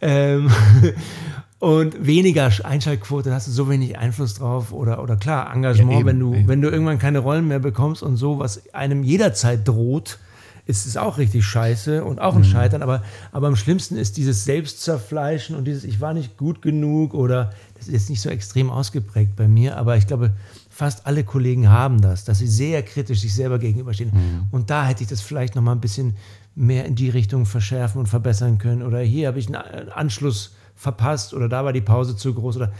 Ähm, 0.00 0.50
und 1.62 2.04
weniger 2.04 2.50
Einschaltquote, 2.64 3.28
da 3.28 3.36
hast 3.36 3.46
du 3.46 3.52
so 3.52 3.70
wenig 3.70 3.96
Einfluss 3.96 4.34
drauf 4.34 4.72
oder, 4.72 5.00
oder 5.00 5.14
klar, 5.14 5.54
Engagement, 5.54 5.92
ja, 5.92 5.98
eben, 6.00 6.08
wenn, 6.08 6.18
du, 6.18 6.34
eben. 6.34 6.48
wenn 6.48 6.60
du 6.60 6.68
irgendwann 6.68 6.98
keine 6.98 7.20
Rollen 7.20 7.46
mehr 7.46 7.60
bekommst 7.60 8.02
und 8.02 8.16
so, 8.16 8.40
was 8.40 8.74
einem 8.74 9.04
jederzeit 9.04 9.68
droht, 9.68 10.18
ist 10.66 10.86
es 10.86 10.96
auch 10.96 11.18
richtig 11.18 11.44
scheiße 11.44 12.02
und 12.02 12.20
auch 12.20 12.34
ein 12.34 12.40
mhm. 12.40 12.46
Scheitern, 12.46 12.82
aber, 12.82 13.04
aber 13.30 13.46
am 13.46 13.54
schlimmsten 13.54 13.96
ist 13.96 14.16
dieses 14.16 14.44
Selbstzerfleischen 14.44 15.54
und 15.54 15.64
dieses 15.64 15.84
Ich 15.84 16.00
war 16.00 16.14
nicht 16.14 16.36
gut 16.36 16.62
genug 16.62 17.14
oder 17.14 17.52
das 17.78 17.86
ist 17.86 18.10
nicht 18.10 18.22
so 18.22 18.28
extrem 18.28 18.68
ausgeprägt 18.68 19.36
bei 19.36 19.46
mir, 19.46 19.76
aber 19.76 19.96
ich 19.96 20.08
glaube, 20.08 20.32
fast 20.68 21.06
alle 21.06 21.22
Kollegen 21.22 21.68
haben 21.68 22.00
das, 22.00 22.24
dass 22.24 22.40
sie 22.40 22.48
sehr 22.48 22.82
kritisch 22.82 23.20
sich 23.20 23.36
selber 23.36 23.60
gegenüberstehen. 23.60 24.10
Mhm. 24.12 24.46
Und 24.50 24.70
da 24.70 24.84
hätte 24.84 25.04
ich 25.04 25.08
das 25.08 25.20
vielleicht 25.20 25.54
noch 25.54 25.62
mal 25.62 25.72
ein 25.72 25.80
bisschen 25.80 26.16
mehr 26.56 26.86
in 26.86 26.96
die 26.96 27.08
Richtung 27.08 27.46
verschärfen 27.46 28.00
und 28.00 28.08
verbessern 28.08 28.58
können 28.58 28.82
oder 28.82 28.98
hier 28.98 29.28
habe 29.28 29.38
ich 29.38 29.46
einen 29.46 29.90
Anschluss 29.90 30.56
verpasst 30.76 31.34
oder 31.34 31.48
da 31.48 31.64
war 31.64 31.72
die 31.72 31.80
Pause 31.80 32.16
zu 32.16 32.34
groß 32.34 32.56
oder 32.56 32.72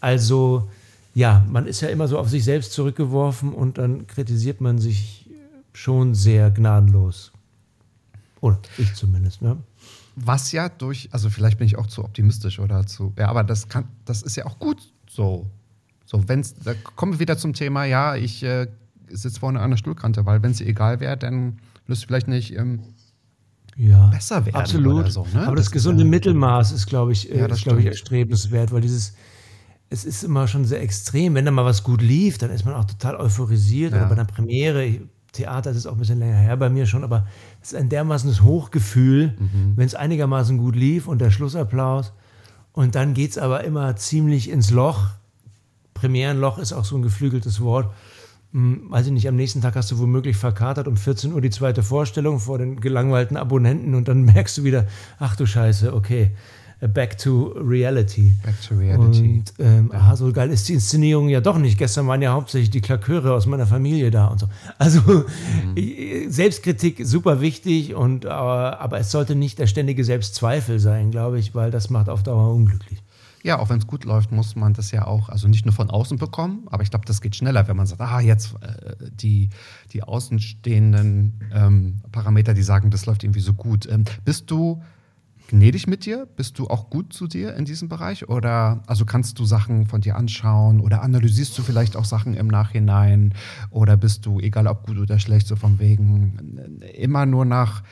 also 0.00 0.68
ja, 1.14 1.44
man 1.48 1.66
ist 1.66 1.80
ja 1.80 1.88
immer 1.88 2.08
so 2.08 2.18
auf 2.18 2.28
sich 2.28 2.44
selbst 2.44 2.72
zurückgeworfen 2.72 3.54
und 3.54 3.78
dann 3.78 4.06
kritisiert 4.06 4.60
man 4.60 4.78
sich 4.78 5.30
schon 5.72 6.14
sehr 6.14 6.50
gnadenlos. 6.50 7.32
Oder 8.42 8.58
ich 8.76 8.92
zumindest, 8.94 9.40
ne? 9.40 9.56
Was 10.14 10.52
ja 10.52 10.68
durch, 10.68 11.08
also 11.12 11.30
vielleicht 11.30 11.58
bin 11.58 11.66
ich 11.66 11.76
auch 11.76 11.86
zu 11.86 12.04
optimistisch 12.04 12.58
oder 12.58 12.86
zu, 12.86 13.14
ja, 13.18 13.28
aber 13.28 13.44
das 13.44 13.68
kann, 13.68 13.84
das 14.04 14.22
ist 14.22 14.36
ja 14.36 14.46
auch 14.46 14.58
gut 14.58 14.78
so. 15.08 15.46
So, 16.04 16.28
wenn's, 16.28 16.54
da 16.62 16.74
kommen 16.94 17.12
wir 17.12 17.18
wieder 17.18 17.36
zum 17.36 17.52
Thema, 17.52 17.84
ja, 17.84 18.14
ich 18.14 18.42
äh, 18.42 18.68
sitze 19.08 19.40
vorne 19.40 19.60
an 19.60 19.70
der 19.70 19.76
Stuhlkante, 19.76 20.24
weil 20.24 20.42
wenn 20.42 20.52
es 20.52 20.60
egal 20.60 21.00
wäre, 21.00 21.16
dann 21.16 21.58
müsste 21.86 22.04
es 22.04 22.04
vielleicht 22.04 22.28
nicht 22.28 22.54
ähm, 22.56 22.80
ja, 23.76 24.06
besser 24.06 24.44
werden. 24.46 24.56
Absolut. 24.56 25.12
So, 25.12 25.26
ne? 25.34 25.46
Aber 25.46 25.56
das, 25.56 25.66
das 25.66 25.72
gesunde 25.72 26.04
ja, 26.04 26.10
Mittelmaß 26.10 26.72
ist, 26.72 26.86
glaube 26.86 27.12
ich, 27.12 27.24
ja, 27.24 27.46
ist, 27.46 27.62
glaube 27.62 27.80
ich, 27.80 27.86
erstrebenswert, 27.86 28.72
weil 28.72 28.80
dieses, 28.80 29.14
es 29.90 30.04
ist 30.04 30.24
immer 30.24 30.48
schon 30.48 30.64
sehr 30.64 30.80
extrem. 30.82 31.34
Wenn 31.34 31.44
da 31.44 31.50
mal 31.50 31.64
was 31.64 31.82
gut 31.82 32.00
lief, 32.00 32.38
dann 32.38 32.50
ist 32.50 32.64
man 32.64 32.74
auch 32.74 32.86
total 32.86 33.16
euphorisiert. 33.16 33.92
Oder 33.92 34.06
bei 34.06 34.12
einer 34.12 34.24
Premiere, 34.24 35.00
Theater, 35.32 35.70
das 35.70 35.78
ist 35.78 35.86
auch 35.86 35.92
ein 35.92 35.98
bisschen 35.98 36.18
länger 36.18 36.36
her 36.36 36.56
bei 36.56 36.70
mir 36.70 36.86
schon, 36.86 37.04
aber 37.04 37.26
es 37.62 37.72
ist 37.72 37.78
ein 37.78 37.90
dermaßenes 37.90 38.42
Hochgefühl, 38.42 39.34
mhm. 39.38 39.74
wenn 39.76 39.86
es 39.86 39.94
einigermaßen 39.94 40.56
gut 40.56 40.74
lief 40.74 41.06
und 41.06 41.20
der 41.20 41.30
Schlussapplaus. 41.30 42.12
Und 42.72 42.94
dann 42.94 43.14
geht 43.14 43.32
es 43.32 43.38
aber 43.38 43.64
immer 43.64 43.96
ziemlich 43.96 44.50
ins 44.50 44.70
Loch. 44.70 45.08
Premierenloch 45.94 46.58
ist 46.58 46.72
auch 46.72 46.84
so 46.84 46.96
ein 46.96 47.02
geflügeltes 47.02 47.60
Wort. 47.60 47.92
Hm, 48.56 48.84
weiß 48.88 49.08
ich 49.08 49.12
nicht, 49.12 49.28
am 49.28 49.36
nächsten 49.36 49.60
Tag 49.60 49.76
hast 49.76 49.90
du 49.90 49.98
womöglich 49.98 50.34
verkatert 50.34 50.88
um 50.88 50.96
14 50.96 51.34
Uhr 51.34 51.42
die 51.42 51.50
zweite 51.50 51.82
Vorstellung 51.82 52.40
vor 52.40 52.56
den 52.56 52.80
gelangweilten 52.80 53.36
Abonnenten 53.36 53.94
und 53.94 54.08
dann 54.08 54.22
merkst 54.24 54.56
du 54.56 54.64
wieder, 54.64 54.86
ach 55.18 55.36
du 55.36 55.44
Scheiße, 55.44 55.92
okay. 55.94 56.30
Back 56.80 57.18
to 57.18 57.54
Reality. 57.56 58.32
Back 58.42 58.54
to 58.66 58.74
Reality. 58.74 59.20
Und 59.38 59.54
ähm, 59.58 59.90
ja. 59.92 59.98
aha, 59.98 60.16
so 60.16 60.32
geil 60.32 60.50
ist 60.50 60.68
die 60.68 60.74
Inszenierung 60.74 61.28
ja 61.28 61.40
doch 61.40 61.56
nicht. 61.56 61.78
Gestern 61.78 62.06
waren 62.06 62.20
ja 62.20 62.32
hauptsächlich 62.32 62.70
die 62.70 62.82
Klaköre 62.82 63.32
aus 63.32 63.46
meiner 63.46 63.66
Familie 63.66 64.10
da 64.10 64.28
und 64.28 64.40
so. 64.40 64.48
Also 64.78 65.00
mhm. 65.00 66.30
Selbstkritik 66.30 67.00
super 67.04 67.42
wichtig, 67.42 67.94
und, 67.94 68.24
aber, 68.24 68.80
aber 68.80 68.98
es 68.98 69.10
sollte 69.10 69.34
nicht 69.34 69.58
der 69.58 69.66
ständige 69.66 70.02
Selbstzweifel 70.04 70.78
sein, 70.78 71.10
glaube 71.10 71.38
ich, 71.38 71.54
weil 71.54 71.70
das 71.70 71.90
macht 71.90 72.08
auf 72.08 72.22
Dauer 72.22 72.54
unglücklich. 72.54 73.02
Ja, 73.42 73.58
auch 73.58 73.68
wenn 73.68 73.78
es 73.78 73.86
gut 73.86 74.04
läuft, 74.04 74.32
muss 74.32 74.56
man 74.56 74.72
das 74.72 74.90
ja 74.90 75.06
auch, 75.06 75.28
also 75.28 75.46
nicht 75.46 75.64
nur 75.64 75.74
von 75.74 75.90
außen 75.90 76.18
bekommen, 76.18 76.66
aber 76.70 76.82
ich 76.82 76.90
glaube, 76.90 77.04
das 77.04 77.20
geht 77.20 77.36
schneller, 77.36 77.68
wenn 77.68 77.76
man 77.76 77.86
sagt, 77.86 78.00
ah, 78.00 78.20
jetzt 78.20 78.54
äh, 78.60 78.96
die, 79.10 79.50
die 79.92 80.02
außenstehenden 80.02 81.40
ähm, 81.52 82.00
Parameter, 82.10 82.54
die 82.54 82.62
sagen, 82.62 82.90
das 82.90 83.06
läuft 83.06 83.24
irgendwie 83.24 83.40
so 83.40 83.54
gut. 83.54 83.86
Ähm, 83.86 84.04
bist 84.24 84.50
du 84.50 84.82
gnädig 85.48 85.86
mit 85.86 86.06
dir? 86.06 86.26
Bist 86.36 86.58
du 86.58 86.68
auch 86.68 86.90
gut 86.90 87.12
zu 87.12 87.26
dir 87.26 87.54
in 87.54 87.64
diesem 87.64 87.88
Bereich? 87.88 88.28
Oder 88.28 88.82
also 88.86 89.04
kannst 89.04 89.38
du 89.38 89.44
Sachen 89.44 89.86
von 89.86 90.00
dir 90.00 90.16
anschauen 90.16 90.80
oder 90.80 91.02
analysierst 91.02 91.56
du 91.56 91.62
vielleicht 91.62 91.96
auch 91.96 92.04
Sachen 92.04 92.34
im 92.34 92.48
Nachhinein? 92.48 93.34
Oder 93.70 93.96
bist 93.96 94.26
du, 94.26 94.40
egal 94.40 94.66
ob 94.66 94.86
gut 94.86 94.98
oder 94.98 95.18
schlecht, 95.18 95.46
so 95.46 95.56
von 95.56 95.78
wegen 95.78 96.80
immer 96.94 97.26
nur 97.26 97.44
nach 97.44 97.82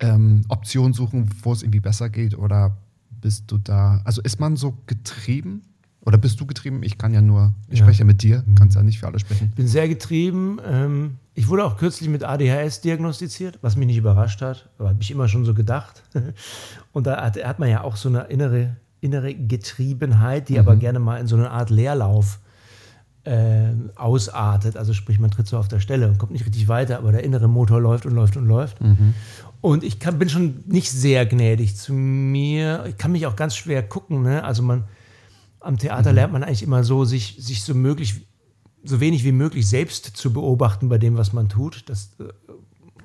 ähm, 0.00 0.44
Optionen 0.48 0.92
suchen, 0.92 1.30
wo 1.42 1.52
es 1.52 1.62
irgendwie 1.62 1.80
besser 1.80 2.10
geht? 2.10 2.36
Oder 2.36 2.76
bist 3.20 3.50
du 3.50 3.58
da, 3.58 4.00
also 4.04 4.22
ist 4.22 4.40
man 4.40 4.56
so 4.56 4.76
getrieben? 4.86 5.62
Oder 6.00 6.16
bist 6.16 6.40
du 6.40 6.46
getrieben? 6.46 6.82
Ich 6.82 6.96
kann 6.96 7.12
ja 7.12 7.20
nur, 7.20 7.52
ich 7.68 7.80
ja. 7.80 7.84
spreche 7.84 8.00
ja 8.00 8.04
mit 8.06 8.22
dir, 8.22 8.42
mhm. 8.46 8.54
kannst 8.54 8.76
ja 8.76 8.82
nicht 8.82 8.98
für 8.98 9.06
alle 9.06 9.18
sprechen. 9.18 9.48
Ich 9.50 9.56
bin 9.56 9.68
sehr 9.68 9.88
getrieben. 9.88 10.58
Ähm, 10.64 11.16
ich 11.34 11.48
wurde 11.48 11.64
auch 11.64 11.76
kürzlich 11.76 12.08
mit 12.08 12.24
ADHS 12.24 12.80
diagnostiziert, 12.80 13.58
was 13.62 13.76
mich 13.76 13.86
nicht 13.86 13.98
überrascht 13.98 14.40
hat, 14.40 14.70
aber 14.78 14.88
habe 14.90 15.02
ich 15.02 15.10
immer 15.10 15.28
schon 15.28 15.44
so 15.44 15.54
gedacht. 15.54 16.04
Und 16.92 17.06
da 17.06 17.22
hat, 17.22 17.36
hat, 17.44 17.58
man 17.58 17.68
ja 17.68 17.82
auch 17.84 17.96
so 17.96 18.08
eine 18.08 18.22
innere, 18.22 18.76
innere 19.00 19.34
Getriebenheit, 19.34 20.48
die 20.48 20.54
mhm. 20.54 20.60
aber 20.60 20.76
gerne 20.76 20.98
mal 20.98 21.20
in 21.20 21.26
so 21.26 21.36
eine 21.36 21.50
Art 21.50 21.70
Leerlauf 21.70 22.40
äh, 23.24 23.74
ausartet. 23.96 24.76
Also 24.76 24.94
sprich, 24.94 25.18
man 25.18 25.30
tritt 25.30 25.46
so 25.46 25.58
auf 25.58 25.68
der 25.68 25.80
Stelle 25.80 26.08
und 26.08 26.18
kommt 26.18 26.32
nicht 26.32 26.46
richtig 26.46 26.68
weiter, 26.68 26.98
aber 26.98 27.12
der 27.12 27.22
innere 27.22 27.48
Motor 27.48 27.80
läuft 27.80 28.06
und 28.06 28.14
läuft 28.14 28.36
und 28.36 28.46
läuft. 28.46 28.80
Mhm. 28.80 29.14
Und 29.60 29.82
ich 29.82 29.98
kann, 29.98 30.18
bin 30.18 30.28
schon 30.28 30.62
nicht 30.66 30.90
sehr 30.90 31.26
gnädig 31.26 31.76
zu 31.76 31.92
mir. 31.92 32.84
Ich 32.88 32.96
kann 32.96 33.12
mich 33.12 33.26
auch 33.26 33.36
ganz 33.36 33.56
schwer 33.56 33.82
gucken. 33.82 34.22
Ne? 34.22 34.44
Also 34.44 34.62
man 34.62 34.84
am 35.60 35.78
Theater 35.78 36.10
mhm. 36.10 36.14
lernt 36.14 36.32
man 36.32 36.44
eigentlich 36.44 36.62
immer 36.62 36.84
so, 36.84 37.04
sich, 37.04 37.36
sich 37.38 37.62
so 37.62 37.74
möglich, 37.74 38.26
so 38.84 39.00
wenig 39.00 39.24
wie 39.24 39.32
möglich 39.32 39.68
selbst 39.68 40.16
zu 40.16 40.32
beobachten 40.32 40.88
bei 40.88 40.98
dem, 40.98 41.16
was 41.16 41.32
man 41.32 41.48
tut. 41.48 41.88
Das, 41.88 42.10
äh, 42.20 42.24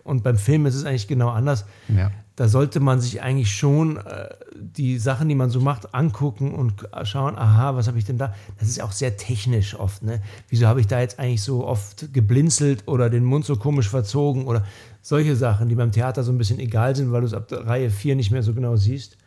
und 0.04 0.24
beim 0.24 0.38
Film 0.38 0.66
ist 0.66 0.76
es 0.76 0.86
eigentlich 0.86 1.08
genau 1.08 1.30
anders. 1.30 1.66
Ja. 1.88 2.12
Da 2.36 2.48
sollte 2.48 2.80
man 2.80 3.00
sich 3.00 3.22
eigentlich 3.22 3.56
schon 3.56 3.98
äh, 3.98 4.30
die 4.56 4.98
Sachen, 4.98 5.30
die 5.30 5.36
man 5.36 5.50
so 5.50 5.62
macht, 5.62 5.94
angucken 5.94 6.54
und 6.54 6.88
schauen, 7.04 7.38
aha, 7.38 7.76
was 7.76 7.88
habe 7.88 8.00
ich 8.00 8.06
denn 8.06 8.18
da? 8.18 8.34
Das 8.60 8.68
ist 8.68 8.82
auch 8.82 8.92
sehr 8.92 9.18
technisch 9.18 9.76
oft. 9.76 10.04
Ne? 10.04 10.22
Wieso 10.50 10.68
habe 10.68 10.82
ich 10.82 10.88
da 10.88 11.00
jetzt 11.00 11.20
eigentlich 11.20 11.44
so 11.44 11.66
oft 11.66 12.12
geblinzelt 12.12 12.88
oder 12.88 13.10
den 13.10 13.24
Mund 13.24 13.46
so 13.46 13.56
komisch 13.56 13.88
verzogen 13.88 14.46
oder 14.46 14.66
solche 15.04 15.36
Sachen, 15.36 15.70
die 15.70 15.76
beim 15.76 15.92
Theater 15.92 16.24
so 16.24 16.32
ein 16.32 16.38
bisschen 16.40 16.60
egal 16.60 16.96
sind, 16.96 17.12
weil 17.12 17.22
du 17.22 17.28
es 17.28 17.34
ab 17.34 17.48
Reihe 17.52 17.92
4 17.92 18.16
nicht 18.16 18.32
mehr 18.32 18.42
so 18.42 18.54
genau 18.54 18.78
siehst. 18.78 19.18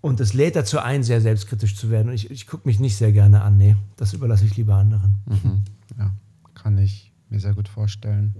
Und 0.00 0.20
es 0.20 0.34
lädt 0.34 0.56
dazu 0.56 0.80
ein, 0.80 1.02
sehr 1.02 1.20
selbstkritisch 1.20 1.76
zu 1.76 1.90
werden. 1.90 2.08
Und 2.08 2.14
ich, 2.14 2.30
ich 2.30 2.46
gucke 2.46 2.68
mich 2.68 2.78
nicht 2.78 2.96
sehr 2.96 3.12
gerne 3.12 3.42
an. 3.42 3.56
Nee, 3.56 3.76
das 3.96 4.12
überlasse 4.12 4.44
ich 4.44 4.56
lieber 4.56 4.74
anderen. 4.74 5.16
Mhm. 5.26 5.62
Ja, 5.98 6.10
kann 6.54 6.76
ich 6.78 7.12
mir 7.30 7.40
sehr 7.40 7.54
gut 7.54 7.68
vorstellen. 7.68 8.34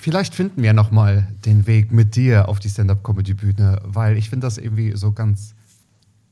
Vielleicht 0.00 0.34
finden 0.34 0.62
wir 0.62 0.72
nochmal 0.72 1.28
den 1.44 1.66
Weg 1.66 1.92
mit 1.92 2.16
dir 2.16 2.48
auf 2.48 2.58
die 2.58 2.68
Stand-Up-Comedy-Bühne, 2.68 3.80
weil 3.84 4.16
ich 4.16 4.30
finde 4.30 4.46
das 4.46 4.58
irgendwie 4.58 4.96
so 4.96 5.12
ganz, 5.12 5.54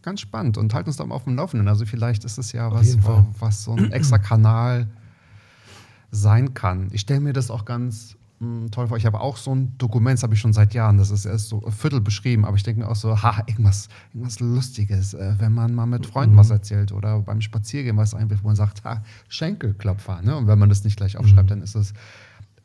ganz 0.03 0.21
spannend 0.21 0.59
und 0.59 0.75
halten 0.75 0.89
uns 0.89 0.97
da 0.97 1.07
mal 1.07 1.15
auf 1.15 1.25
dem 1.25 1.37
Laufenden. 1.37 1.69
Also 1.69 1.87
vielleicht 1.87 2.25
ist 2.25 2.39
es 2.39 2.53
ja 2.53 2.73
was, 2.73 2.99
was 3.39 3.65
so 3.65 3.75
ein 3.75 3.93
extra 3.93 4.19
Kanal 4.19 4.89
sein 6.11 6.55
kann. 6.55 6.89
Ich 6.93 7.03
stelle 7.03 7.21
mir 7.21 7.33
das 7.33 7.51
auch 7.51 7.65
ganz 7.65 8.17
mh, 8.41 8.69
toll 8.71 8.89
vor. 8.89 8.97
Ich 8.97 9.07
habe 9.07 9.21
auch 9.21 9.37
so 9.37 9.55
ein 9.55 9.77
Dokument, 9.79 10.19
das 10.19 10.23
habe 10.23 10.35
ich 10.35 10.41
schon 10.41 10.53
seit 10.53 10.73
Jahren, 10.75 10.99
das 10.99 11.11
ist 11.11 11.25
erst 11.27 11.49
so 11.49 11.65
ein 11.65 11.73
Viertel 11.73 12.01
beschrieben, 12.01 12.45
aber 12.45 12.57
ich 12.57 12.63
denke 12.63 12.81
mir 12.81 12.89
auch 12.89 12.97
so, 12.97 13.23
ha, 13.23 13.43
irgendwas, 13.47 13.89
irgendwas 14.13 14.41
Lustiges, 14.41 15.15
äh, 15.15 15.35
wenn 15.39 15.53
man 15.53 15.75
mal 15.75 15.87
mit 15.87 16.07
Freunden 16.07 16.35
Mhm. 16.35 16.39
was 16.39 16.51
erzählt 16.51 16.91
oder 16.93 17.19
beim 17.21 17.41
Spaziergehen 17.41 17.97
was 17.97 18.15
einwirft, 18.15 18.43
wo 18.43 18.49
man 18.49 18.57
sagt, 18.57 18.83
ha, 18.85 19.03
Schenkelklopfer. 19.29 20.23
Ne? 20.23 20.37
Und 20.37 20.47
wenn 20.47 20.59
man 20.59 20.69
das 20.69 20.85
nicht 20.85 20.97
gleich 20.97 21.17
aufschreibt, 21.17 21.51
dann 21.51 21.63
ist 21.63 21.75
es 21.75 21.93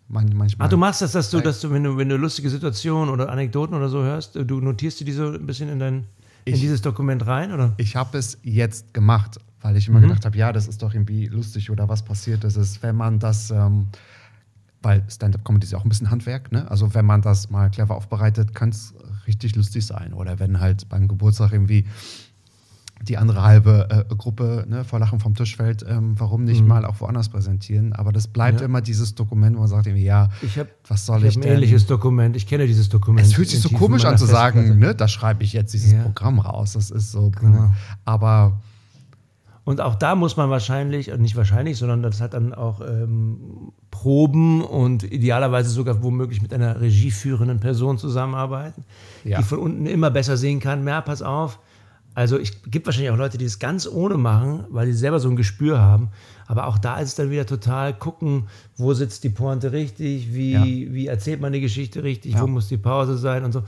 man, 0.08 0.30
manchmal. 0.36 0.68
Ach, 0.68 0.70
du 0.70 0.78
machst 0.78 1.02
das, 1.02 1.14
dass 1.14 1.30
du, 1.32 1.42
dass 1.42 1.60
du, 1.62 1.72
wenn 1.72 1.84
du, 1.84 1.98
wenn 1.98 2.10
du 2.10 2.16
lustige 2.18 2.50
Situationen 2.50 3.10
oder 3.14 3.30
Anekdoten 3.32 3.76
oder 3.76 3.90
so 3.90 4.04
hörst, 4.04 4.36
du 4.36 4.60
notierst 4.62 5.00
dir 5.00 5.06
die 5.06 5.12
so 5.14 5.30
ein 5.32 5.46
bisschen 5.46 5.68
in 5.70 5.80
dein, 5.80 5.94
in 6.46 6.54
Ich- 6.54 6.62
dieses 6.62 6.82
Dokument 6.82 7.26
rein, 7.26 7.52
oder? 7.52 7.74
Ich 7.78 7.96
habe 7.96 8.18
es 8.18 8.38
jetzt 8.44 8.94
gemacht, 8.94 9.40
weil 9.66 9.76
ich 9.78 9.88
immer 9.88 9.98
Mhm. 10.00 10.04
gedacht 10.10 10.26
habe, 10.26 10.38
ja, 10.38 10.54
das 10.54 10.68
ist 10.68 10.84
doch 10.84 10.94
irgendwie 10.94 11.26
lustig 11.26 11.72
oder 11.72 11.90
was 11.90 12.04
passiert 12.04 12.44
ist, 12.44 12.56
ist, 12.56 12.84
wenn 12.84 12.96
man 12.96 13.18
das, 13.18 13.50
ähm, 13.50 13.88
weil 14.84 15.04
Stand-up-Comedy 15.10 15.66
ist 15.66 15.72
ja 15.72 15.80
auch 15.80 15.86
ein 15.86 15.90
bisschen 15.90 16.12
Handwerk, 16.12 16.52
ne? 16.52 16.70
Also 16.70 16.94
wenn 16.94 17.06
man 17.06 17.22
das 17.24 17.50
mal 17.50 17.72
clever 17.72 17.96
aufbereitet, 17.96 18.54
kann 18.54 18.70
es 18.70 18.94
richtig 19.26 19.56
lustig 19.56 19.84
sein. 19.84 20.14
Oder 20.14 20.38
wenn 20.38 20.60
halt 20.60 20.88
beim 20.88 21.08
Geburtstag 21.08 21.52
irgendwie 21.52 21.86
die 23.02 23.18
andere 23.18 23.42
halbe 23.42 24.06
äh, 24.10 24.16
Gruppe 24.16 24.66
ne, 24.70 24.84
vor 24.84 25.00
Lachen 25.00 25.20
vom 25.20 25.34
Tisch 25.34 25.56
fällt, 25.58 25.84
ähm, 25.88 26.14
warum 26.20 26.44
nicht 26.44 26.64
mal 26.64 26.86
auch 26.86 27.02
woanders 27.02 27.30
präsentieren? 27.30 27.94
Aber 27.94 28.12
das 28.14 28.28
bleibt 28.28 28.58
Mhm. 28.58 28.60
Ja. 28.60 28.66
immer 28.66 28.82
dieses 28.82 29.16
Dokument, 29.16 29.56
wo 29.56 29.62
man 29.62 29.68
sagt 29.68 29.88
irgendwie, 29.88 30.06
ja, 30.06 30.30
Ich 30.44 30.60
habe 30.60 30.70
was 30.88 31.08
soll 31.08 31.24
ich 31.24 31.30
ich, 31.30 31.36
hab 31.36 31.38
ein 31.38 31.42
denn? 31.48 31.54
ähnliches 31.56 31.88
Dokument. 31.88 32.36
Ich 32.36 32.46
kenne 32.46 32.68
dieses 32.68 32.88
Dokument. 32.88 33.26
Es 33.26 33.34
fühlt 33.34 33.50
sich 33.50 33.60
so 33.62 33.70
komisch 33.70 34.06
an 34.06 34.18
zu 34.20 34.28
sagen, 34.28 34.78
ne, 34.78 34.94
da 34.94 35.08
schreibe 35.08 35.44
ich 35.44 35.54
jetzt 35.54 35.74
dieses 35.74 35.92
Ja. 35.94 36.04
Programm 36.04 36.38
raus. 36.40 36.74
Das 36.74 36.92
ist 36.92 37.12
so, 37.12 37.32
Genau. 37.32 37.74
aber 38.06 38.62
Und 39.66 39.82
auch 39.82 39.96
da 39.96 40.14
muss 40.16 40.38
man 40.38 40.50
wahrscheinlich, 40.50 41.10
äh, 41.10 41.18
nicht 41.18 41.36
wahrscheinlich, 41.36 41.78
sondern 41.78 42.02
das 42.04 42.22
hat 42.22 42.34
dann 42.36 42.54
auch 42.54 42.82
ähm, 42.82 43.72
Proben 43.92 44.62
und 44.64 45.04
idealerweise 45.04 45.70
sogar 45.70 46.04
womöglich 46.04 46.42
mit 46.42 46.54
einer 46.54 46.80
regieführenden 46.80 47.60
Person 47.60 47.98
zusammenarbeiten, 47.98 48.84
Ja. 49.24 49.40
die 49.40 49.44
von 49.44 49.58
unten 49.60 49.86
immer 49.88 50.12
besser 50.12 50.38
sehen 50.38 50.60
kann. 50.60 50.88
Ja, 50.88 51.02
pass 51.02 51.22
auf. 51.24 51.60
Also 52.14 52.38
es 52.38 52.62
gibt 52.68 52.86
wahrscheinlich 52.86 53.12
auch 53.12 53.18
Leute, 53.18 53.38
die 53.38 53.44
es 53.46 53.60
ganz 53.60 53.88
ohne 53.88 54.16
machen, 54.18 54.64
weil 54.70 54.86
die 54.86 54.94
selber 54.94 55.20
so 55.20 55.28
ein 55.30 55.36
Gespür 55.36 55.80
haben. 55.82 56.10
Aber 56.48 56.68
auch 56.68 56.78
da 56.78 56.98
ist 57.00 57.10
es 57.10 57.16
dann 57.16 57.30
wieder 57.32 57.46
total 57.46 57.94
gucken, 57.94 58.48
wo 58.78 58.94
sitzt 58.94 59.24
die 59.26 59.30
Pointe 59.30 59.72
richtig, 59.74 60.34
wie, 60.34 60.94
wie 60.94 61.08
erzählt 61.08 61.42
man 61.42 61.52
die 61.52 61.60
Geschichte 61.60 62.04
richtig, 62.04 62.36
Ja. 62.36 62.42
wo 62.42 62.48
muss 62.48 62.70
die 62.70 62.78
Pause 62.78 63.18
sein 63.18 63.44
und 63.44 63.52
so. 63.52 63.64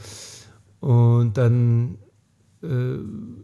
Und 0.79 1.37
dann 1.37 1.97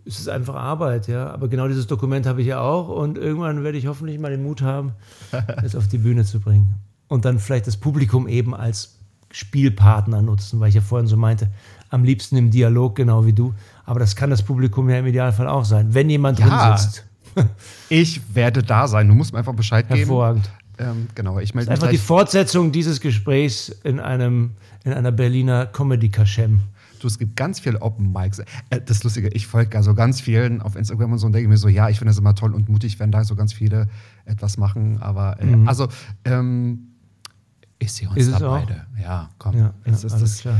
ist 0.05 0.19
es 0.19 0.27
einfach 0.27 0.55
Arbeit, 0.55 1.07
ja. 1.07 1.29
Aber 1.29 1.47
genau 1.47 1.67
dieses 1.67 1.87
Dokument 1.87 2.25
habe 2.25 2.41
ich 2.41 2.47
ja 2.47 2.59
auch 2.61 2.89
und 2.89 3.17
irgendwann 3.17 3.63
werde 3.63 3.77
ich 3.77 3.87
hoffentlich 3.87 4.19
mal 4.19 4.31
den 4.31 4.43
Mut 4.43 4.61
haben, 4.61 4.93
es 5.63 5.75
auf 5.75 5.87
die 5.87 5.99
Bühne 5.99 6.23
zu 6.25 6.39
bringen. 6.39 6.75
Und 7.07 7.25
dann 7.25 7.37
vielleicht 7.39 7.67
das 7.67 7.77
Publikum 7.77 8.27
eben 8.27 8.55
als 8.55 8.97
Spielpartner 9.31 10.21
nutzen, 10.21 10.59
weil 10.59 10.69
ich 10.69 10.75
ja 10.75 10.81
vorhin 10.81 11.07
so 11.07 11.17
meinte, 11.17 11.49
am 11.89 12.03
liebsten 12.03 12.37
im 12.37 12.49
Dialog, 12.49 12.95
genau 12.95 13.25
wie 13.25 13.33
du. 13.33 13.53
Aber 13.85 13.99
das 13.99 14.15
kann 14.15 14.29
das 14.29 14.41
Publikum 14.43 14.89
ja 14.89 14.97
im 14.99 15.05
Idealfall 15.05 15.47
auch 15.47 15.65
sein, 15.65 15.93
wenn 15.93 16.09
jemand 16.09 16.39
Ja. 16.39 16.47
drin 16.47 16.77
sitzt. 16.77 17.05
ich 17.89 18.21
werde 18.35 18.63
da 18.63 18.87
sein. 18.87 19.07
Du 19.07 19.13
musst 19.15 19.33
mir 19.33 19.39
einfach 19.39 19.53
Bescheid 19.55 19.87
geben. 19.87 19.99
Hervorragend. 19.99 20.49
Ähm, 20.79 21.07
genau, 21.13 21.39
ich 21.39 21.53
melde 21.53 21.69
mich 21.69 21.75
Einfach 21.75 21.89
die 21.89 21.97
gleich. 21.97 22.05
Fortsetzung 22.05 22.71
dieses 22.71 22.99
Gesprächs 22.99 23.69
in 23.83 23.99
einem 23.99 24.51
in 24.83 24.91
einer 24.93 25.11
Berliner 25.11 25.65
Comedy 25.67 26.09
Kaschem. 26.09 26.59
Du, 27.03 27.07
es 27.07 27.19
gibt 27.19 27.35
ganz 27.35 27.59
viele 27.59 27.81
Open 27.81 28.11
Mics. 28.13 28.39
Äh, 28.39 28.81
das 28.85 29.03
Lustige, 29.03 29.27
ich 29.29 29.45
folge 29.45 29.77
also 29.77 29.93
ganz 29.93 30.21
vielen 30.21 30.61
auf 30.61 30.75
Instagram 30.75 31.11
und 31.11 31.17
so 31.17 31.25
und 31.27 31.33
denke 31.33 31.49
mir 31.49 31.57
so, 31.57 31.67
ja, 31.67 31.89
ich 31.89 31.99
finde 31.99 32.11
das 32.11 32.17
immer 32.17 32.33
toll 32.33 32.53
und 32.53 32.69
mutig, 32.69 32.99
wenn 32.99 33.11
da 33.11 33.23
so 33.25 33.35
ganz 33.35 33.51
viele 33.53 33.87
etwas 34.25 34.57
machen. 34.57 35.01
Aber 35.01 35.37
äh, 35.41 35.57
also, 35.65 35.89
ähm, 36.23 36.87
ich 37.79 37.91
sehe 37.91 38.07
uns 38.07 38.15
Mhm. 38.15 38.21
Ist 38.21 38.27
es 38.29 38.39
da 38.39 38.49
beide. 38.49 38.85
Ja, 39.01 39.29
komm. 39.37 39.57
Ja, 39.57 39.73
es 39.83 40.03
ja, 40.03 40.07
ist 40.07 40.21
das, 40.21 40.39
klar. 40.39 40.59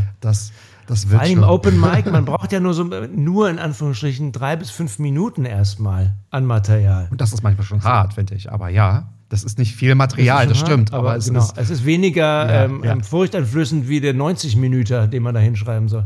Das, 0.87 1.01
das 1.01 1.03
Vor 1.03 1.11
wird 1.11 1.21
allem 1.21 1.33
schon. 1.39 1.43
Open 1.43 1.79
Mic, 1.79 2.09
man 2.11 2.25
braucht 2.31 2.51
ja 2.51 2.59
nur 2.59 2.73
so 2.73 2.83
nur 2.83 3.49
in 3.49 3.59
Anführungsstrichen 3.59 4.31
drei 4.31 4.55
bis 4.55 4.69
fünf 4.69 4.99
Minuten 4.99 5.45
erstmal 5.45 6.13
an 6.29 6.45
Material. 6.45 7.07
Und 7.11 7.21
das 7.21 7.33
ist 7.33 7.43
manchmal 7.43 7.65
schon 7.65 7.83
hart, 7.83 8.13
finde 8.13 8.35
ich. 8.35 8.51
Aber 8.51 8.69
ja, 8.69 9.09
das 9.29 9.43
ist 9.43 9.57
nicht 9.57 9.75
viel 9.75 9.95
Material, 9.95 10.47
das, 10.47 10.59
Aha, 10.59 10.65
stimmt. 10.67 10.93
Aber, 10.93 11.09
Aber, 11.09 11.17
es 11.17 11.25
genau, 11.27 11.39
ist. 11.39 11.57
es 11.57 11.69
ist 11.69 11.85
weniger 11.85 12.21
Ja, 12.21 12.63
ähm, 12.65 12.83
ja. 12.83 12.91
ähm, 12.91 13.03
furchteinflößend 13.03 13.87
wie 13.87 13.99
der 14.01 14.13
90 14.13 14.55
Minüter, 14.57 15.07
den 15.07 15.23
man 15.23 15.33
da 15.33 15.39
hinschreiben 15.41 15.89
soll. 15.89 16.05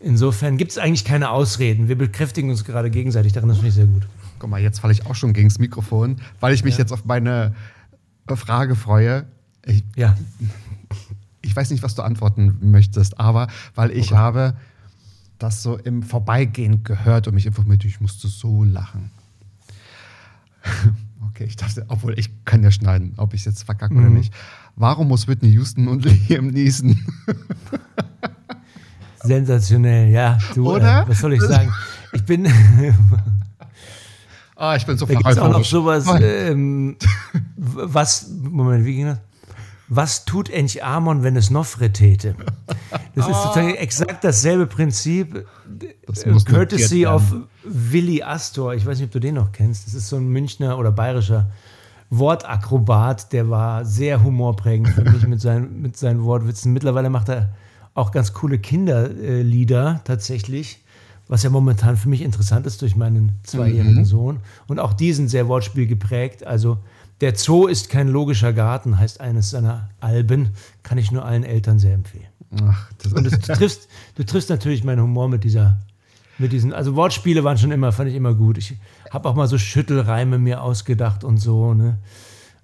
Insofern 0.00 0.56
gibt 0.56 0.72
es 0.72 0.78
eigentlich 0.78 1.04
keine 1.04 1.30
Ausreden. 1.30 1.86
Wir 1.88 1.96
bekräftigen 1.96 2.50
uns 2.50 2.64
gerade 2.64 2.90
gegenseitig, 2.90 3.32
darin 3.32 3.48
das 3.48 3.58
finde 3.58 3.68
ich 3.68 3.74
sehr 3.74 3.86
gut. 3.86 4.02
Guck 4.40 4.50
mal, 4.50 4.60
jetzt 4.60 4.80
falle 4.80 4.92
ich 4.92 5.06
auch 5.06 5.14
schon 5.14 5.32
gegen 5.32 5.48
das 5.48 5.60
Mikrofon, 5.60 6.16
weil 6.40 6.52
ich 6.54 6.64
mich 6.64 6.74
Ja. 6.74 6.80
jetzt 6.80 6.92
auf 6.92 7.04
meine 7.04 7.54
Frage 8.34 8.74
freue. 8.74 9.26
Ich, 9.64 9.84
Ja, 9.94 10.16
ich 11.42 11.54
weiß 11.54 11.70
nicht, 11.70 11.82
was 11.82 11.94
du 11.94 12.02
antworten 12.02 12.58
möchtest, 12.70 13.20
aber 13.20 13.48
weil 13.74 13.90
ich 13.90 14.06
Okay. 14.12 14.16
habe 14.16 14.56
das 15.38 15.62
so 15.62 15.76
im 15.76 16.02
Vorbeigehen 16.02 16.84
gehört 16.84 17.26
und 17.28 17.34
mich 17.34 17.46
informiert, 17.46 17.84
ich 17.84 18.00
musste 18.00 18.28
so 18.28 18.64
lachen. 18.64 19.10
Okay, 21.34 21.44
ich 21.44 21.56
dachte, 21.56 21.86
obwohl 21.88 22.18
ich 22.18 22.44
kann 22.44 22.62
ja 22.62 22.70
schneiden, 22.70 23.14
ob 23.16 23.32
ich 23.32 23.40
es 23.40 23.44
jetzt 23.46 23.62
verkacke 23.62 23.94
oder 23.94 24.08
Mhm. 24.08 24.14
nicht. 24.14 24.34
Warum 24.76 25.08
muss 25.08 25.28
Whitney 25.28 25.50
Houston 25.52 25.88
und 25.88 26.04
Liam 26.28 26.48
Neeson? 26.48 26.94
sensationell, 29.22 30.10
ja. 30.10 30.38
Du, 30.54 30.70
Oder? 30.70 31.04
Äh, 31.04 31.08
was 31.08 31.20
soll 31.20 31.32
ich 31.34 31.42
sagen? 31.42 31.72
Ich 32.12 32.24
bin, 32.24 32.46
Ah, 34.56 34.76
ich 34.76 34.84
bin 34.84 34.98
so 34.98 35.06
da 35.06 35.14
gibt 35.14 35.28
es 35.28 35.38
auch 35.38 35.50
noch 35.50 35.64
sowas, 35.64 36.06
ähm, 36.20 36.96
was, 37.56 38.28
Moment, 38.28 38.84
wie 38.84 38.96
ging 38.96 39.06
das? 39.06 39.18
Was 39.94 40.24
tut 40.24 40.48
Ench 40.48 40.82
Amon, 40.82 41.22
wenn 41.22 41.36
es 41.36 41.50
Nofre 41.50 41.92
täte? 41.92 42.34
Das 43.14 43.28
ist 43.28 43.42
sozusagen 43.42 43.74
exakt 43.74 44.24
dasselbe 44.24 44.66
Prinzip. 44.66 45.46
Das 46.06 46.22
Äh, 46.22 46.32
Courtesy 46.50 47.02
werden. 47.02 47.44
Willi 47.64 48.22
Astor. 48.22 48.72
Ich 48.74 48.86
weiß 48.86 48.98
nicht, 48.98 49.08
ob 49.08 49.12
du 49.12 49.20
den 49.20 49.34
noch 49.34 49.52
kennst. 49.52 49.86
Das 49.86 49.92
ist 49.92 50.08
so 50.08 50.16
ein 50.16 50.28
Münchner 50.28 50.78
oder 50.78 50.92
bayerischer 50.92 51.50
Wortakrobat. 52.08 53.32
Der 53.34 53.50
war 53.50 53.84
sehr 53.84 54.22
humorprägend 54.22 54.88
für 54.88 55.02
mich 55.04 55.26
mit 55.26 55.40
seinen, 55.42 55.82
mit 55.82 55.96
seinen 55.98 56.22
Wortwitzen. 56.24 56.72
Mittlerweile 56.72 57.10
macht 57.10 57.28
er 57.28 57.50
auch 57.94 58.12
ganz 58.12 58.32
coole 58.32 58.58
Kinderlieder 58.58 60.00
tatsächlich. 60.04 60.78
Was 61.28 61.42
ja 61.42 61.50
momentan 61.50 61.96
für 61.96 62.08
mich 62.08 62.22
interessant 62.22 62.66
ist 62.66 62.80
durch 62.82 62.96
meinen 62.96 63.32
zweijährigen 63.42 64.00
Mhm. 64.00 64.04
Sohn. 64.04 64.40
Und 64.68 64.78
auch 64.80 64.92
die 64.92 65.12
sind 65.12 65.28
sehr 65.28 65.48
Wortspiel 65.48 65.86
geprägt. 65.86 66.46
Also 66.46 66.78
der 67.22 67.36
Zoo 67.36 67.68
ist 67.68 67.88
kein 67.88 68.08
logischer 68.08 68.52
Garten, 68.52 68.98
heißt 68.98 69.20
eines 69.20 69.50
seiner 69.50 69.88
Alben. 70.00 70.50
Kann 70.82 70.98
ich 70.98 71.12
nur 71.12 71.24
allen 71.24 71.44
Eltern 71.44 71.78
sehr 71.78 71.94
empfehlen. 71.94 72.26
Ach, 72.60 72.90
das 72.98 73.12
Und 73.12 73.26
es, 73.26 73.38
du, 73.38 73.52
triffst, 73.54 73.88
du 74.16 74.24
triffst 74.24 74.50
natürlich 74.50 74.82
meinen 74.82 75.00
Humor 75.00 75.28
mit 75.28 75.44
dieser, 75.44 75.78
mit 76.38 76.52
diesen, 76.52 76.72
also 76.72 76.96
Wortspiele 76.96 77.44
waren 77.44 77.56
schon 77.56 77.70
immer, 77.70 77.92
fand 77.92 78.10
ich 78.10 78.16
immer 78.16 78.34
gut. 78.34 78.58
Ich 78.58 78.76
habe 79.10 79.28
auch 79.28 79.36
mal 79.36 79.46
so 79.46 79.56
Schüttelreime 79.56 80.38
mir 80.38 80.62
ausgedacht 80.62 81.22
und 81.22 81.38
so, 81.38 81.74
ne? 81.74 81.98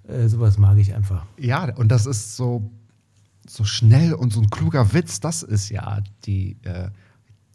Äh, 0.09 0.27
sowas 0.27 0.57
mag 0.57 0.77
ich 0.77 0.93
einfach. 0.93 1.25
Ja, 1.37 1.73
und 1.75 1.89
das 1.89 2.05
ist 2.05 2.35
so, 2.35 2.69
so 3.47 3.63
schnell 3.63 4.13
und 4.13 4.33
so 4.33 4.41
ein 4.41 4.49
kluger 4.49 4.93
Witz, 4.93 5.21
das 5.21 5.41
ist 5.41 5.69
ja 5.69 6.01
die, 6.25 6.57
äh, 6.63 6.89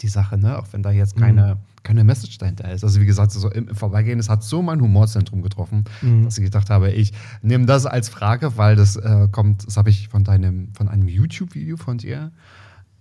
die 0.00 0.08
Sache, 0.08 0.38
ne? 0.38 0.58
Auch 0.58 0.68
wenn 0.72 0.82
da 0.82 0.90
jetzt 0.90 1.16
keine, 1.16 1.58
keine 1.84 2.02
Message 2.02 2.38
dahinter 2.38 2.70
ist. 2.72 2.82
Also 2.82 3.00
wie 3.00 3.06
gesagt, 3.06 3.30
so 3.30 3.48
im, 3.50 3.68
Vorbeigehen, 3.74 4.18
es 4.18 4.28
hat 4.28 4.42
so 4.42 4.62
mein 4.62 4.80
Humorzentrum 4.80 5.42
getroffen, 5.42 5.84
dass 6.24 6.38
ich 6.38 6.44
gedacht 6.44 6.70
habe, 6.70 6.90
ich 6.90 7.12
nehme 7.42 7.66
das 7.66 7.86
als 7.86 8.08
Frage, 8.08 8.56
weil 8.56 8.74
das 8.74 8.96
äh, 8.96 9.28
kommt, 9.30 9.66
das 9.66 9.76
habe 9.76 9.90
ich 9.90 10.08
von 10.08 10.24
deinem, 10.24 10.72
von 10.74 10.88
einem 10.88 11.06
YouTube-Video 11.06 11.76
von 11.76 11.98
dir 11.98 12.32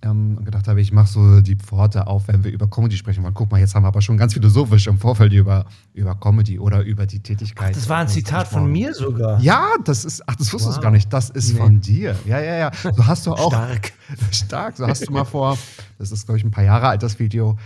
ähm, 0.03 0.43
gedacht 0.43 0.67
habe, 0.67 0.81
ich 0.81 0.91
mache 0.91 1.07
so 1.07 1.41
die 1.41 1.55
Pforte 1.55 2.07
auf, 2.07 2.27
wenn 2.27 2.43
wir 2.43 2.51
über 2.51 2.67
Comedy 2.67 2.97
sprechen 2.97 3.23
wollen. 3.23 3.33
Guck 3.33 3.51
mal, 3.51 3.59
jetzt 3.59 3.73
haben 3.73 3.83
wir 3.83 3.87
aber 3.87 4.01
schon 4.01 4.17
ganz 4.17 4.33
philosophisch 4.33 4.87
im 4.87 4.97
Vorfeld 4.97 5.31
über, 5.31 5.65
über 5.93 6.15
Comedy 6.15 6.59
oder 6.59 6.81
über 6.83 7.05
die 7.05 7.21
Tätigkeit. 7.21 7.75
Das 7.75 7.87
war 7.87 7.99
ein 7.99 8.07
Zitat 8.09 8.47
von 8.47 8.69
mir 8.69 8.93
sogar. 8.93 9.39
Ja, 9.39 9.69
das 9.85 10.03
ist, 10.03 10.21
ach, 10.27 10.35
das 10.35 10.51
wusstest 10.51 10.73
du 10.73 10.77
Wow. 10.79 10.83
gar 10.83 10.91
nicht. 10.91 11.13
Das 11.13 11.29
ist 11.29 11.53
Nee. 11.53 11.59
von 11.59 11.79
dir. 11.79 12.15
Ja, 12.25 12.39
ja, 12.41 12.55
ja. 12.57 12.71
So 12.95 13.05
hast 13.07 13.25
du 13.25 13.31
auch. 13.31 13.47
Stark. 13.53 13.93
Stark. 14.31 14.77
So 14.77 14.87
hast 14.87 15.07
du 15.07 15.13
mal 15.13 15.23
vor, 15.23 15.57
das 15.97 16.11
ist, 16.11 16.25
glaube 16.25 16.37
ich, 16.37 16.43
ein 16.43 16.51
paar 16.51 16.65
Jahre 16.65 16.87
alt, 16.89 17.01
das 17.01 17.19
Video, 17.19 17.57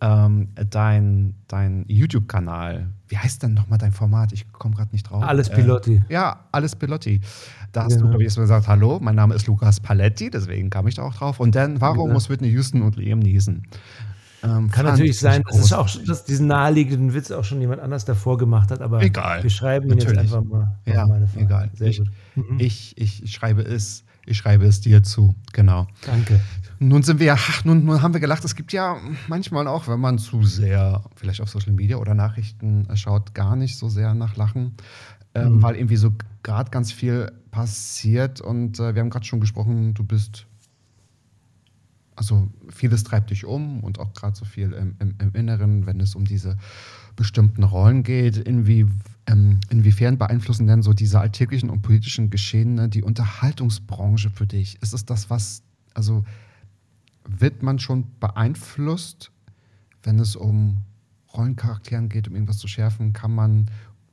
ähm, 0.00 0.48
dein, 0.70 1.34
dein 1.48 1.84
YouTube-Kanal. 1.88 2.88
Wie 3.08 3.16
heißt 3.18 3.42
denn 3.42 3.54
nochmal 3.54 3.78
dein 3.78 3.92
Format? 3.92 4.32
Ich 4.32 4.50
komme 4.52 4.74
gerade 4.74 4.90
nicht 4.92 5.08
drauf. 5.08 5.22
Alles 5.22 5.48
Äh, 5.48 5.54
Pilotti. 5.56 6.00
ja, 6.08 6.44
alles 6.52 6.74
Pilotti. 6.76 7.20
Da 7.72 7.84
hast 7.84 7.90
Genau. 7.94 8.02
du, 8.04 8.08
glaube 8.10 8.22
ich, 8.22 8.26
erst 8.26 8.36
mal 8.38 8.42
gesagt, 8.44 8.68
hallo, 8.68 8.98
mein 9.00 9.14
Name 9.14 9.34
ist 9.34 9.46
Lukas 9.46 9.80
Paletti, 9.80 10.30
deswegen 10.30 10.70
kam 10.70 10.86
ich 10.88 10.94
da 10.96 11.02
auch 11.02 11.14
drauf. 11.14 11.40
Und 11.40 11.54
dann, 11.54 11.80
warum 11.80 12.04
Genau. 12.04 12.14
muss 12.14 12.28
Whitney 12.30 12.48
Houston 12.50 12.82
und 12.82 12.96
Liam 12.96 13.18
Neeson? 13.20 13.62
Ähm, 14.42 14.70
Kann 14.70 14.84
natürlich 14.84 15.12
ich 15.12 15.20
sein, 15.20 15.42
dass, 15.48 15.58
es 15.58 15.72
auch, 15.72 15.88
dass 16.06 16.24
diesen 16.26 16.48
naheliegenden 16.48 17.14
Witz 17.14 17.30
auch 17.30 17.44
schon 17.44 17.60
jemand 17.62 17.80
anders 17.80 18.04
davor 18.04 18.36
gemacht 18.36 18.70
hat, 18.70 18.82
aber 18.82 19.00
Egal. 19.02 19.42
wir 19.42 19.48
schreiben 19.48 19.90
ihn 19.90 19.98
jetzt 19.98 20.18
einfach 20.18 20.44
mal 20.44 20.76
Ja, 20.86 21.06
meine 21.06 21.26
Frage. 21.26 21.44
egal. 21.46 21.70
Sehr 21.72 21.88
ich, 21.88 21.98
gut. 21.98 22.10
Mhm. 22.34 22.56
ich, 22.60 22.94
ich 22.98 23.32
schreibe 23.32 23.62
es 23.62 24.04
Ich 24.26 24.36
schreibe 24.38 24.64
es 24.66 24.80
dir 24.82 25.02
zu, 25.02 25.34
genau. 25.52 25.86
Danke. 26.06 26.40
Nun 26.84 27.02
sind 27.02 27.18
wir 27.18 27.26
ja, 27.26 27.38
nun, 27.64 27.86
nun 27.86 28.02
haben 28.02 28.12
wir 28.12 28.20
gelacht, 28.20 28.44
es 28.44 28.54
gibt 28.54 28.72
ja 28.74 28.98
manchmal 29.26 29.66
auch, 29.66 29.88
wenn 29.88 30.00
man 30.00 30.18
zu 30.18 30.42
sehr 30.42 31.02
vielleicht 31.16 31.40
auf 31.40 31.48
Social 31.48 31.72
Media 31.72 31.96
oder 31.96 32.14
Nachrichten 32.14 32.86
schaut, 32.94 33.34
gar 33.34 33.56
nicht 33.56 33.78
so 33.78 33.88
sehr 33.88 34.12
nach 34.12 34.36
Lachen, 34.36 34.74
äh, 35.32 35.46
mhm. 35.46 35.62
weil 35.62 35.76
irgendwie 35.76 35.96
so 35.96 36.12
gerade 36.42 36.70
ganz 36.70 36.92
viel 36.92 37.32
passiert 37.50 38.42
und 38.42 38.78
äh, 38.80 38.94
wir 38.94 39.00
haben 39.00 39.08
gerade 39.08 39.24
schon 39.24 39.40
gesprochen, 39.40 39.94
du 39.94 40.04
bist, 40.04 40.46
also 42.16 42.48
vieles 42.68 43.02
treibt 43.02 43.30
dich 43.30 43.46
um 43.46 43.82
und 43.82 43.98
auch 43.98 44.12
gerade 44.12 44.36
so 44.36 44.44
viel 44.44 44.72
im, 44.72 44.94
im, 44.98 45.14
im, 45.18 45.32
Inneren, 45.32 45.86
wenn 45.86 46.00
es 46.00 46.14
um 46.14 46.26
diese 46.26 46.58
bestimmten 47.16 47.62
Rollen 47.62 48.02
geht, 48.02 48.36
inwie, 48.36 48.86
ähm, 49.26 49.60
inwiefern 49.70 50.18
beeinflussen 50.18 50.66
denn 50.66 50.82
so 50.82 50.92
diese 50.92 51.18
alltäglichen 51.18 51.70
und 51.70 51.80
politischen 51.80 52.28
Geschehene 52.28 52.90
die 52.90 53.02
Unterhaltungsbranche 53.02 54.28
für 54.28 54.46
dich? 54.46 54.82
Ist 54.82 54.92
es 54.92 55.06
das, 55.06 55.30
was, 55.30 55.62
also 55.94 56.24
wird 57.26 57.62
man 57.62 57.78
schon 57.78 58.06
beeinflusst, 58.20 59.30
wenn 60.02 60.18
es 60.18 60.36
um 60.36 60.78
Rollencharakteren 61.32 62.08
geht, 62.08 62.28
um 62.28 62.34
irgendwas 62.34 62.58
zu 62.58 62.68
schärfen? 62.68 63.12
Kann 63.12 63.34
man, 63.34 63.66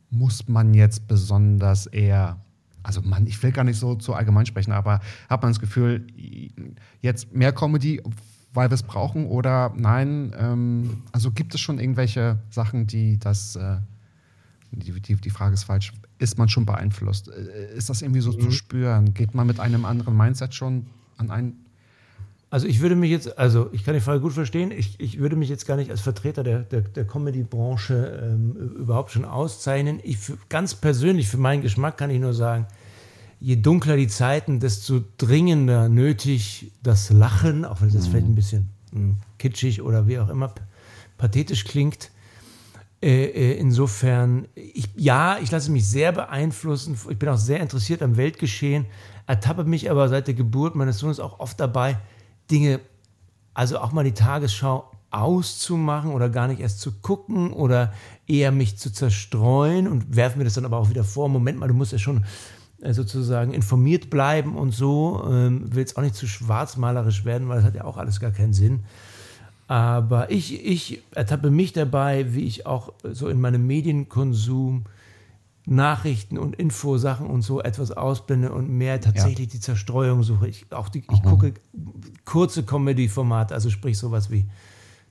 muss 0.10 0.48
man 0.48 0.74
jetzt 0.74 1.08
besonders 1.08 1.88
eher, 1.88 2.40
also 2.84 3.02
man, 3.02 3.28
ich 3.28 3.42
will 3.44 3.52
gar 3.52 3.64
nicht 3.64 3.78
so 3.78 3.96
zu 3.96 4.14
allgemein 4.14 4.46
sprechen, 4.46 4.72
aber 4.72 5.02
hat 5.30 5.42
man 5.42 5.52
das 5.52 5.60
Gefühl, 5.60 6.08
jetzt 7.02 7.34
mehr 7.34 7.52
Comedy, 7.52 8.02
weil 8.54 8.70
wir 8.70 8.76
es 8.76 8.84
brauchen 8.84 9.28
oder 9.28 9.74
nein? 9.76 10.34
Ähm, 10.38 11.04
also 11.12 11.32
gibt 11.32 11.54
es 11.56 11.62
schon 11.62 11.80
irgendwelche 11.80 12.40
Sachen, 12.50 12.88
die 12.88 13.18
das, 13.18 13.56
äh, 13.56 13.78
die, 14.72 15.00
die, 15.00 15.16
die, 15.16 15.30
Frage 15.30 15.54
ist 15.54 15.64
falsch, 15.64 15.94
ist 16.18 16.38
man 16.38 16.50
schon 16.50 16.66
beeinflusst? 16.66 17.30
Äh, 17.30 17.76
ist 17.76 17.90
das 17.90 18.02
irgendwie 18.02 18.22
so 18.22 18.32
mhm. 18.32 18.42
zu 18.42 18.52
spüren? 18.52 19.14
Geht 19.14 19.36
man 19.36 19.48
mit 19.48 19.60
einem 19.60 19.86
anderen 19.86 20.18
Mindset 20.18 20.54
schon 20.54 20.88
an 21.18 21.32
einen 21.32 21.66
also 22.52 22.68
ich 22.68 22.82
würde 22.82 22.98
mich 22.98 23.10
jetzt, 23.10 23.40
also 23.40 23.70
ich 23.72 23.86
kann 23.86 23.94
die 23.94 24.02
Frage 24.02 24.20
gut 24.20 24.34
verstehen, 24.34 24.72
ich, 24.72 25.00
ich 25.00 25.20
würde 25.20 25.38
mich 25.38 25.48
jetzt 25.48 25.66
gar 25.66 25.78
nicht 25.78 25.90
als 25.90 26.02
Vertreter 26.02 26.44
der, 26.44 26.60
der, 26.60 26.82
der 26.82 27.08
Comedy-Branche 27.08 28.22
ähm, 28.22 28.76
überhaupt 28.78 29.12
schon 29.12 29.24
auszeichnen. 29.24 30.02
Ich 30.04 30.18
für, 30.18 30.38
ganz 30.50 30.76
persönlich, 30.76 31.30
für 31.30 31.38
meinen 31.38 31.62
Geschmack 31.62 31.98
kann 31.98 32.10
ich 32.10 32.20
nur 32.20 32.34
sagen, 32.34 32.68
je 33.40 33.56
dunkler 33.56 33.96
die 33.96 34.10
Zeiten, 34.10 34.60
desto 34.60 35.00
dringender 35.18 35.88
nötig 35.88 36.74
das 36.84 37.10
Lachen, 37.10 37.64
auch 37.64 37.80
wenn 37.80 37.88
es 37.88 37.94
jetzt 37.94 38.08
vielleicht 38.10 38.28
ein 38.28 38.36
bisschen 38.36 38.70
mh, 38.92 39.00
hm, 39.00 39.18
kitschig 39.40 39.82
oder 39.82 40.08
wie 40.08 40.20
auch 40.20 40.28
immer 40.28 40.54
pathetisch 41.18 41.64
klingt. 41.64 42.12
Äh, 43.02 43.28
äh, 43.28 43.58
insofern, 43.60 44.50
ich, 44.56 44.90
ja, 44.98 45.38
ich 45.42 45.52
lasse 45.52 45.72
mich 45.72 45.88
sehr 45.88 46.12
beeinflussen. 46.12 46.98
Ich 47.10 47.18
bin 47.18 47.30
auch 47.30 47.38
sehr 47.38 47.62
interessiert 47.62 48.02
am 48.02 48.18
Weltgeschehen, 48.18 48.88
ertappe 49.26 49.64
mich 49.64 49.90
aber 49.90 50.10
seit 50.10 50.28
der 50.28 50.34
Geburt 50.34 50.76
meines 50.76 51.00
Sohnes 51.00 51.22
auch 51.22 51.40
oft 51.40 51.58
dabei, 51.58 51.98
Dinge, 52.52 52.80
also 53.54 53.80
auch 53.80 53.92
mal 53.92 54.04
die 54.04 54.14
Tagesschau 54.14 54.92
auszumachen 55.12 56.12
oder 56.12 56.30
gar 56.30 56.48
nicht 56.48 56.62
erst 56.62 56.80
zu 56.80 56.94
gucken 56.94 57.52
oder 57.52 57.94
eher 58.28 58.52
mich 58.52 58.78
zu 58.78 58.92
zerstreuen 58.92 59.88
und 59.88 60.16
werfen 60.16 60.38
mir 60.38 60.46
das 60.46 60.54
dann 60.54 60.66
aber 60.66 60.78
auch 60.78 60.90
wieder 60.90 61.04
vor. 61.04 61.28
Moment 61.28 61.60
mal, 61.60 61.68
du 61.68 61.74
musst 61.74 61.92
ja 61.92 61.98
schon 61.98 62.24
äh, 62.82 62.94
sozusagen 62.94 63.54
informiert 63.54 64.10
bleiben 64.10 64.56
und 64.56 64.72
so. 64.72 65.24
Ähm, 65.30 65.74
will 65.74 65.82
jetzt 65.82 65.98
auch 65.98 66.02
nicht 66.02 66.16
zu 66.16 66.28
schwarzmalerisch 66.28 67.26
werden, 67.26 67.50
weil 67.50 67.58
das 67.58 67.66
hat 67.66 67.76
ja 67.76 67.84
auch 67.84 67.98
alles 67.98 68.20
gar 68.20 68.32
keinen 68.32 68.54
Sinn. 68.54 68.82
Aber 69.68 70.32
ich, 70.32 70.66
ich 70.66 71.02
ertappe 71.12 71.52
mich 71.52 71.74
dabei, 71.74 72.34
wie 72.34 72.46
ich 72.46 72.66
auch 72.66 72.94
so 73.04 73.28
in 73.30 73.40
meinem 73.40 73.68
Medienkonsum 73.68 74.86
Nachrichten 75.72 76.38
und 76.38 76.56
Infosachen 76.56 77.28
und 77.28 77.44
so 77.44 77.62
etwas 77.62 77.92
ausblende 77.92 78.52
und 78.52 78.70
mehr 78.70 79.00
tatsächlich 79.00 79.48
ja. 79.48 79.54
die 79.54 79.60
Zerstreuung 79.62 80.22
suche. 80.22 80.50
Ich, 80.50 80.66
auch 80.72 80.90
die, 80.90 81.04
ich 81.10 81.24
gucke 81.24 81.54
kurze 82.26 82.64
Comedy-Formate, 82.64 83.54
also 83.54 83.70
sprich 83.70 83.98
sowas 83.98 84.30
wie 84.30 84.46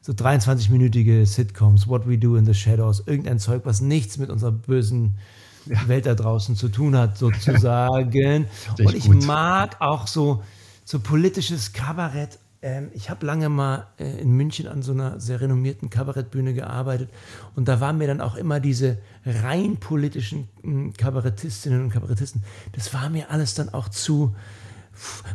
so 0.03 0.13
23-minütige 0.13 1.25
Sitcoms, 1.25 1.89
What 1.89 2.07
We 2.07 2.19
Do 2.19 2.37
in 2.37 2.45
the 2.45 2.53
Shadows, 2.53 3.03
irgendein 3.07 3.39
Zeug, 3.39 3.63
was 3.65 3.81
nichts 3.81 4.19
mit 4.19 4.29
unserer 4.29 4.53
bösen 4.53 5.17
ja. 5.65 5.89
Welt 5.89 6.05
da 6.05 6.15
draußen 6.15 6.55
zu 6.57 6.69
tun 6.69 6.95
hat, 6.95 7.17
sozusagen. 7.19 8.47
und 8.79 8.95
ich 8.95 9.07
gut. 9.07 9.25
mag 9.27 9.81
auch 9.81 10.07
so, 10.07 10.43
so 10.85 11.01
politisches 11.01 11.73
Kabarett 11.73 12.39
ähm, 12.63 12.91
ich 12.93 13.09
habe 13.11 13.25
lange 13.25 13.49
mal 13.49 13.87
äh, 13.99 14.21
in 14.21 14.33
München 14.33 14.67
an 14.67 14.83
so 14.83 14.93
einer 14.93 15.19
sehr 15.21 15.41
renommierten 15.41 15.89
Kabarettbühne 15.89 16.53
gearbeitet 16.55 17.11
und 17.55 17.69
da 17.69 17.81
waren 17.81 17.99
mir 17.99 18.07
dann 18.07 18.21
auch 18.21 18.37
immer 18.37 18.61
diese 18.61 18.99
rein 19.25 19.79
politischen 19.79 20.49
äh, 20.63 20.91
Kabarettistinnen 20.97 21.83
und 21.83 21.91
Kabarettisten, 21.91 22.45
das 22.73 22.93
war 22.93 23.09
mir 23.09 23.31
alles 23.31 23.55
dann 23.55 23.71
auch 23.71 23.89
zu, 23.89 24.35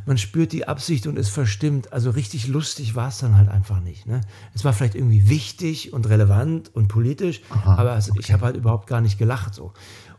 man 0.06 0.18
spürt 0.18 0.52
die 0.52 0.68
Absicht 0.68 1.08
und 1.08 1.18
ist 1.18 1.30
verstimmt. 1.30 1.92
Also 1.92 2.12
richtig 2.12 2.48
lustig 2.48 2.96
war 2.96 3.08
es 3.08 3.18
dann 3.18 3.38
halt 3.38 3.50
einfach 3.50 3.80
nicht. 3.80 4.06
Ne? 4.06 4.22
Es 4.54 4.64
war 4.64 4.74
vielleicht 4.74 4.96
irgendwie 4.96 5.30
wichtig 5.30 5.94
und 5.94 6.08
relevant 6.08 6.74
und 6.76 6.88
politisch, 6.88 7.42
Aha, 7.50 7.76
aber 7.76 7.94
also, 7.94 8.12
okay. 8.12 8.20
ich 8.22 8.32
habe 8.32 8.46
halt 8.46 8.56
überhaupt 8.56 8.88
gar 8.88 9.02
nicht 9.02 9.18
gelacht 9.18 9.56
so. 9.56 9.74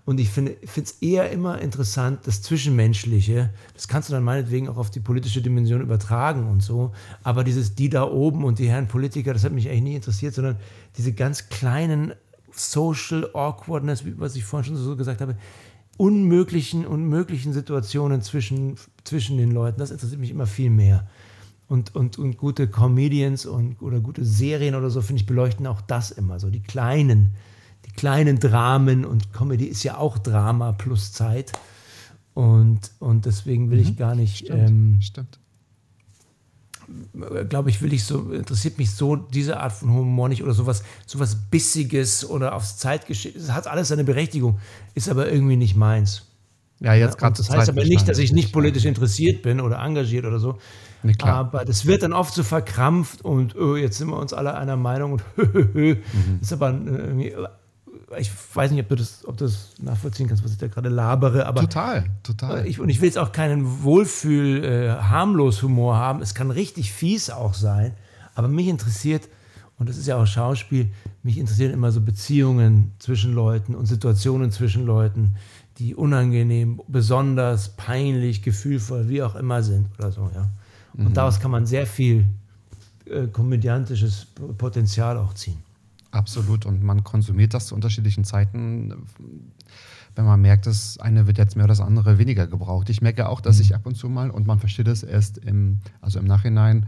Und 0.07 0.21
ich 0.21 0.31
finde 0.31 0.57
es 0.63 0.93
eher 1.01 1.33
immer 1.33 1.61
interessant, 1.61 2.21
das 2.27 2.41
Zwischenmenschliche, 2.41 3.51
das 3.75 3.89
kannst 3.89 4.09
du 4.09 4.13
dann 4.13 4.23
meinetwegen 4.23 4.69
auch 4.69 4.77
auf 4.77 4.89
die 4.89 5.01
politische 5.01 5.43
Dimension 5.43 5.81
übertragen 5.81 6.49
und 6.49 6.63
so, 6.63 6.93
aber 7.25 7.43
dieses 7.43 7.75
die 7.75 7.91
da 7.91 8.05
oben 8.05 8.45
und 8.45 8.61
die 8.61 8.69
Herren 8.69 8.87
Politiker, 8.87 9.33
das 9.33 9.43
hat 9.43 9.51
mich 9.51 9.69
eigentlich 9.69 9.83
nie 9.83 9.97
interessiert, 9.97 10.33
sondern 10.33 10.59
diese 10.97 11.13
ganz 11.13 11.49
kleinen 11.49 12.13
Social 12.53 13.29
Awkwardness, 13.35 14.05
was 14.17 14.37
ich 14.37 14.45
vorhin 14.45 14.77
schon 14.77 14.77
so 14.77 14.95
gesagt 14.95 15.21
habe, 15.21 15.37
unmöglichen, 15.97 16.87
unmöglichen 16.87 17.53
Situationen 17.53 18.23
zwischen, 18.23 18.77
zwischen 19.03 19.39
den 19.39 19.51
Leuten, 19.51 19.81
das 19.81 19.91
interessiert 19.91 20.21
mich 20.21 20.31
immer 20.31 20.47
viel 20.47 20.71
mehr. 20.71 21.09
Und, 21.67 21.97
und, 21.97 22.17
und 22.17 22.37
gute 22.37 22.69
Comedians 22.69 23.45
und, 23.45 23.83
oder 23.83 23.99
gute 23.99 24.25
Serien 24.25 24.77
oder 24.77 24.89
so, 24.89 25.03
finde 25.03 25.23
ich, 25.23 25.27
beleuchten 25.27 25.67
auch 25.67 25.81
das 25.81 26.13
immer, 26.13 26.39
so 26.39 26.49
die 26.49 26.63
kleinen 26.63 27.33
kleinen 27.97 28.39
Dramen 28.39 29.05
und 29.05 29.33
Comedy 29.33 29.65
ist 29.67 29.83
ja 29.83 29.97
auch 29.97 30.19
Drama 30.19 30.73
plus 30.73 31.13
Zeit. 31.13 31.53
Und, 32.35 32.91
und 32.99 33.25
deswegen 33.25 33.71
will 33.71 33.79
mhm. 33.79 33.85
ich 33.89 33.97
gar 33.97 34.15
nicht. 34.15 34.39
Stimmt. 34.39 34.69
Ähm, 34.69 34.99
Stimmt. 35.01 35.39
Glaube 37.49 37.71
ich, 37.71 37.83
will 37.83 37.93
ich 37.93 38.05
so, 38.05 38.31
interessiert 38.31 38.79
mich 38.79 38.93
so 38.93 39.17
diese 39.17 39.59
Art 39.59 39.73
von 39.73 39.93
Humor 39.93 40.29
nicht 40.29 40.43
oder 40.45 40.53
sowas, 40.53 40.85
sowas 41.05 41.35
Bissiges 41.35 42.29
oder 42.29 42.55
aufs 42.55 42.77
Zeitgeschehen. 42.77 43.35
Das 43.37 43.53
hat 43.53 43.67
alles 43.67 43.89
seine 43.89 44.05
Berechtigung, 44.05 44.61
ist 44.95 45.09
aber 45.09 45.33
irgendwie 45.33 45.57
nicht 45.57 45.75
meins. 45.75 46.27
Ja, 46.81 46.95
jetzt 46.95 47.19
gerade 47.19 47.37
Das 47.37 47.51
heißt 47.51 47.71
aber 47.71 47.85
nicht, 47.85 48.07
dass 48.07 48.19
ich 48.19 48.33
nicht 48.33 48.53
politisch 48.53 48.85
interessiert 48.85 49.43
bin 49.43 49.61
oder 49.61 49.79
engagiert 49.79 50.27
oder 50.27 50.39
so. 50.39 50.59
Nee, 51.03 51.15
aber 51.21 51.65
das 51.65 51.87
wird 51.87 52.03
dann 52.03 52.13
oft 52.13 52.35
so 52.35 52.43
verkrampft 52.43 53.23
und 53.23 53.57
oh, 53.57 53.77
jetzt 53.77 53.99
sind 53.99 54.09
wir 54.09 54.19
uns 54.19 54.33
alle 54.33 54.55
einer 54.55 54.77
Meinung 54.77 55.13
und 55.13 55.23
mhm. 55.75 56.03
ist 56.41 56.53
aber 56.53 56.71
irgendwie 56.71 57.35
ich 58.19 58.31
weiß 58.55 58.71
nicht, 58.71 58.83
ob 58.83 58.89
du 58.89 58.97
das, 58.97 59.27
ob 59.27 59.37
du 59.37 59.45
das 59.45 59.75
nachvollziehen 59.81 60.29
kannst, 60.29 60.45
was 60.45 60.53
ich 60.53 60.59
da 60.59 60.69
gerade 60.69 60.89
labere, 60.89 61.47
aber. 61.47 61.63
Total, 61.63 62.05
total. 62.23 62.67
Ich, 62.67 62.79
und 62.79 62.89
ich 62.89 63.01
will 63.01 63.07
jetzt 63.07 63.19
auch 63.19 63.33
keinen 63.33 63.83
Wohlfühl, 63.83 64.65
äh, 64.65 64.91
harmlos 64.91 65.63
Humor 65.63 65.97
haben. 65.97 66.23
Es 66.23 66.35
kann 66.35 66.51
richtig 66.51 66.93
fies 66.93 67.31
auch 67.31 67.55
sein. 67.55 67.95
Aber 68.35 68.49
mich 68.49 68.69
interessiert, 68.69 69.29
und 69.79 69.89
das 69.89 69.97
ist 69.97 70.07
ja 70.07 70.17
auch 70.17 70.27
Schauspiel, 70.27 70.91
mich 71.23 71.39
interessieren 71.39 71.73
immer 71.73 71.91
so 71.91 72.01
Beziehungen 72.01 72.93
zwischen 72.99 73.35
Leuten 73.35 73.75
und 73.75 73.87
Situationen 73.87 74.53
zwischen 74.53 74.87
Leuten, 74.87 75.35
die 75.79 75.95
unangenehm, 75.95 76.81
besonders 76.87 77.77
peinlich, 77.77 78.43
gefühlvoll, 78.43 79.09
wie 79.09 79.23
auch 79.23 79.35
immer 79.35 79.63
sind 79.63 79.89
oder 79.99 80.13
so, 80.13 80.31
ja. 80.35 80.49
Und 80.97 81.11
mhm. 81.11 81.15
daraus 81.15 81.41
kann 81.41 81.51
man 81.51 81.67
sehr 81.67 81.87
viel 81.87 82.25
äh, 83.07 83.27
komödiantisches 83.27 84.27
Potenzial 84.57 85.19
auch 85.19 85.35
ziehen. 85.35 85.59
Absolut. 86.17 86.67
Und 86.67 86.83
man 86.83 87.05
konsumiert 87.05 87.55
das 87.55 87.67
zu 87.67 87.75
unterschiedlichen 87.75 88.25
Zeiten, 88.25 88.95
wenn 90.15 90.25
man 90.25 90.41
merkt, 90.41 90.67
das 90.67 90.99
eine 90.99 91.27
wird 91.27 91.39
jetzt 91.39 91.57
mehr 91.57 91.65
oder 91.65 91.73
das 91.73 91.81
andere 91.81 92.19
weniger 92.19 92.47
gebraucht. 92.47 92.89
Ich 92.89 93.03
merke 93.03 93.29
auch, 93.29 93.41
dass 93.41 93.57
mhm. 93.57 93.63
ich 93.63 93.75
ab 93.75 93.87
und 93.87 93.97
zu 93.97 94.09
mal, 94.09 94.31
und 94.31 94.47
man 94.47 94.59
versteht 94.59 94.89
es 94.89 95.03
erst 95.03 95.39
im, 95.39 95.81
also 96.01 96.19
im 96.19 96.25
Nachhinein, 96.25 96.87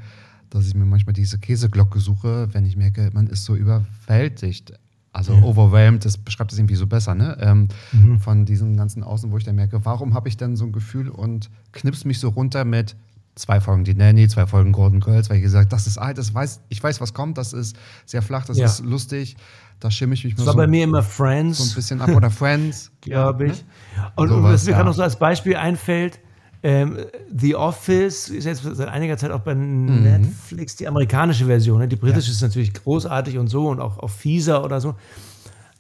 dass 0.51 0.67
ich 0.67 0.75
mir 0.75 0.87
manchmal 0.87 1.13
diese 1.13 1.39
Käseglocke 1.39 2.01
suche, 2.01 2.49
wenn 2.53 2.65
ich 2.65 2.77
merke, 2.77 3.11
man 3.13 3.27
ist 3.27 3.45
so 3.45 3.55
überwältigt. 3.55 4.73
Also 5.13 5.35
ja. 5.35 5.43
overwhelmed, 5.43 6.05
das 6.05 6.17
beschreibt 6.17 6.53
es 6.53 6.59
irgendwie 6.59 6.75
so 6.75 6.87
besser, 6.87 7.15
ne? 7.15 7.37
Ähm, 7.41 7.69
mhm. 7.93 8.21
Von 8.21 8.45
diesem 8.45 8.77
ganzen 8.77 9.03
Außen, 9.03 9.31
wo 9.31 9.39
ich 9.39 9.45
dann 9.45 9.57
merke, 9.57 9.85
warum 9.85 10.15
habe 10.15 10.29
ich 10.29 10.37
denn 10.37 10.57
so 10.57 10.65
ein 10.65 10.73
Gefühl 10.73 11.09
und 11.09 11.51
knips 11.73 12.05
mich 12.05 12.19
so 12.21 12.29
runter 12.29 12.65
mit, 12.65 12.95
zwei 13.39 13.61
Folgen 13.61 13.85
Die 13.85 13.95
Nanny, 13.95 14.29
zwei 14.29 14.47
Folgen 14.47 14.73
Golden 14.73 15.01
Girls, 15.01 15.31
weil 15.31 15.37
ich 15.39 15.43
gesagt 15.43 15.73
das 15.73 15.87
ist 15.87 15.99
alt, 15.99 16.19
das 16.19 16.35
weiß, 16.35 16.61
ich 16.69 16.83
weiß, 16.83 17.01
was 17.01 17.15
kommt, 17.15 17.39
das 17.39 17.53
ist 17.53 17.77
sehr 18.07 18.23
flach, 18.23 18.45
das 18.45 18.59
ja. 18.59 18.67
ist 18.67 18.85
lustig. 18.85 19.37
Da 19.81 19.91
schimme 19.91 20.15
ich 20.15 20.25
mich 20.25 20.35
das 20.35 20.45
war 20.45 20.55
so, 20.55 20.59
bei 20.59 20.67
mir 20.67 20.83
immer 20.83 21.03
Friends. 21.03 21.59
So 21.59 21.65
ein 21.71 21.75
bisschen 21.77 22.01
ab 22.01 22.11
oder 22.11 22.31
Friends. 22.31 22.91
Glaube 23.01 23.47
ich. 23.47 23.65
Ne? 23.97 24.13
Und, 24.17 24.31
und 24.31 24.43
was 24.43 24.65
mir 24.65 24.73
ja. 24.73 24.77
gerade 24.79 24.89
noch 24.89 24.97
so 24.97 25.03
als 25.03 25.17
Beispiel 25.17 25.55
einfällt, 25.55 26.19
ähm, 26.65 26.99
The 27.33 27.55
Office 27.55 28.29
ist 28.29 28.45
jetzt 28.45 28.63
seit 28.65 28.89
einiger 28.89 29.17
Zeit 29.17 29.31
auch 29.31 29.41
bei 29.41 29.55
mhm. 29.55 30.03
Netflix 30.03 30.75
die 30.75 30.89
amerikanische 30.89 31.47
Version. 31.47 31.79
Ne? 31.79 31.87
Die 31.87 31.97
britische 31.97 32.29
ja. 32.29 32.33
ist 32.33 32.43
natürlich 32.43 32.75
großartig 32.75 33.39
und 33.39 33.47
so 33.47 33.69
und 33.69 33.79
auch 33.81 33.99
auf 33.99 34.13
Fieser 34.13 34.65
oder 34.65 34.81
so. 34.81 34.97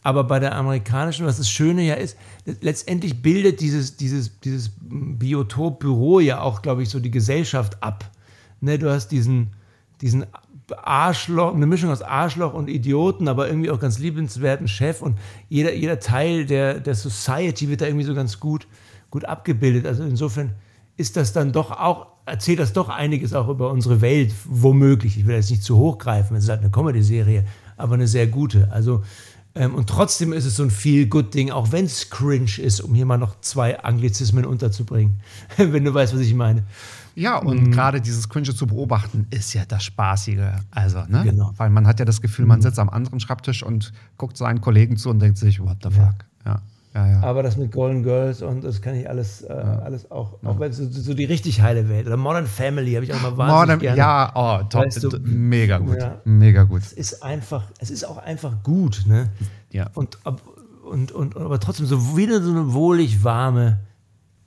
Aber 0.02 0.24
bei 0.24 0.38
der 0.38 0.54
amerikanischen, 0.54 1.26
was 1.26 1.38
das 1.38 1.50
Schöne 1.50 1.82
ja 1.82 1.94
ist, 1.94 2.16
letztendlich 2.60 3.20
bildet 3.20 3.60
dieses, 3.60 3.96
dieses, 3.96 4.38
dieses 4.40 4.70
Biotop-Büro 4.80 6.20
ja 6.20 6.40
auch, 6.40 6.62
glaube 6.62 6.82
ich, 6.82 6.88
so 6.88 7.00
die 7.00 7.10
Gesellschaft 7.10 7.82
ab. 7.82 8.10
Ne, 8.60 8.78
du 8.78 8.90
hast 8.90 9.08
diesen, 9.08 9.52
diesen 10.00 10.26
Arschloch, 10.76 11.54
eine 11.54 11.66
Mischung 11.66 11.90
aus 11.90 12.02
Arschloch 12.02 12.54
und 12.54 12.68
Idioten, 12.68 13.28
aber 13.28 13.48
irgendwie 13.48 13.70
auch 13.70 13.80
ganz 13.80 13.98
liebenswerten 13.98 14.68
Chef 14.68 15.02
und 15.02 15.18
jeder, 15.48 15.74
jeder 15.74 15.98
Teil 16.00 16.46
der, 16.46 16.80
der 16.80 16.94
Society 16.94 17.68
wird 17.68 17.80
da 17.80 17.86
irgendwie 17.86 18.04
so 18.04 18.14
ganz 18.14 18.38
gut, 18.40 18.66
gut 19.10 19.24
abgebildet. 19.24 19.86
Also 19.86 20.04
insofern 20.04 20.54
ist 20.96 21.16
das 21.16 21.32
dann 21.32 21.52
doch 21.52 21.70
auch, 21.70 22.08
erzählt 22.26 22.58
das 22.58 22.72
doch 22.72 22.88
einiges 22.88 23.32
auch 23.32 23.48
über 23.48 23.70
unsere 23.70 24.00
Welt, 24.00 24.32
womöglich. 24.44 25.16
Ich 25.16 25.26
will 25.26 25.36
jetzt 25.36 25.50
nicht 25.50 25.62
zu 25.62 25.76
hoch 25.78 25.98
greifen, 25.98 26.36
es 26.36 26.44
ist 26.44 26.50
halt 26.50 26.60
eine 26.60 26.70
Comedy-Serie, 26.70 27.44
aber 27.76 27.94
eine 27.94 28.06
sehr 28.06 28.26
gute. 28.26 28.68
Also, 28.72 29.04
ähm, 29.58 29.74
und 29.74 29.88
trotzdem 29.88 30.32
ist 30.32 30.44
es 30.44 30.56
so 30.56 30.62
ein 30.62 30.70
Feel-Good-Ding, 30.70 31.50
auch 31.50 31.72
wenn 31.72 31.84
es 31.84 32.10
cringe 32.10 32.58
ist, 32.58 32.80
um 32.80 32.94
hier 32.94 33.04
mal 33.04 33.18
noch 33.18 33.40
zwei 33.40 33.78
Anglizismen 33.80 34.44
unterzubringen, 34.44 35.20
wenn 35.56 35.84
du 35.84 35.92
weißt, 35.92 36.14
was 36.14 36.20
ich 36.20 36.34
meine. 36.34 36.62
Ja, 37.16 37.38
und 37.38 37.64
mhm. 37.64 37.70
gerade 37.72 38.00
dieses 38.00 38.28
Cringe 38.28 38.54
zu 38.54 38.68
beobachten 38.68 39.26
ist 39.30 39.52
ja 39.52 39.64
das 39.66 39.82
Spaßige. 39.82 40.52
Also, 40.70 41.02
ne? 41.08 41.24
Genau. 41.24 41.52
Weil 41.56 41.70
man 41.70 41.88
hat 41.88 41.98
ja 41.98 42.04
das 42.04 42.22
Gefühl, 42.22 42.46
man 42.46 42.60
mhm. 42.60 42.62
sitzt 42.62 42.78
am 42.78 42.88
anderen 42.88 43.18
Schreibtisch 43.18 43.64
und 43.64 43.92
guckt 44.16 44.36
seinen 44.36 44.60
Kollegen 44.60 44.96
zu 44.96 45.10
und 45.10 45.18
denkt 45.18 45.36
sich, 45.36 45.60
what 45.60 45.78
the 45.82 45.90
fuck. 45.90 46.24
Ja. 46.44 46.52
Ja, 46.52 46.62
ja. 47.06 47.20
Aber 47.22 47.42
das 47.42 47.56
mit 47.56 47.72
Golden 47.72 48.02
Girls 48.02 48.42
und 48.42 48.64
das 48.64 48.82
kann 48.82 48.94
ich 48.94 49.08
alles, 49.08 49.42
äh, 49.42 49.54
ja. 49.54 49.78
alles 49.80 50.10
auch, 50.10 50.42
auch 50.42 50.58
wenn 50.58 50.72
so, 50.72 50.88
so, 50.88 51.14
die 51.14 51.24
richtig 51.24 51.62
heile 51.62 51.88
Welt. 51.88 52.06
Oder 52.06 52.16
Modern 52.16 52.46
Family 52.46 52.94
habe 52.94 53.04
ich 53.04 53.12
auch 53.12 53.20
mal 53.20 53.36
wahnsinnig 53.36 53.60
Modern, 53.60 53.78
gerne. 53.78 53.98
Ja, 53.98 54.32
oh, 54.34 54.64
top, 54.68 54.86
weißt 54.86 55.04
du, 55.04 55.18
mega 55.22 55.78
gut, 55.78 55.98
mega 56.24 56.64
gut. 56.64 56.82
Es 56.82 56.92
ist 56.92 57.22
einfach, 57.22 57.64
es 57.78 57.90
ist 57.90 58.04
auch 58.04 58.18
einfach 58.18 58.62
gut, 58.62 59.04
ne? 59.06 59.30
Ja. 59.70 59.90
Und, 59.94 60.18
und, 60.84 61.12
und, 61.12 61.36
aber 61.36 61.60
trotzdem 61.60 61.86
so 61.86 62.16
wieder 62.16 62.40
so 62.42 62.50
eine 62.50 62.72
wohlig 62.72 63.22
warme, 63.22 63.80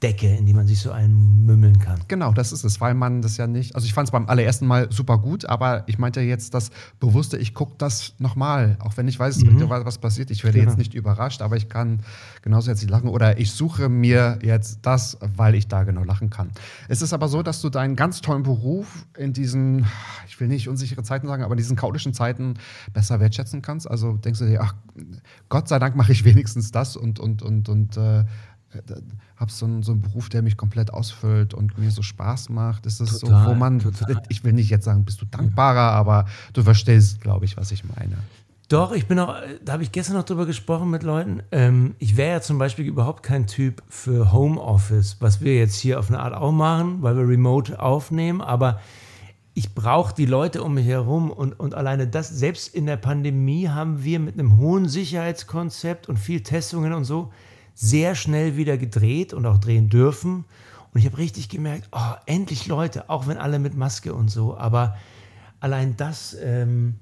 Decke, 0.02 0.28
in 0.28 0.48
die 0.48 0.54
man 0.54 0.66
sich 0.66 0.80
so 0.80 0.92
einmümmeln 0.92 1.78
kann. 1.78 2.00
Genau, 2.08 2.34
das 2.34 2.52
ist 2.52 2.64
es, 2.64 2.82
weil 2.82 2.96
man 2.96 3.22
das 3.22 3.38
ja 3.38 3.46
nicht. 3.46 3.76
Also 3.76 3.86
ich 3.86 3.94
fand 3.94 4.08
es 4.08 4.12
beim 4.12 4.28
allerersten 4.28 4.66
Mal 4.66 4.92
super 4.92 5.20
gut, 5.20 5.46
aber 5.46 5.84
ich 5.88 6.00
meinte 6.00 6.22
jetzt 6.22 6.56
das 6.56 6.72
Bewusste, 7.00 7.38
ich 7.38 7.54
gucke 7.54 7.76
das 7.78 8.16
nochmal, 8.18 8.78
auch 8.80 8.98
wenn 8.98 9.08
ich 9.08 9.20
weiß, 9.20 9.44
mhm. 9.44 9.70
was 9.70 10.00
passiert. 10.00 10.32
Ich 10.32 10.44
werde 10.44 10.58
genau. 10.58 10.72
jetzt 10.72 10.80
nicht 10.80 10.96
überrascht, 10.96 11.44
aber 11.44 11.56
ich 11.56 11.70
kann 11.70 12.00
genauso 12.42 12.72
jetzt 12.72 12.82
nicht 12.82 12.90
lachen. 12.90 13.10
Oder 13.10 13.38
ich 13.40 13.52
suche 13.52 13.90
mir 13.90 14.40
jetzt 14.42 14.80
das, 14.82 15.18
weil 15.36 15.54
ich 15.54 15.68
da 15.68 15.84
genau 15.84 16.04
lachen 16.04 16.32
kann. 16.32 16.50
Es 16.88 17.04
ist 17.04 17.14
aber 17.14 17.28
so, 17.28 17.44
dass 17.44 17.62
du 17.62 17.70
deinen 17.70 17.96
ganz 17.96 18.22
tollen 18.22 18.42
Beruf 18.42 19.06
in 19.18 19.34
diesen, 19.34 19.86
ich 20.28 20.40
will 20.40 20.48
nicht 20.48 20.68
unsichere 20.68 21.04
Zeiten 21.04 21.28
sagen, 21.28 21.44
aber 21.44 21.54
in 21.54 21.58
diesen 21.58 21.76
chaotischen 21.76 22.14
Zeiten 22.16 22.56
besser 22.92 23.20
wertschätzen 23.20 23.62
kannst. 23.62 23.90
Also 23.90 24.14
denkst 24.14 24.40
du 24.40 24.46
dir, 24.46 24.62
ach, 24.62 24.74
Gott 25.50 25.68
sei 25.68 25.78
Dank 25.78 25.96
mache 25.96 26.12
ich 26.12 26.26
wenigstens 26.26 26.72
das 26.72 26.98
und, 26.98 27.20
und, 27.20 27.44
und, 27.44 27.70
und 27.70 27.98
äh, 27.98 28.26
habe 29.36 29.52
so 29.52 29.66
einen, 29.66 29.84
so 29.84 29.92
einen 29.92 30.02
Beruf, 30.02 30.30
der 30.30 30.42
mich 30.42 30.58
komplett 30.58 30.94
ausfüllt 30.94 31.54
und 31.54 31.78
mir 31.78 31.92
so 31.92 32.02
Spaß 32.02 32.50
macht. 32.50 32.86
Ist 32.86 33.00
es 33.00 33.20
so, 33.20 33.28
wo 33.28 33.54
man, 33.54 33.80
total. 33.80 34.22
ich 34.30 34.44
will 34.44 34.54
nicht 34.54 34.70
jetzt 34.70 34.86
sagen, 34.86 35.06
bist 35.06 35.22
du 35.22 35.26
dankbarer, 35.26 35.92
aber 35.94 36.26
du 36.54 36.64
verstehst, 36.64 37.22
glaube 37.22 37.46
ich, 37.46 37.58
was 37.58 37.72
ich 37.72 37.84
meine. 37.84 38.18
Doch, 38.72 38.94
ich 38.94 39.06
bin 39.06 39.20
auch, 39.20 39.36
da 39.66 39.74
habe 39.74 39.84
ich 39.84 39.92
gestern 39.92 40.16
noch 40.16 40.24
drüber 40.24 40.46
gesprochen 40.46 40.90
mit 40.90 41.04
Leuten. 41.04 41.44
Ähm, 41.52 41.96
ich 42.00 42.16
wäre 42.16 42.36
ja 42.36 42.42
zum 42.42 42.58
Beispiel 42.58 42.86
überhaupt 42.86 43.22
kein 43.22 43.46
Typ 43.46 43.84
für 43.90 44.32
Homeoffice, 44.32 45.18
was 45.20 45.42
wir 45.42 45.58
jetzt 45.58 45.76
hier 45.76 46.00
auf 46.00 46.08
eine 46.08 46.22
Art 46.22 46.34
auch 46.34 46.54
machen, 46.54 47.02
weil 47.02 47.18
wir 47.18 47.28
remote 47.28 47.82
aufnehmen, 47.82 48.42
aber 48.42 48.80
ich 49.54 49.76
brauche 49.76 50.16
die 50.16 50.26
Leute 50.26 50.64
um 50.64 50.76
mich 50.76 50.88
herum 50.88 51.32
und, 51.32 51.60
und 51.60 51.76
alleine 51.76 52.08
das, 52.08 52.30
selbst 52.30 52.74
in 52.74 52.86
der 52.86 52.96
Pandemie 52.96 53.68
haben 53.68 54.06
wir 54.06 54.20
mit 54.20 54.40
einem 54.40 54.58
hohen 54.58 54.88
Sicherheitskonzept 54.88 56.08
und 56.08 56.18
viel 56.18 56.42
Testungen 56.42 56.94
und 56.94 57.04
so, 57.04 57.34
sehr 57.82 58.14
schnell 58.14 58.58
wieder 58.58 58.78
gedreht 58.78 59.34
und 59.34 59.48
auch 59.48 59.58
drehen 59.58 59.90
dürfen. 59.90 60.46
Und 60.94 61.00
ich 61.00 61.06
habe 61.08 61.18
richtig 61.18 61.50
gemerkt, 61.50 61.90
oh, 61.92 62.14
endlich 62.28 62.68
Leute, 62.68 63.10
auch 63.10 63.26
wenn 63.26 63.38
alle 63.38 63.58
mit 63.58 63.76
Maske 63.76 64.14
und 64.14 64.30
so. 64.30 64.56
Aber 64.56 64.96
allein 65.60 65.98
das 65.98 66.38
ähm, 66.40 66.96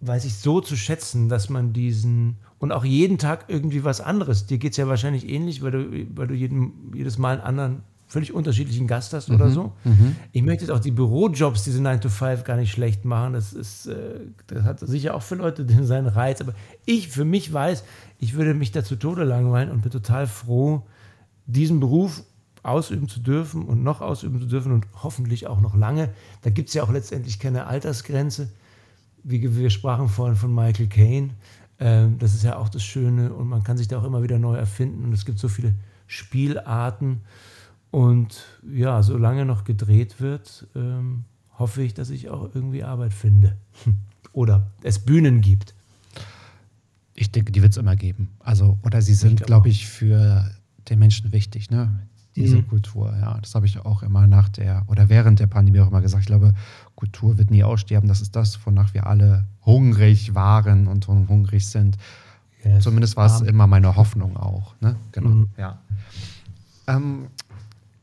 weiß 0.00 0.24
ich 0.24 0.34
so 0.34 0.60
zu 0.60 0.76
schätzen, 0.76 1.28
dass 1.28 1.48
man 1.48 1.72
diesen 1.72 2.36
und 2.58 2.70
auch 2.70 2.84
jeden 2.84 3.18
Tag 3.18 3.46
irgendwie 3.48 3.82
was 3.82 4.00
anderes. 4.00 4.46
Dir 4.46 4.58
geht 4.58 4.72
es 4.72 4.76
ja 4.76 4.86
wahrscheinlich 4.86 5.28
ähnlich, 5.28 5.60
weil 5.62 5.72
du, 5.72 6.06
weil 6.14 6.28
du 6.28 6.34
jeden, 6.34 6.92
jedes 6.94 7.18
Mal 7.18 7.32
einen 7.38 7.40
anderen 7.40 7.82
völlig 8.06 8.32
unterschiedlichen 8.32 8.86
Gast 8.86 9.12
hast 9.12 9.30
oder 9.30 9.46
mhm, 9.46 9.52
so. 9.52 9.72
Mhm. 9.84 10.16
Ich 10.32 10.42
möchte 10.42 10.64
jetzt 10.64 10.70
auch 10.70 10.80
die 10.80 10.92
Bürojobs, 10.92 11.64
diese 11.64 11.82
9 11.82 12.00
to 12.00 12.08
5, 12.08 12.44
gar 12.44 12.56
nicht 12.56 12.70
schlecht 12.70 13.04
machen. 13.04 13.32
Das, 13.32 13.52
ist, 13.52 13.86
äh, 13.86 14.20
das 14.46 14.62
hat 14.62 14.80
sicher 14.80 15.14
auch 15.14 15.22
für 15.22 15.34
Leute 15.34 15.66
seinen 15.84 16.06
Reiz. 16.06 16.40
Aber 16.40 16.54
ich 16.84 17.08
für 17.08 17.24
mich 17.24 17.52
weiß, 17.52 17.84
ich 18.18 18.34
würde 18.34 18.54
mich 18.54 18.70
da 18.70 18.84
zu 18.84 18.96
Tode 18.96 19.24
langweilen 19.24 19.70
und 19.70 19.82
bin 19.82 19.90
total 19.90 20.26
froh, 20.26 20.82
diesen 21.46 21.80
Beruf 21.80 22.22
ausüben 22.62 23.08
zu 23.08 23.20
dürfen 23.20 23.64
und 23.64 23.82
noch 23.82 24.00
ausüben 24.00 24.40
zu 24.40 24.46
dürfen 24.46 24.72
und 24.72 24.86
hoffentlich 25.02 25.46
auch 25.46 25.60
noch 25.60 25.74
lange. 25.76 26.10
Da 26.42 26.50
gibt 26.50 26.68
es 26.68 26.74
ja 26.74 26.82
auch 26.82 26.90
letztendlich 26.90 27.38
keine 27.38 27.66
Altersgrenze. 27.66 28.50
Wie 29.22 29.56
wir 29.56 29.70
sprachen 29.70 30.08
vorhin 30.08 30.36
von 30.36 30.54
Michael 30.54 30.86
Caine. 30.86 31.30
Ähm, 31.78 32.18
das 32.18 32.34
ist 32.34 32.44
ja 32.44 32.56
auch 32.56 32.68
das 32.68 32.84
Schöne 32.84 33.32
und 33.32 33.48
man 33.48 33.64
kann 33.64 33.76
sich 33.76 33.88
da 33.88 33.98
auch 33.98 34.04
immer 34.04 34.22
wieder 34.22 34.38
neu 34.38 34.54
erfinden 34.54 35.04
und 35.04 35.12
es 35.12 35.24
gibt 35.24 35.38
so 35.38 35.48
viele 35.48 35.74
Spielarten. 36.06 37.22
Und 37.96 38.44
ja, 38.70 39.02
solange 39.02 39.46
noch 39.46 39.64
gedreht 39.64 40.20
wird, 40.20 40.66
ähm, 40.74 41.24
hoffe 41.58 41.82
ich, 41.82 41.94
dass 41.94 42.10
ich 42.10 42.28
auch 42.28 42.54
irgendwie 42.54 42.84
Arbeit 42.84 43.14
finde. 43.14 43.56
Oder 44.34 44.70
es 44.82 44.98
Bühnen 44.98 45.40
gibt. 45.40 45.74
Ich 47.14 47.32
denke, 47.32 47.52
die 47.52 47.62
wird 47.62 47.72
es 47.72 47.78
immer 47.78 47.96
geben. 47.96 48.32
Also, 48.40 48.78
oder 48.82 49.00
sie 49.00 49.14
sind, 49.14 49.42
glaube 49.44 49.70
ich, 49.70 49.86
für 49.86 50.50
den 50.90 50.98
Menschen 50.98 51.32
wichtig, 51.32 51.70
ne? 51.70 52.06
Diese 52.34 52.58
mhm. 52.58 52.68
Kultur, 52.68 53.16
ja. 53.18 53.38
Das 53.40 53.54
habe 53.54 53.64
ich 53.64 53.78
auch 53.78 54.02
immer 54.02 54.26
nach 54.26 54.50
der 54.50 54.84
oder 54.88 55.08
während 55.08 55.40
der 55.40 55.46
Pandemie 55.46 55.80
auch 55.80 55.88
immer 55.88 56.02
gesagt. 56.02 56.24
Ich 56.24 56.26
glaube, 56.26 56.52
Kultur 56.96 57.38
wird 57.38 57.50
nie 57.50 57.64
aussterben. 57.64 58.08
Das 58.08 58.20
ist 58.20 58.36
das, 58.36 58.58
wonach 58.66 58.92
wir 58.92 59.06
alle 59.06 59.46
hungrig 59.64 60.34
waren 60.34 60.86
und 60.86 61.08
hungrig 61.08 61.66
sind. 61.66 61.96
Yes. 62.62 62.84
Zumindest 62.84 63.16
war 63.16 63.24
es 63.24 63.40
immer 63.40 63.66
meine 63.66 63.96
Hoffnung 63.96 64.36
auch. 64.36 64.74
Ne? 64.82 64.96
Genau. 65.12 65.30
Mhm. 65.30 65.48
Ja. 65.56 65.78
Ähm, 66.88 67.28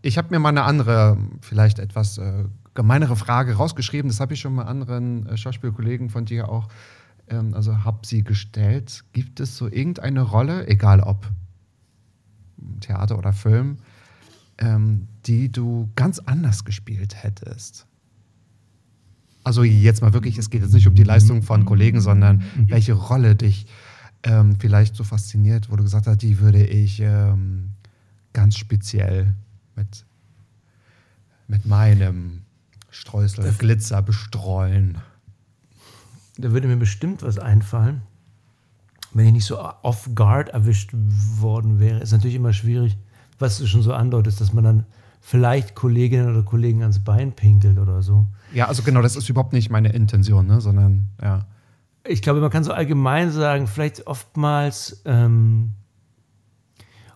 ich 0.04 0.18
habe 0.18 0.28
mir 0.32 0.40
mal 0.40 0.50
eine 0.50 0.64
andere, 0.64 1.18
vielleicht 1.42 1.80
etwas 1.80 2.18
äh, 2.18 2.44
gemeinere 2.74 3.16
Frage 3.16 3.56
rausgeschrieben. 3.56 4.10
Das 4.10 4.20
habe 4.20 4.34
ich 4.34 4.42
schon 4.42 4.54
mal 4.54 4.64
anderen 4.64 5.26
äh, 5.28 5.38
Schauspielkollegen 5.38 6.10
von 6.10 6.26
dir 6.26 6.50
auch, 6.50 6.68
ähm, 7.30 7.54
also 7.54 7.84
habe 7.86 8.06
sie 8.06 8.22
gestellt. 8.22 9.06
Gibt 9.14 9.40
es 9.40 9.58
so 9.58 9.68
irgendeine 9.68 10.22
Rolle, 10.22 10.68
egal 10.68 11.00
ob 11.00 11.32
Theater 12.82 13.18
oder 13.18 13.32
Film, 13.32 13.78
ähm, 14.58 15.08
die 15.26 15.50
du 15.50 15.90
ganz 15.96 16.20
anders 16.20 16.66
gespielt 16.66 17.24
hättest? 17.24 17.88
Also 19.46 19.64
jetzt 19.64 20.02
mal 20.02 20.14
wirklich, 20.14 20.38
es 20.38 20.50
geht 20.50 20.64
jetzt 20.64 20.74
nicht 20.74 20.88
um 20.88 20.96
die 20.96 21.04
Leistung 21.04 21.44
von 21.44 21.66
Kollegen, 21.66 22.02
sondern 22.02 22.44
welche 22.56 22.94
Rolle 22.94 23.36
dich 23.36 23.68
ähm, 24.24 24.56
vielleicht 24.58 24.96
so 24.96 25.04
fasziniert, 25.04 25.70
wo 25.70 25.76
du 25.76 25.84
gesagt 25.84 26.08
hast, 26.08 26.22
die 26.22 26.40
würde 26.40 26.66
ich 26.66 27.02
ähm, 27.02 27.72
ganz 28.32 28.58
speziell 28.58 29.36
mit, 29.76 30.06
mit 31.48 31.66
meinem 31.66 32.44
Streusel 32.90 33.44
das 33.44 33.58
Glitzer 33.58 34.02
bestreuen. 34.02 35.00
Da 36.38 36.52
würde 36.52 36.68
mir 36.68 36.78
bestimmt 36.78 37.22
was 37.22 37.38
einfallen, 37.38 38.02
wenn 39.14 39.28
ich 39.28 39.34
nicht 39.34 39.46
so 39.46 39.60
off 39.60 40.10
guard 40.16 40.50
erwischt 40.50 40.92
worden 40.94 41.80
wäre. 41.80 42.00
Ist 42.00 42.12
natürlich 42.12 42.36
immer 42.36 42.54
schwierig, 42.54 42.98
was 43.40 43.58
du 43.58 43.68
schon 43.68 43.84
so 43.84 43.94
andeutest, 43.94 44.42
dass 44.42 44.54
man 44.54 44.64
dann 44.64 44.86
vielleicht 45.22 45.74
Kolleginnen 45.74 46.30
oder 46.30 46.44
Kollegen 46.44 46.82
ans 46.82 47.00
Bein 47.00 47.32
pinkelt 47.32 47.78
oder 47.78 48.02
so. 48.02 48.28
Ja, 48.54 48.68
also 48.68 48.84
genau, 48.84 49.02
das 49.02 49.16
ist 49.16 49.30
überhaupt 49.30 49.54
nicht 49.54 49.70
meine 49.70 49.90
Intention, 49.94 50.48
ne? 50.48 50.60
sondern 50.60 51.08
ja. 51.22 51.46
Ich 52.06 52.22
glaube, 52.22 52.42
man 52.42 52.50
kann 52.50 52.66
so 52.66 52.74
allgemein 52.74 53.32
sagen, 53.32 53.68
vielleicht 53.68 54.08
oftmals 54.08 55.02
ähm, 55.06 55.72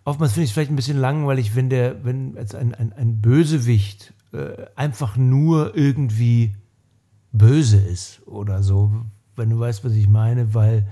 oftmals 0.07 0.31
finde 0.31 0.45
ich 0.45 0.51
es 0.51 0.53
vielleicht 0.53 0.71
ein 0.71 0.77
bisschen 0.77 0.97
langweilig, 0.97 1.53
wenn 1.55 1.69
der, 1.69 2.05
wenn 2.05 2.37
als 2.37 2.55
ein, 2.55 2.73
ein, 2.73 2.93
ein 2.93 3.19
Bösewicht 3.19 4.13
äh, 4.31 4.65
einfach 4.77 5.17
nur 5.17 5.75
irgendwie 5.75 6.55
böse 7.33 7.77
ist 7.77 8.25
oder 8.25 8.63
so, 8.63 9.05
wenn 9.35 9.49
du 9.49 9.59
weißt, 9.59 9.83
was 9.83 9.91
ich 9.91 10.07
meine, 10.07 10.53
weil 10.53 10.87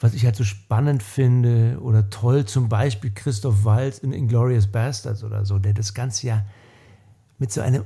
was 0.00 0.14
ich 0.14 0.24
halt 0.24 0.34
so 0.34 0.42
spannend 0.42 1.04
finde 1.04 1.78
oder 1.80 2.10
toll, 2.10 2.44
zum 2.44 2.68
Beispiel 2.68 3.12
Christoph 3.14 3.64
Waltz 3.64 3.98
in 3.98 4.12
Inglorious 4.12 4.66
Bastards 4.66 5.22
oder 5.22 5.46
so, 5.46 5.60
der 5.60 5.72
das 5.72 5.94
Ganze 5.94 6.26
ja 6.26 6.44
mit 7.38 7.52
so 7.52 7.60
einem 7.60 7.84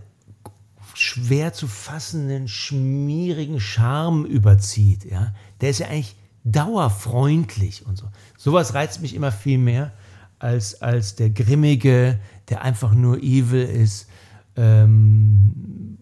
schwer 0.94 1.52
zu 1.52 1.68
fassenden, 1.68 2.48
schmierigen 2.48 3.60
Charme 3.60 4.24
überzieht. 4.24 5.04
Ja? 5.04 5.34
Der 5.60 5.68
ist 5.68 5.80
ja 5.80 5.88
eigentlich 5.88 6.16
dauerfreundlich 6.44 7.84
und 7.84 7.98
so. 7.98 8.06
Sowas 8.38 8.72
reizt 8.72 9.02
mich 9.02 9.14
immer 9.14 9.30
viel 9.30 9.58
mehr 9.58 9.92
als, 10.38 10.80
als 10.82 11.16
der 11.16 11.30
Grimmige, 11.30 12.18
der 12.48 12.62
einfach 12.62 12.94
nur 12.94 13.18
evil 13.22 13.62
ist. 13.62 14.08
Ähm, 14.56 15.98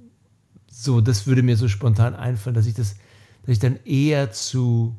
so, 0.70 1.00
das 1.00 1.26
würde 1.26 1.42
mir 1.42 1.56
so 1.56 1.68
spontan 1.68 2.14
einfallen, 2.14 2.54
dass 2.54 2.66
ich 2.66 2.74
das, 2.74 2.96
dass 3.42 3.52
ich 3.54 3.58
dann 3.58 3.78
eher 3.84 4.30
zu, 4.32 4.96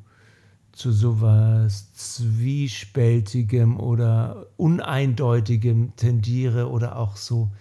zu 0.72 0.92
sowas 0.92 1.94
Zwiespältigem 1.94 3.80
oder 3.80 4.48
Uneindeutigem 4.58 5.96
tendiere 5.96 6.70
oder 6.70 6.98
auch 6.98 7.16
so 7.16 7.52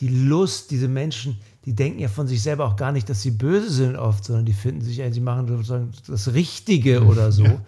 die 0.00 0.08
Lust, 0.08 0.70
diese 0.70 0.88
Menschen, 0.88 1.38
die 1.66 1.74
denken 1.74 2.00
ja 2.00 2.08
von 2.08 2.26
sich 2.26 2.42
selber 2.42 2.64
auch 2.66 2.76
gar 2.76 2.90
nicht, 2.90 3.08
dass 3.10 3.20
sie 3.22 3.32
böse 3.32 3.70
sind 3.70 3.96
oft, 3.96 4.24
sondern 4.24 4.46
die 4.46 4.54
finden 4.54 4.80
sich, 4.80 5.02
sie 5.10 5.20
machen 5.20 5.46
sozusagen 5.46 5.90
das 6.06 6.32
Richtige 6.32 7.04
oder 7.04 7.30
so, 7.30 7.44
ja. 7.44 7.60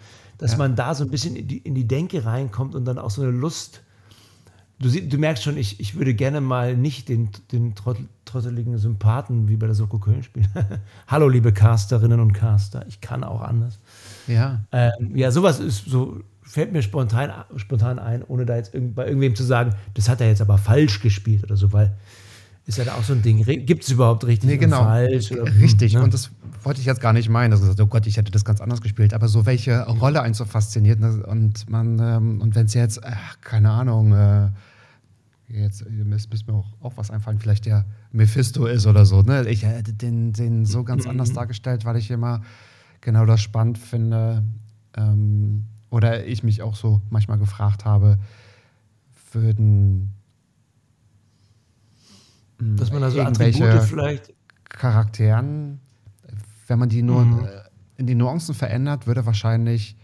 Dass 0.43 0.51
ja. 0.51 0.57
man 0.57 0.75
da 0.75 0.93
so 0.93 1.05
ein 1.05 1.09
bisschen 1.09 1.37
in 1.37 1.47
die, 1.47 1.59
in 1.59 1.73
die 1.73 1.87
Denke 1.87 2.25
reinkommt 2.25 2.75
und 2.75 2.83
dann 2.83 2.99
auch 2.99 3.11
so 3.11 3.21
eine 3.21 3.31
Lust 3.31 3.81
Du, 4.79 4.89
du, 4.89 5.17
merkst 5.17 5.43
schon, 5.43 5.55
ich, 5.55 5.79
ich 5.79 5.95
würde 5.95 6.13
gerne 6.13 6.41
mal 6.41 6.75
nicht 6.75 7.07
den, 7.07 7.29
den 7.53 7.73
trotteligen 7.73 8.77
Sympathen 8.77 9.47
wie 9.47 9.55
bei 9.55 9.67
der 9.67 9.75
Soko 9.75 9.97
Köln 9.97 10.23
spielen. 10.23 10.49
Hallo, 11.07 11.29
liebe 11.29 11.53
Casterinnen 11.53 12.19
und 12.19 12.33
Caster, 12.33 12.83
ich 12.89 12.99
kann 12.99 13.23
auch 13.23 13.41
anders. 13.41 13.79
Ja. 14.27 14.65
Ähm, 14.73 15.15
ja, 15.15 15.31
sowas 15.31 15.61
ist 15.61 15.85
so, 15.85 16.19
fällt 16.41 16.73
mir 16.73 16.81
spontan, 16.81 17.31
spontan 17.55 17.97
ein, 17.97 18.23
ohne 18.23 18.45
da 18.45 18.57
jetzt 18.57 18.73
irgend, 18.73 18.95
bei 18.95 19.05
irgendwem 19.05 19.35
zu 19.35 19.43
sagen, 19.43 19.73
das 19.93 20.09
hat 20.09 20.19
er 20.19 20.27
jetzt 20.27 20.41
aber 20.41 20.57
falsch 20.57 20.99
gespielt 20.99 21.45
oder 21.45 21.55
so, 21.55 21.71
weil 21.71 21.95
ist 22.65 22.77
ja 22.77 22.85
da 22.85 22.93
auch 22.95 23.03
so 23.03 23.13
ein 23.13 23.21
Ding. 23.21 23.43
Gibt 23.43 23.83
es 23.83 23.89
überhaupt 23.89 24.25
richtig 24.25 24.49
nee, 24.49 24.57
genau. 24.57 24.83
falsch? 24.83 25.31
Oder, 25.31 25.53
richtig, 25.59 25.93
ne? 25.93 26.03
und 26.03 26.13
das 26.13 26.31
wollte 26.63 26.79
ich 26.79 26.85
jetzt 26.85 27.01
gar 27.01 27.11
nicht 27.11 27.27
meinen. 27.27 27.51
Also, 27.51 27.73
oh 27.83 27.87
Gott, 27.87 28.07
ich 28.07 28.15
hätte 28.15 28.31
das 28.31 28.45
ganz 28.45 28.61
anders 28.61 28.81
gespielt. 28.81 29.13
Aber 29.13 29.27
so 29.27 29.45
welche 29.45 29.85
Rolle 29.85 30.21
einen 30.21 30.33
so 30.33 30.45
fasziniert. 30.45 30.99
Ne? 30.99 31.25
Und 31.25 31.69
man, 31.69 31.99
ähm, 31.99 32.41
und 32.41 32.55
wenn 32.55 32.67
es 32.67 32.73
jetzt, 32.73 33.03
ach, 33.03 33.41
keine 33.41 33.69
Ahnung, 33.69 34.13
äh, 34.13 34.49
jetzt 35.49 35.85
müsste 35.89 36.51
mir 36.51 36.57
auch, 36.57 36.71
auch 36.81 36.93
was 36.95 37.11
einfallen, 37.11 37.39
vielleicht 37.39 37.65
der 37.65 37.85
Mephisto 38.13 38.65
ist 38.65 38.87
oder 38.87 39.05
so. 39.05 39.21
Ne? 39.23 39.45
Ich 39.49 39.65
hätte 39.65 39.91
den, 39.91 40.31
den 40.31 40.65
so 40.65 40.85
ganz 40.85 41.03
mhm. 41.03 41.11
anders 41.11 41.33
dargestellt, 41.33 41.83
weil 41.83 41.97
ich 41.97 42.09
immer 42.11 42.41
genau 43.01 43.25
das 43.25 43.41
spannend 43.41 43.77
finde. 43.77 44.43
Ähm, 44.95 45.65
oder 45.89 46.25
ich 46.25 46.43
mich 46.43 46.61
auch 46.61 46.75
so 46.75 47.01
manchmal 47.09 47.37
gefragt 47.37 47.83
habe, 47.83 48.17
würden 49.33 50.12
dass 52.59 52.91
man 52.91 53.03
also 53.03 53.21
Attribute 53.21 53.83
vielleicht 53.83 54.33
Charakteren, 54.69 55.79
wenn 56.67 56.79
man 56.79 56.89
die 56.89 57.01
nur 57.01 57.25
mhm. 57.25 57.47
in 57.97 58.07
die 58.07 58.15
Nuancen 58.15 58.55
verändert, 58.55 59.07
würde 59.07 59.25
wahrscheinlich 59.25 59.97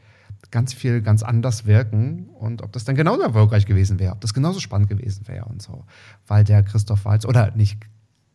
ganz 0.51 0.73
viel 0.73 1.01
ganz 1.01 1.21
anders 1.23 1.65
wirken 1.65 2.29
und 2.39 2.61
ob 2.61 2.71
das 2.71 2.83
dann 2.83 2.95
genauso 2.95 3.21
erfolgreich 3.21 3.65
gewesen 3.65 3.99
wäre, 3.99 4.13
ob 4.13 4.21
das 4.21 4.33
genauso 4.33 4.59
spannend 4.59 4.89
gewesen 4.89 5.27
wäre 5.27 5.45
und 5.45 5.61
so. 5.61 5.85
Weil 6.27 6.43
der 6.43 6.63
Christoph 6.63 7.05
Walz, 7.05 7.25
oder 7.25 7.51
nicht 7.55 7.79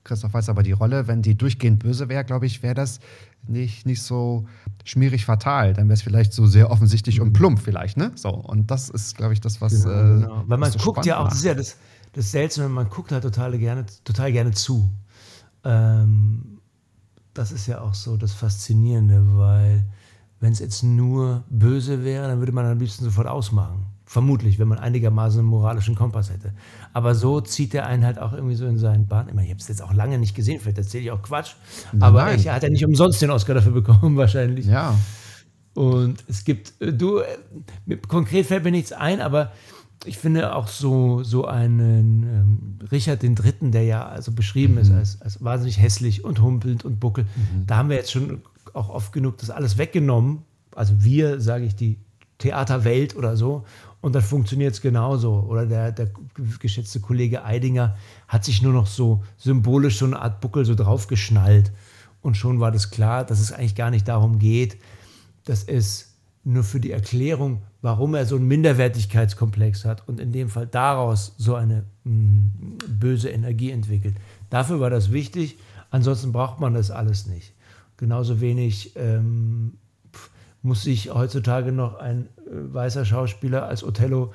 Christoph 0.04 0.34
Walz, 0.34 0.48
aber 0.48 0.62
die 0.62 0.72
Rolle, 0.72 1.08
wenn 1.08 1.22
die 1.22 1.34
durchgehend 1.34 1.78
böse 1.78 2.08
wäre, 2.08 2.24
glaube 2.24 2.46
ich, 2.46 2.62
wäre 2.62 2.74
das 2.74 3.00
nicht, 3.46 3.86
nicht 3.86 4.02
so 4.02 4.46
schmierig 4.84 5.24
fatal. 5.24 5.72
Dann 5.72 5.88
wäre 5.88 5.94
es 5.94 6.02
vielleicht 6.02 6.32
so 6.32 6.46
sehr 6.46 6.70
offensichtlich 6.70 7.20
und 7.20 7.32
plump 7.32 7.58
vielleicht, 7.58 7.96
ne? 7.96 8.12
So, 8.14 8.30
und 8.30 8.70
das 8.70 8.90
ist, 8.90 9.16
glaube 9.16 9.32
ich, 9.32 9.40
das, 9.40 9.60
was. 9.60 9.82
Genau, 9.82 9.94
äh, 9.94 10.20
genau. 10.20 10.44
Weil 10.46 10.58
man 10.58 10.70
so 10.70 10.78
guckt 10.78 11.06
ja 11.06 11.18
auch, 11.18 11.28
das 11.28 11.38
ist 11.38 11.44
ja 11.44 11.54
das, 11.54 11.76
das 12.14 12.30
Seltsame, 12.30 12.68
man 12.68 12.88
guckt 12.88 13.12
halt 13.12 13.22
total 13.22 13.58
gerne, 13.58 13.84
total 14.04 14.32
gerne 14.32 14.52
zu. 14.52 14.90
Ähm, 15.64 16.58
das 17.34 17.52
ist 17.52 17.66
ja 17.66 17.80
auch 17.80 17.94
so 17.94 18.16
das 18.16 18.32
Faszinierende, 18.32 19.36
weil 19.36 19.84
wenn 20.40 20.52
es 20.52 20.60
jetzt 20.60 20.82
nur 20.82 21.42
böse 21.48 22.04
wäre, 22.04 22.28
dann 22.28 22.38
würde 22.38 22.52
man 22.52 22.66
am 22.66 22.78
liebsten 22.78 23.04
sofort 23.04 23.26
ausmachen. 23.26 23.86
Vermutlich, 24.06 24.58
wenn 24.58 24.68
man 24.68 24.78
einigermaßen 24.78 25.40
einen 25.40 25.48
moralischen 25.48 25.94
Kompass 25.94 26.30
hätte. 26.30 26.52
Aber 26.92 27.14
so 27.14 27.40
zieht 27.40 27.74
er 27.74 27.86
einen 27.86 28.04
halt 28.04 28.18
auch 28.18 28.32
irgendwie 28.32 28.54
so 28.54 28.66
in 28.66 28.78
seinen 28.78 29.06
Bahn. 29.06 29.28
Ich, 29.28 29.50
habe 29.50 29.58
es 29.58 29.66
jetzt 29.66 29.82
auch 29.82 29.94
lange 29.94 30.18
nicht 30.18 30.34
gesehen, 30.34 30.60
vielleicht 30.60 30.78
erzähle 30.78 31.04
ich 31.04 31.10
auch 31.10 31.22
Quatsch. 31.22 31.54
Nein, 31.92 32.02
aber 32.02 32.26
er 32.30 32.54
hat 32.54 32.62
ja 32.62 32.68
nicht 32.68 32.84
umsonst 32.84 33.22
den 33.22 33.30
Oscar 33.30 33.54
dafür 33.54 33.72
bekommen, 33.72 34.16
wahrscheinlich. 34.18 34.66
Ja. 34.66 34.94
Und 35.74 36.22
es 36.28 36.44
gibt, 36.44 36.74
äh, 36.80 36.92
du, 36.92 37.18
äh, 37.18 37.96
konkret 38.06 38.46
fällt 38.46 38.62
mir 38.62 38.70
nichts 38.70 38.92
ein, 38.92 39.20
aber 39.20 39.50
ich 40.04 40.18
finde 40.18 40.54
auch 40.54 40.68
so, 40.68 41.22
so 41.22 41.46
einen 41.46 42.22
ähm, 42.22 42.78
Richard 42.90 43.22
III., 43.22 43.70
der 43.70 43.84
ja 43.84 44.06
also 44.06 44.32
beschrieben 44.32 44.74
mhm. 44.74 44.80
ist 44.80 44.90
als, 44.90 45.22
als 45.22 45.44
wahnsinnig 45.44 45.80
hässlich 45.80 46.24
und 46.24 46.42
humpelnd 46.42 46.84
und 46.84 47.00
buckel, 47.00 47.24
mhm. 47.24 47.66
da 47.66 47.76
haben 47.76 47.88
wir 47.88 47.96
jetzt 47.96 48.12
schon 48.12 48.42
auch 48.72 48.88
oft 48.88 49.12
genug 49.12 49.38
das 49.38 49.50
alles 49.50 49.78
weggenommen. 49.78 50.42
Also 50.74 51.04
wir, 51.04 51.40
sage 51.40 51.64
ich, 51.64 51.76
die 51.76 51.98
Theaterwelt 52.38 53.16
oder 53.16 53.36
so. 53.36 53.64
Und 54.00 54.14
dann 54.14 54.22
funktioniert 54.22 54.74
es 54.74 54.80
genauso. 54.80 55.46
Oder 55.48 55.66
der, 55.66 55.92
der 55.92 56.10
geschätzte 56.58 57.00
Kollege 57.00 57.44
Eidinger 57.44 57.96
hat 58.28 58.44
sich 58.44 58.60
nur 58.60 58.72
noch 58.72 58.86
so 58.86 59.22
symbolisch 59.38 59.98
so 59.98 60.04
eine 60.04 60.20
Art 60.20 60.40
Buckel 60.40 60.64
so 60.64 60.74
draufgeschnallt. 60.74 61.72
Und 62.20 62.36
schon 62.36 62.60
war 62.60 62.70
das 62.70 62.90
klar, 62.90 63.24
dass 63.24 63.40
es 63.40 63.52
eigentlich 63.52 63.74
gar 63.74 63.90
nicht 63.90 64.08
darum 64.08 64.38
geht, 64.38 64.78
dass 65.44 65.64
es 65.64 66.13
nur 66.44 66.62
für 66.62 66.78
die 66.78 66.92
Erklärung, 66.92 67.62
warum 67.80 68.14
er 68.14 68.26
so 68.26 68.36
einen 68.36 68.46
Minderwertigkeitskomplex 68.46 69.84
hat 69.84 70.06
und 70.06 70.20
in 70.20 70.30
dem 70.32 70.48
Fall 70.48 70.66
daraus 70.66 71.34
so 71.38 71.54
eine 71.54 71.84
mh, 72.04 72.12
mm, 72.12 72.78
böse 73.00 73.30
Energie 73.30 73.70
entwickelt. 73.70 74.14
Dafür 74.50 74.78
war 74.80 74.90
das 74.90 75.10
wichtig. 75.10 75.58
Ansonsten 75.90 76.32
braucht 76.32 76.60
man 76.60 76.74
das 76.74 76.90
alles 76.90 77.26
nicht. 77.26 77.52
Genauso 77.96 78.40
wenig 78.40 78.94
ähm, 78.96 79.74
muss 80.62 80.82
sich 80.82 81.14
heutzutage 81.14 81.72
noch 81.72 81.96
ein 81.96 82.28
äh, 82.46 82.74
weißer 82.74 83.04
Schauspieler 83.04 83.66
als 83.66 83.84
Othello 83.84 84.32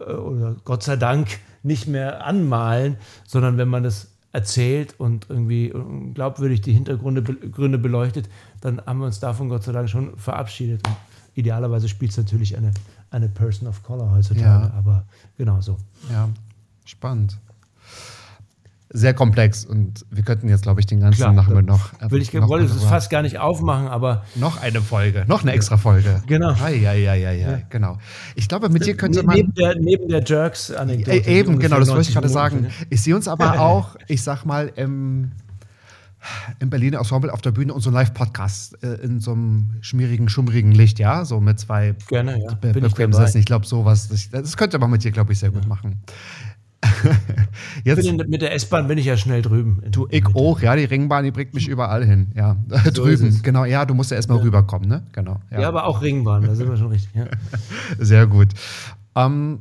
äh, 0.00 0.04
oder 0.04 0.56
Gott 0.64 0.82
sei 0.82 0.96
Dank 0.96 1.28
nicht 1.62 1.88
mehr 1.88 2.26
anmalen, 2.26 2.96
sondern 3.26 3.56
wenn 3.58 3.68
man 3.68 3.82
das 3.82 4.12
erzählt 4.32 4.94
und 4.98 5.26
irgendwie 5.28 5.68
äh, 5.68 6.12
glaubwürdig 6.14 6.60
die 6.60 6.72
Hintergründe 6.72 7.22
Gründe 7.22 7.78
beleuchtet, 7.78 8.28
dann 8.60 8.80
haben 8.84 8.98
wir 8.98 9.06
uns 9.06 9.20
davon 9.20 9.48
Gott 9.48 9.62
sei 9.64 9.72
Dank 9.72 9.88
schon 9.88 10.16
verabschiedet. 10.18 10.86
Und 10.86 10.96
idealerweise 11.34 11.88
spielt 11.88 12.12
es 12.12 12.16
natürlich 12.16 12.56
eine, 12.56 12.72
eine 13.10 13.28
Person 13.28 13.68
of 13.68 13.82
Color 13.82 14.10
heutzutage, 14.12 14.66
ja. 14.66 14.72
aber 14.74 15.04
genau 15.36 15.60
so. 15.60 15.76
Ja, 16.10 16.28
spannend 16.84 17.38
sehr 18.94 19.14
komplex 19.14 19.64
und 19.64 20.04
wir 20.10 20.22
könnten 20.22 20.48
jetzt, 20.48 20.62
glaube 20.62 20.80
ich, 20.80 20.86
den 20.86 21.00
ganzen 21.00 21.16
Klar, 21.16 21.32
Nachmittag 21.32 21.64
noch. 21.64 21.92
Äh, 22.00 22.10
will 22.10 22.20
ich 22.20 22.32
noch 22.32 22.48
wollte 22.48 22.66
es 22.66 22.84
fast 22.84 23.10
gar 23.10 23.22
nicht 23.22 23.38
aufmachen, 23.38 23.88
aber. 23.88 24.24
Noch 24.34 24.60
eine 24.60 24.82
Folge, 24.82 25.24
noch 25.26 25.42
eine 25.42 25.52
extra 25.52 25.78
Folge. 25.78 26.22
Genau. 26.26 26.52
Ei, 26.62 26.86
ei, 26.86 27.08
ei, 27.08 27.26
ei, 27.26 27.40
ja. 27.40 27.58
genau. 27.70 27.98
Ich 28.34 28.48
glaube, 28.48 28.68
mit 28.68 28.84
dir 28.84 28.94
könnte 28.96 29.22
man. 29.22 29.36
Neben 29.36 29.54
der, 29.54 29.76
neben 29.78 30.08
der 30.08 30.22
Jerks-Anekdote. 30.22 31.16
Äh, 31.16 31.38
eben, 31.38 31.58
genau, 31.58 31.78
das 31.78 31.88
wollte 31.88 32.08
ich 32.08 32.14
gerade 32.14 32.28
sagen. 32.28 32.68
Ich 32.90 33.02
sehe 33.02 33.16
uns 33.16 33.28
aber 33.28 33.60
auch, 33.60 33.96
ich 34.08 34.22
sag 34.22 34.44
mal, 34.44 34.70
im, 34.76 35.32
im 36.58 36.70
Berliner 36.70 36.98
Ensemble 36.98 37.32
auf 37.32 37.42
der 37.42 37.50
Bühne 37.50 37.74
und 37.74 37.80
so 37.80 37.90
ein 37.90 37.94
Live-Podcast 37.94 38.82
äh, 38.82 38.94
in 39.02 39.20
so 39.20 39.32
einem 39.32 39.76
schmierigen, 39.80 40.28
schummrigen 40.28 40.72
Licht, 40.72 40.98
ja, 40.98 41.24
so 41.24 41.40
mit 41.40 41.58
zwei 41.58 41.94
Gerne, 42.08 42.40
ja. 42.42 42.54
Be 42.54 42.72
Bin 42.72 42.84
ich, 42.84 43.34
ich 43.34 43.44
glaube, 43.44 43.66
sowas. 43.66 44.08
Das, 44.08 44.30
das 44.30 44.56
könnte 44.56 44.78
man 44.78 44.90
mit 44.90 45.04
dir, 45.04 45.10
glaube 45.10 45.32
ich, 45.32 45.38
sehr 45.38 45.50
gut 45.50 45.66
machen. 45.66 46.02
Jetzt, 47.84 48.28
mit 48.28 48.42
der 48.42 48.54
S-Bahn 48.54 48.88
bin 48.88 48.98
ich 48.98 49.06
ja 49.06 49.16
schnell 49.16 49.42
drüben. 49.42 49.82
Du, 49.90 50.08
ich 50.10 50.24
auch, 50.34 50.60
ja, 50.60 50.74
die 50.74 50.84
Ringbahn, 50.84 51.24
die 51.24 51.30
bringt 51.30 51.54
mich 51.54 51.68
überall 51.68 52.04
hin. 52.04 52.32
Ja, 52.34 52.56
so 52.68 52.90
drüben, 53.02 53.40
genau, 53.42 53.64
ja, 53.64 53.84
du 53.84 53.94
musst 53.94 54.10
ja 54.10 54.16
erstmal 54.16 54.38
ja. 54.38 54.44
rüberkommen, 54.44 54.88
ne? 54.88 55.02
Genau. 55.12 55.40
Ja. 55.50 55.60
ja. 55.60 55.68
aber 55.68 55.86
auch 55.86 56.02
Ringbahn, 56.02 56.44
da 56.44 56.54
sind 56.54 56.68
wir 56.68 56.76
schon 56.76 56.88
richtig. 56.88 57.14
Ja. 57.14 57.26
Sehr 57.98 58.26
gut. 58.26 58.48
Ähm, 59.14 59.60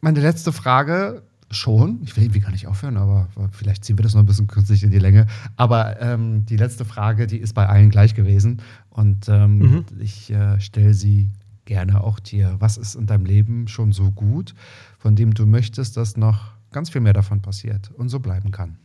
meine 0.00 0.20
letzte 0.20 0.52
Frage 0.52 1.22
schon, 1.54 2.00
ich 2.02 2.16
will 2.16 2.24
irgendwie 2.24 2.40
gar 2.40 2.50
nicht 2.50 2.66
aufhören, 2.66 2.96
aber 2.96 3.28
vielleicht 3.52 3.84
ziehen 3.84 3.98
wir 3.98 4.02
das 4.02 4.14
noch 4.14 4.22
ein 4.22 4.26
bisschen 4.26 4.46
künstlich 4.46 4.82
in 4.82 4.90
die 4.90 4.98
Länge. 4.98 5.26
Aber 5.56 6.00
ähm, 6.00 6.44
die 6.46 6.56
letzte 6.56 6.84
Frage, 6.84 7.26
die 7.26 7.38
ist 7.38 7.54
bei 7.54 7.68
allen 7.68 7.90
gleich 7.90 8.14
gewesen. 8.14 8.60
Und 8.90 9.28
ähm, 9.28 9.58
mhm. 9.58 9.84
ich 10.00 10.30
äh, 10.30 10.60
stelle 10.60 10.94
sie 10.94 11.30
gerne 11.64 12.02
auch 12.02 12.20
dir. 12.20 12.56
Was 12.58 12.76
ist 12.76 12.94
in 12.94 13.06
deinem 13.06 13.24
Leben 13.24 13.68
schon 13.68 13.92
so 13.92 14.10
gut, 14.10 14.54
von 14.98 15.16
dem 15.16 15.34
du 15.34 15.46
möchtest, 15.46 15.96
dass 15.96 16.16
noch 16.16 16.52
ganz 16.72 16.90
viel 16.90 17.00
mehr 17.00 17.12
davon 17.12 17.40
passiert 17.40 17.90
und 17.92 18.08
so 18.08 18.20
bleiben 18.20 18.50
kann? 18.50 18.76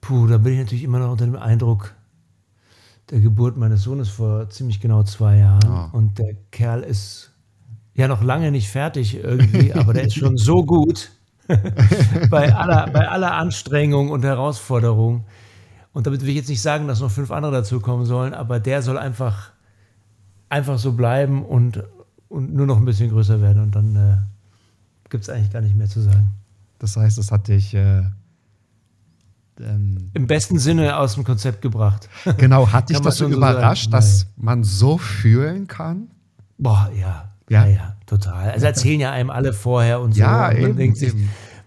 Puh, 0.00 0.26
da 0.26 0.38
bin 0.38 0.54
ich 0.54 0.58
natürlich 0.58 0.84
immer 0.84 0.98
noch 0.98 1.12
unter 1.12 1.26
dem 1.26 1.36
Eindruck 1.36 1.94
der 3.10 3.20
Geburt 3.20 3.56
meines 3.56 3.82
Sohnes 3.82 4.08
vor 4.08 4.48
ziemlich 4.50 4.80
genau 4.80 5.02
zwei 5.02 5.38
Jahren. 5.38 5.90
Oh. 5.92 5.96
Und 5.96 6.18
der 6.18 6.34
Kerl 6.50 6.82
ist 6.82 7.31
ja 7.94 8.08
noch 8.08 8.22
lange 8.22 8.50
nicht 8.50 8.68
fertig 8.68 9.16
irgendwie, 9.16 9.72
aber 9.74 9.92
der 9.92 10.04
ist 10.04 10.16
schon 10.16 10.36
so 10.36 10.64
gut 10.64 11.10
bei, 12.30 12.54
aller, 12.54 12.88
bei 12.90 13.08
aller 13.08 13.34
Anstrengung 13.34 14.10
und 14.10 14.24
Herausforderung. 14.24 15.24
Und 15.92 16.06
damit 16.06 16.22
will 16.22 16.30
ich 16.30 16.36
jetzt 16.36 16.48
nicht 16.48 16.62
sagen, 16.62 16.88
dass 16.88 17.00
noch 17.00 17.10
fünf 17.10 17.30
andere 17.30 17.52
dazukommen 17.52 18.06
sollen, 18.06 18.32
aber 18.32 18.60
der 18.60 18.82
soll 18.82 18.96
einfach 18.96 19.52
einfach 20.52 20.78
so 20.78 20.92
bleiben 20.92 21.44
und, 21.44 21.82
und 22.28 22.54
nur 22.54 22.66
noch 22.66 22.76
ein 22.76 22.84
bisschen 22.84 23.08
größer 23.08 23.40
werden 23.40 23.62
und 23.62 23.74
dann 23.74 23.96
äh, 23.96 24.16
gibt 25.08 25.24
es 25.24 25.30
eigentlich 25.30 25.50
gar 25.50 25.62
nicht 25.62 25.74
mehr 25.74 25.88
zu 25.88 26.00
sagen. 26.02 26.30
Das 26.78 26.96
heißt, 26.96 27.16
das 27.16 27.32
hat 27.32 27.48
dich 27.48 27.72
äh, 27.72 28.02
ähm, 29.58 30.10
im 30.12 30.26
besten 30.26 30.58
Sinne 30.58 30.98
aus 30.98 31.14
dem 31.14 31.24
Konzept 31.24 31.62
gebracht. 31.62 32.08
Genau, 32.36 32.70
hat 32.70 32.90
dich 32.90 33.00
das 33.00 33.16
so 33.16 33.28
überrascht, 33.28 33.86
so 33.86 33.90
dass 33.92 34.26
man 34.36 34.62
so 34.62 34.98
fühlen 34.98 35.66
kann? 35.68 36.08
Boah, 36.58 36.90
ja. 36.94 37.31
Ja, 37.52 37.66
ja, 37.66 37.96
total. 38.06 38.50
Also 38.50 38.66
erzählen 38.66 39.00
ja 39.00 39.12
einem 39.12 39.30
alle 39.30 39.52
vorher 39.52 40.00
und 40.00 40.14
so. 40.14 40.20
Ja, 40.20 40.48
und 40.48 40.54
man 40.54 40.70
eben, 40.70 40.76
denkt 40.76 40.96
sich, 40.96 41.12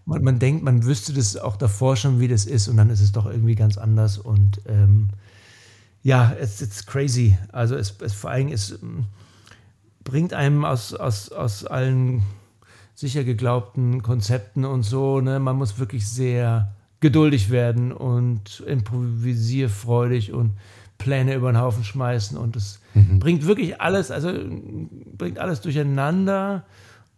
man, 0.06 0.24
man, 0.24 0.40
denkt, 0.40 0.64
man 0.64 0.84
wüsste 0.84 1.14
das 1.14 1.38
auch 1.38 1.58
davor 1.58 1.96
schon, 1.96 2.20
wie 2.20 2.28
das 2.28 2.46
ist, 2.46 2.68
und 2.68 2.78
dann 2.78 2.90
ist 2.90 3.02
es 3.02 3.12
doch 3.12 3.26
irgendwie 3.26 3.56
ganz 3.56 3.78
anders. 3.78 4.18
Und 4.18 4.62
ähm, 4.68 5.10
ja, 6.02 6.34
es 6.40 6.62
ist 6.62 6.88
crazy. 6.88 7.38
Also 7.52 7.76
es, 7.76 7.96
es 8.02 8.14
vor 8.14 8.32
allem 8.32 8.48
es 8.48 8.80
mm, 8.82 9.02
bringt 10.04 10.34
einem 10.34 10.66
aus, 10.66 10.94
aus, 10.94 11.32
aus 11.32 11.66
allen 11.66 12.24
sicher 12.96 13.24
geglaubten 13.24 14.02
Konzepten 14.02 14.66
und 14.66 14.84
so. 14.84 15.22
Ne? 15.22 15.40
Man 15.40 15.56
muss 15.56 15.78
wirklich 15.78 16.08
sehr 16.08 16.74
geduldig 17.00 17.50
werden 17.52 17.92
und 17.92 18.64
improvisierfreudig 18.66 20.34
und 20.34 20.54
Pläne 20.98 21.36
über 21.36 21.52
den 21.52 21.60
Haufen 21.60 21.84
schmeißen 21.84 22.38
und 22.38 22.56
es 22.56 22.80
mhm. 22.94 23.20
bringt 23.20 23.46
wirklich 23.46 23.82
alles, 23.82 24.12
also 24.12 24.32
bringt 25.18 25.40
alles 25.40 25.62
durcheinander 25.62 26.66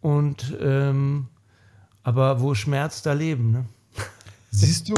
und 0.02 0.56
ähm, 0.62 1.28
aber 2.04 2.42
wo 2.42 2.54
Schmerz 2.54 3.02
da 3.02 3.14
leben, 3.14 3.52
ne? 3.52 3.66
Siehst 4.52 4.90
du? 4.90 4.96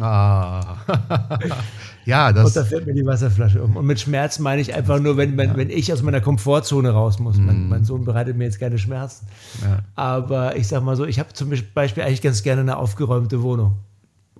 Ah. 0.00 0.76
ja, 2.04 2.32
das. 2.32 2.46
Und 2.46 2.56
da 2.56 2.64
fällt 2.64 2.86
mir 2.86 2.92
die 2.92 3.06
Wasserflasche 3.06 3.62
um. 3.62 3.76
Und 3.76 3.86
mit 3.86 4.00
Schmerz 4.00 4.38
meine 4.38 4.60
ich 4.60 4.74
einfach 4.74 5.00
nur, 5.00 5.16
wenn, 5.16 5.36
wenn, 5.38 5.50
ja. 5.50 5.56
wenn 5.56 5.70
ich 5.70 5.92
aus 5.92 6.02
meiner 6.02 6.20
Komfortzone 6.20 6.90
raus 6.90 7.18
muss. 7.18 7.38
Mm. 7.38 7.46
Mein, 7.46 7.68
mein, 7.68 7.84
Sohn 7.84 8.04
bereitet 8.04 8.36
mir 8.36 8.44
jetzt 8.44 8.60
keine 8.60 8.78
Schmerzen. 8.78 9.26
Ja. 9.62 9.78
Aber 9.94 10.56
ich 10.56 10.68
sag 10.68 10.82
mal 10.82 10.96
so, 10.96 11.06
ich 11.06 11.18
habe 11.18 11.32
zum 11.32 11.50
Beispiel 11.74 12.02
eigentlich 12.02 12.20
ganz 12.20 12.42
gerne 12.42 12.60
eine 12.60 12.76
aufgeräumte 12.76 13.42
Wohnung. 13.42 13.76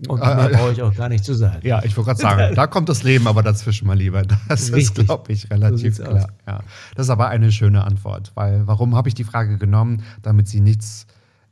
Und 0.06 0.20
mehr 0.20 0.28
ah, 0.28 0.48
brauche 0.48 0.72
ich 0.72 0.82
auch 0.82 0.94
gar 0.94 1.08
nicht 1.08 1.24
zu 1.24 1.34
sagen. 1.34 1.66
Ja, 1.66 1.82
ich 1.82 1.96
wollte 1.96 2.10
gerade 2.10 2.20
sagen, 2.20 2.54
da 2.54 2.66
kommt 2.66 2.88
das 2.88 3.02
Leben 3.02 3.26
aber 3.26 3.42
dazwischen 3.42 3.86
mal 3.86 3.96
lieber. 3.96 4.22
Das 4.48 4.72
Richtig. 4.72 4.98
ist, 4.98 5.06
glaube 5.06 5.32
ich, 5.32 5.50
relativ 5.50 5.96
so 5.96 6.04
klar. 6.04 6.28
Ja. 6.46 6.60
Das 6.94 7.06
ist 7.06 7.10
aber 7.10 7.28
eine 7.28 7.50
schöne 7.52 7.84
Antwort, 7.84 8.32
weil 8.34 8.66
warum 8.66 8.94
habe 8.94 9.08
ich 9.08 9.14
die 9.14 9.24
Frage 9.24 9.58
genommen? 9.58 10.02
Damit 10.22 10.48
sie 10.48 10.60
nichts 10.60 11.06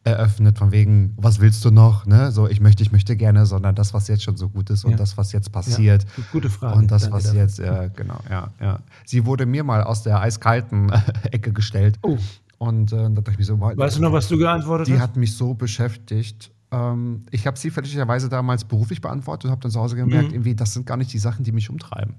eröffnet, 0.06 0.56
von 0.56 0.70
wegen, 0.70 1.14
was 1.16 1.40
willst 1.40 1.64
du 1.64 1.70
noch? 1.70 2.06
Ne? 2.06 2.30
So, 2.30 2.48
ich 2.48 2.60
möchte, 2.60 2.82
ich 2.82 2.92
möchte 2.92 3.16
gerne, 3.16 3.44
sondern 3.44 3.74
das, 3.74 3.92
was 3.92 4.06
jetzt 4.06 4.22
schon 4.22 4.36
so 4.36 4.48
gut 4.48 4.70
ist 4.70 4.84
und 4.84 4.92
ja. 4.92 4.96
das, 4.96 5.18
was 5.18 5.32
jetzt 5.32 5.50
passiert. 5.50 6.04
Ja, 6.16 6.24
gute 6.30 6.48
Frage. 6.48 6.78
Und 6.78 6.90
das, 6.92 7.10
was 7.10 7.32
jetzt, 7.34 7.58
ja, 7.58 7.88
genau, 7.88 8.20
ja, 8.30 8.50
ja. 8.60 8.78
Sie 9.04 9.26
wurde 9.26 9.46
mir 9.46 9.64
mal 9.64 9.82
aus 9.82 10.04
der 10.04 10.20
eiskalten 10.20 10.92
Ecke 11.32 11.52
gestellt. 11.52 11.98
Oh. 12.02 12.18
Und 12.58 12.92
äh, 12.92 12.96
da 12.96 13.08
dachte 13.08 13.32
ich 13.32 13.38
mir 13.38 13.44
so, 13.44 13.60
weißt 13.60 13.98
du 13.98 14.02
noch, 14.02 14.12
was 14.12 14.28
du 14.28 14.38
geantwortet 14.38 14.86
die 14.86 14.92
hast? 14.92 14.98
Die 14.98 15.02
hat 15.02 15.16
mich 15.16 15.36
so 15.36 15.54
beschäftigt. 15.54 16.52
Ähm, 16.70 17.22
ich 17.30 17.46
habe 17.46 17.58
sie 17.58 17.70
fälschlicherweise 17.70 18.28
damals 18.28 18.64
beruflich 18.64 19.00
beantwortet 19.00 19.46
und 19.46 19.50
habe 19.50 19.60
dann 19.62 19.70
zu 19.70 19.80
Hause 19.80 19.96
gemerkt, 19.96 20.28
mhm. 20.28 20.34
irgendwie, 20.34 20.54
das 20.54 20.72
sind 20.72 20.86
gar 20.86 20.96
nicht 20.96 21.12
die 21.12 21.18
Sachen, 21.18 21.44
die 21.44 21.52
mich 21.52 21.70
umtreiben. 21.70 22.14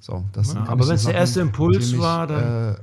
So, 0.00 0.24
das 0.32 0.54
ja, 0.54 0.64
aber 0.66 0.88
wenn 0.88 0.96
es 0.96 1.04
der 1.04 1.14
erste 1.14 1.40
Impuls 1.40 1.92
mich, 1.92 2.00
war, 2.00 2.26
dann. 2.26 2.72
Äh, 2.72 2.76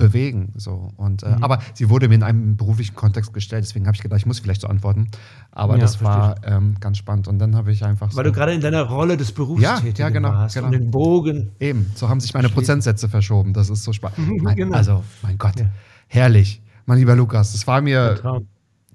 bewegen. 0.00 0.52
So. 0.56 0.92
Und, 0.96 1.22
äh, 1.22 1.36
mhm. 1.36 1.44
Aber 1.44 1.60
sie 1.74 1.88
wurde 1.88 2.08
mir 2.08 2.16
in 2.16 2.22
einem 2.24 2.56
beruflichen 2.56 2.96
Kontext 2.96 3.32
gestellt, 3.32 3.64
deswegen 3.64 3.86
habe 3.86 3.94
ich 3.94 4.02
gedacht, 4.02 4.18
ich 4.18 4.26
muss 4.26 4.40
vielleicht 4.40 4.62
so 4.62 4.66
antworten. 4.66 5.08
Aber 5.52 5.74
ja, 5.74 5.80
das 5.80 6.02
war 6.02 6.36
ähm, 6.44 6.74
ganz 6.80 6.98
spannend. 6.98 7.28
Und 7.28 7.38
dann 7.38 7.54
habe 7.54 7.70
ich 7.70 7.84
einfach. 7.84 8.08
Weil 8.08 8.24
so, 8.24 8.30
du 8.30 8.32
gerade 8.32 8.52
in 8.52 8.60
deiner 8.60 8.82
Rolle 8.82 9.16
des 9.16 9.30
Berufs 9.30 9.62
ja, 9.62 9.80
ja, 9.96 10.08
genau, 10.08 10.30
warst 10.30 10.54
genau. 10.54 10.66
und 10.66 10.72
den 10.72 10.90
Bogen. 10.90 11.52
Eben, 11.60 11.92
so 11.94 12.08
haben 12.08 12.20
sich 12.20 12.34
meine 12.34 12.48
Prozentsätze 12.48 13.08
verschoben. 13.08 13.52
Das 13.52 13.70
ist 13.70 13.84
so 13.84 13.92
spannend. 13.92 14.18
genau. 14.56 14.76
Also, 14.76 15.04
mein 15.22 15.38
Gott, 15.38 15.60
ja. 15.60 15.66
herrlich. 16.08 16.62
Mein 16.86 16.98
lieber 16.98 17.14
Lukas, 17.14 17.52
das 17.52 17.66
war 17.66 17.80
mir 17.80 18.42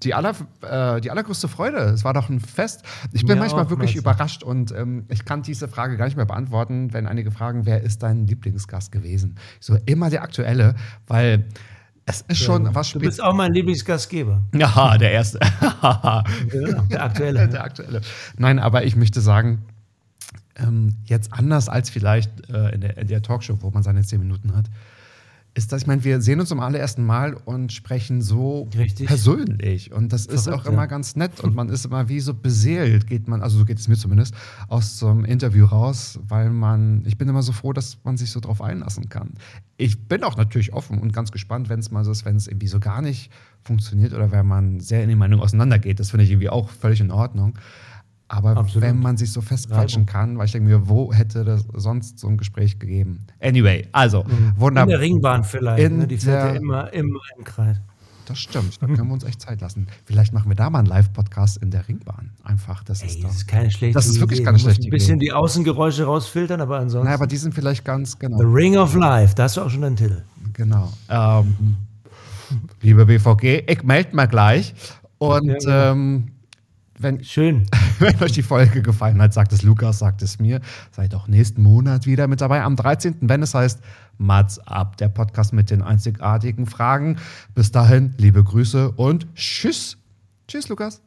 die, 0.05 0.13
aller, 0.13 0.35
äh, 0.61 1.01
die 1.01 1.11
allergrößte 1.11 1.47
Freude. 1.47 1.77
Es 1.77 2.03
war 2.03 2.13
doch 2.13 2.29
ein 2.29 2.39
Fest. 2.39 2.83
Ich 3.11 3.25
bin 3.25 3.35
Mir 3.35 3.41
manchmal 3.41 3.69
wirklich 3.69 3.95
überrascht 3.95 4.43
und 4.43 4.71
ähm, 4.71 5.05
ich 5.09 5.25
kann 5.25 5.41
diese 5.41 5.67
Frage 5.67 5.97
gar 5.97 6.05
nicht 6.05 6.15
mehr 6.15 6.25
beantworten, 6.25 6.93
wenn 6.93 7.07
einige 7.07 7.31
fragen, 7.31 7.65
wer 7.65 7.81
ist 7.81 8.03
dein 8.03 8.27
Lieblingsgast 8.27 8.91
gewesen? 8.91 9.35
So 9.59 9.77
immer 9.85 10.09
der 10.09 10.21
aktuelle, 10.21 10.75
weil 11.07 11.45
es 12.05 12.21
ist 12.21 12.37
schon 12.37 12.65
ja, 12.65 12.75
was 12.75 12.91
Du 12.91 12.99
bist 12.99 13.21
auch 13.21 13.33
mein 13.33 13.51
Lieblingsgastgeber. 13.53 14.41
Ja, 14.55 14.97
der 14.97 15.11
erste. 15.11 15.39
genau, 16.49 16.81
der 16.83 17.03
aktuelle. 17.03 17.47
der 17.49 17.63
aktuelle. 17.63 18.01
Nein, 18.37 18.59
aber 18.59 18.83
ich 18.83 18.95
möchte 18.95 19.21
sagen, 19.21 19.65
ähm, 20.55 20.95
jetzt 21.05 21.33
anders 21.33 21.67
als 21.67 21.89
vielleicht 21.89 22.49
äh, 22.49 22.75
in, 22.75 22.81
der, 22.81 22.97
in 22.97 23.07
der 23.07 23.21
Talkshow, 23.21 23.57
wo 23.61 23.71
man 23.71 23.83
seine 23.83 24.03
zehn 24.03 24.19
Minuten 24.19 24.55
hat, 24.55 24.65
ist 25.55 25.71
das, 25.71 25.83
ich 25.83 25.87
meine, 25.87 26.03
wir 26.03 26.21
sehen 26.21 26.41
uns 26.41 26.49
zum 26.49 26.59
allerersten 26.59 27.05
Mal 27.05 27.33
und 27.33 27.71
sprechen 27.71 28.21
so 28.21 28.69
Richtig. 28.77 29.07
persönlich. 29.07 29.93
Und 29.93 30.11
das 30.11 30.25
Verrückt, 30.25 30.39
ist 30.39 30.47
auch 30.49 30.65
immer 30.65 30.85
ganz 30.85 31.15
nett. 31.15 31.39
Und 31.39 31.55
man 31.55 31.69
ist 31.69 31.85
immer 31.85 32.09
wie 32.09 32.19
so 32.19 32.33
beseelt, 32.33 33.07
geht 33.07 33.29
man, 33.29 33.41
also 33.41 33.59
so 33.59 33.65
geht 33.65 33.79
es 33.79 33.87
mir 33.87 33.95
zumindest, 33.95 34.35
aus 34.67 34.99
so 34.99 35.07
einem 35.07 35.23
Interview 35.23 35.65
raus, 35.65 36.19
weil 36.27 36.49
man, 36.49 37.03
ich 37.05 37.17
bin 37.17 37.29
immer 37.29 37.41
so 37.41 37.53
froh, 37.53 37.71
dass 37.71 37.97
man 38.03 38.17
sich 38.17 38.31
so 38.31 38.41
drauf 38.41 38.61
einlassen 38.61 39.07
kann. 39.07 39.35
Ich 39.77 40.07
bin 40.09 40.25
auch 40.25 40.35
natürlich 40.35 40.73
offen 40.73 40.99
und 40.99 41.13
ganz 41.13 41.31
gespannt, 41.31 41.69
wenn 41.69 41.79
es 41.79 41.89
mal 41.89 42.03
so 42.03 42.11
ist, 42.11 42.25
wenn 42.25 42.35
es 42.35 42.47
irgendwie 42.47 42.67
so 42.67 42.81
gar 42.81 43.01
nicht 43.01 43.31
funktioniert 43.63 44.13
oder 44.13 44.31
wenn 44.31 44.45
man 44.45 44.81
sehr 44.81 45.03
in 45.03 45.09
die 45.09 45.15
Meinung 45.15 45.39
auseinandergeht. 45.39 46.01
Das 46.01 46.11
finde 46.11 46.25
ich 46.25 46.31
irgendwie 46.31 46.49
auch 46.49 46.69
völlig 46.69 46.99
in 46.99 47.11
Ordnung. 47.11 47.57
Aber 48.35 48.57
Absolut. 48.57 48.81
wenn 48.81 48.99
man 48.99 49.15
sich 49.15 49.31
so 49.31 49.39
festquatschen 49.39 50.05
kann, 50.05 50.37
weil 50.37 50.45
ich 50.45 50.51
denke 50.51 50.67
mir, 50.67 50.89
wo 50.89 51.13
hätte 51.13 51.45
das 51.45 51.65
sonst 51.73 52.19
so 52.19 52.27
ein 52.27 52.35
Gespräch 52.35 52.79
gegeben? 52.79 53.25
Anyway, 53.39 53.87
also 53.93 54.25
mhm. 54.25 54.53
wunderbar. 54.57 54.83
In 54.83 54.89
der 54.89 54.99
Ringbahn 54.99 55.43
vielleicht, 55.45 55.89
ne? 55.89 56.05
die 56.05 56.17
fährt 56.17 56.53
ja 56.53 56.59
immer, 56.59 56.91
immer 56.91 57.19
im 57.37 57.45
Kreis. 57.45 57.77
Das 58.25 58.39
stimmt, 58.39 58.81
da 58.81 58.87
können 58.87 59.07
wir 59.07 59.13
uns 59.13 59.23
echt 59.23 59.41
Zeit 59.41 59.61
lassen. 59.61 59.87
Vielleicht 60.03 60.33
machen 60.33 60.49
wir 60.49 60.55
da 60.55 60.69
mal 60.69 60.79
einen 60.79 60.87
Live-Podcast 60.87 61.57
in 61.57 61.69
der 61.69 61.87
Ringbahn. 61.87 62.31
Einfach, 62.43 62.83
das 62.83 63.03
Ey, 63.03 63.07
ist 63.07 63.19
doch. 63.19 63.27
Das 63.29 63.37
ist 63.37 63.47
keine 63.47 63.71
schlechte 63.71 63.93
Das 63.93 64.07
ist 64.07 64.19
wirklich 64.19 64.39
Idee. 64.39 64.45
keine 64.47 64.59
schlechte 64.59 64.81
Idee. 64.81 64.89
Ein 64.89 64.91
bisschen 64.91 65.19
die 65.19 65.31
Außengeräusche 65.31 66.05
rausfiltern, 66.05 66.59
aber 66.59 66.79
ansonsten. 66.79 67.05
Naja, 67.05 67.15
aber 67.15 67.27
die 67.27 67.37
sind 67.37 67.53
vielleicht 67.53 67.85
ganz, 67.85 68.17
genau. 68.17 68.37
The 68.39 68.45
Ring 68.45 68.77
of 68.77 68.95
Life, 68.95 69.35
da 69.35 69.43
hast 69.43 69.57
du 69.57 69.61
auch 69.61 69.69
schon 69.69 69.83
einen 69.83 69.95
Titel. 69.95 70.23
Genau. 70.53 70.91
Ähm, 71.07 71.77
liebe 72.81 73.05
BVG, 73.05 73.63
ich 73.71 73.83
melde 73.83 74.15
mal 74.15 74.27
gleich. 74.27 74.73
Und 75.19 75.45
ja, 75.45 75.57
genau. 75.59 75.91
ähm, 75.91 76.31
wenn, 76.97 77.23
Schön. 77.23 77.65
wenn 77.99 78.21
euch 78.21 78.31
die 78.31 78.43
Folge 78.43 78.81
gefallen 78.81 79.21
hat, 79.21 79.33
sagt 79.33 79.53
es 79.53 79.63
Lukas, 79.63 79.99
sagt 79.99 80.21
es 80.21 80.39
mir. 80.39 80.61
Seid 80.91 81.13
auch 81.15 81.27
nächsten 81.27 81.61
Monat 81.61 82.05
wieder 82.05 82.27
mit 82.27 82.41
dabei 82.41 82.63
am 82.63 82.75
13., 82.75 83.17
wenn 83.21 83.43
es 83.43 83.53
heißt 83.53 83.79
Mats 84.17 84.59
ab, 84.59 84.97
der 84.97 85.09
Podcast 85.09 85.53
mit 85.53 85.69
den 85.69 85.81
einzigartigen 85.81 86.65
Fragen. 86.65 87.17
Bis 87.53 87.71
dahin, 87.71 88.13
liebe 88.17 88.43
Grüße 88.43 88.91
und 88.91 89.33
tschüss. 89.35 89.97
Tschüss, 90.47 90.69
Lukas. 90.69 91.01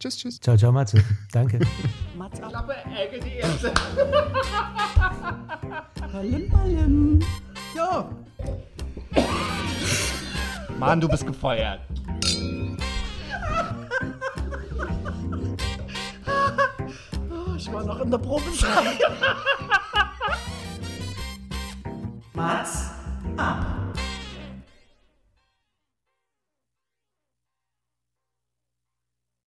Tschüss, 0.00 0.16
tschüss. 0.16 0.40
Ciao, 0.40 0.56
ciao, 0.56 0.72
Matze. 0.72 1.02
Danke. 1.32 1.60
Mats 2.18 2.40
ab. 2.40 2.50
Klappe, 2.50 2.74
Ecke, 2.94 3.24
die 3.24 3.36
erste. 3.36 3.72
Hallim, 6.12 6.56
hallim. 6.56 7.20
Ja. 7.74 8.08
Mann, 10.78 11.00
du 11.00 11.08
bist 11.08 11.26
gefeuert. 11.26 11.80
Ich 17.66 17.72
war 17.72 17.82
noch 17.82 17.98
in 17.98 18.10
der 18.10 18.18
Probezeit. 18.18 19.00
Mats 22.34 22.90
ab. 23.38 23.64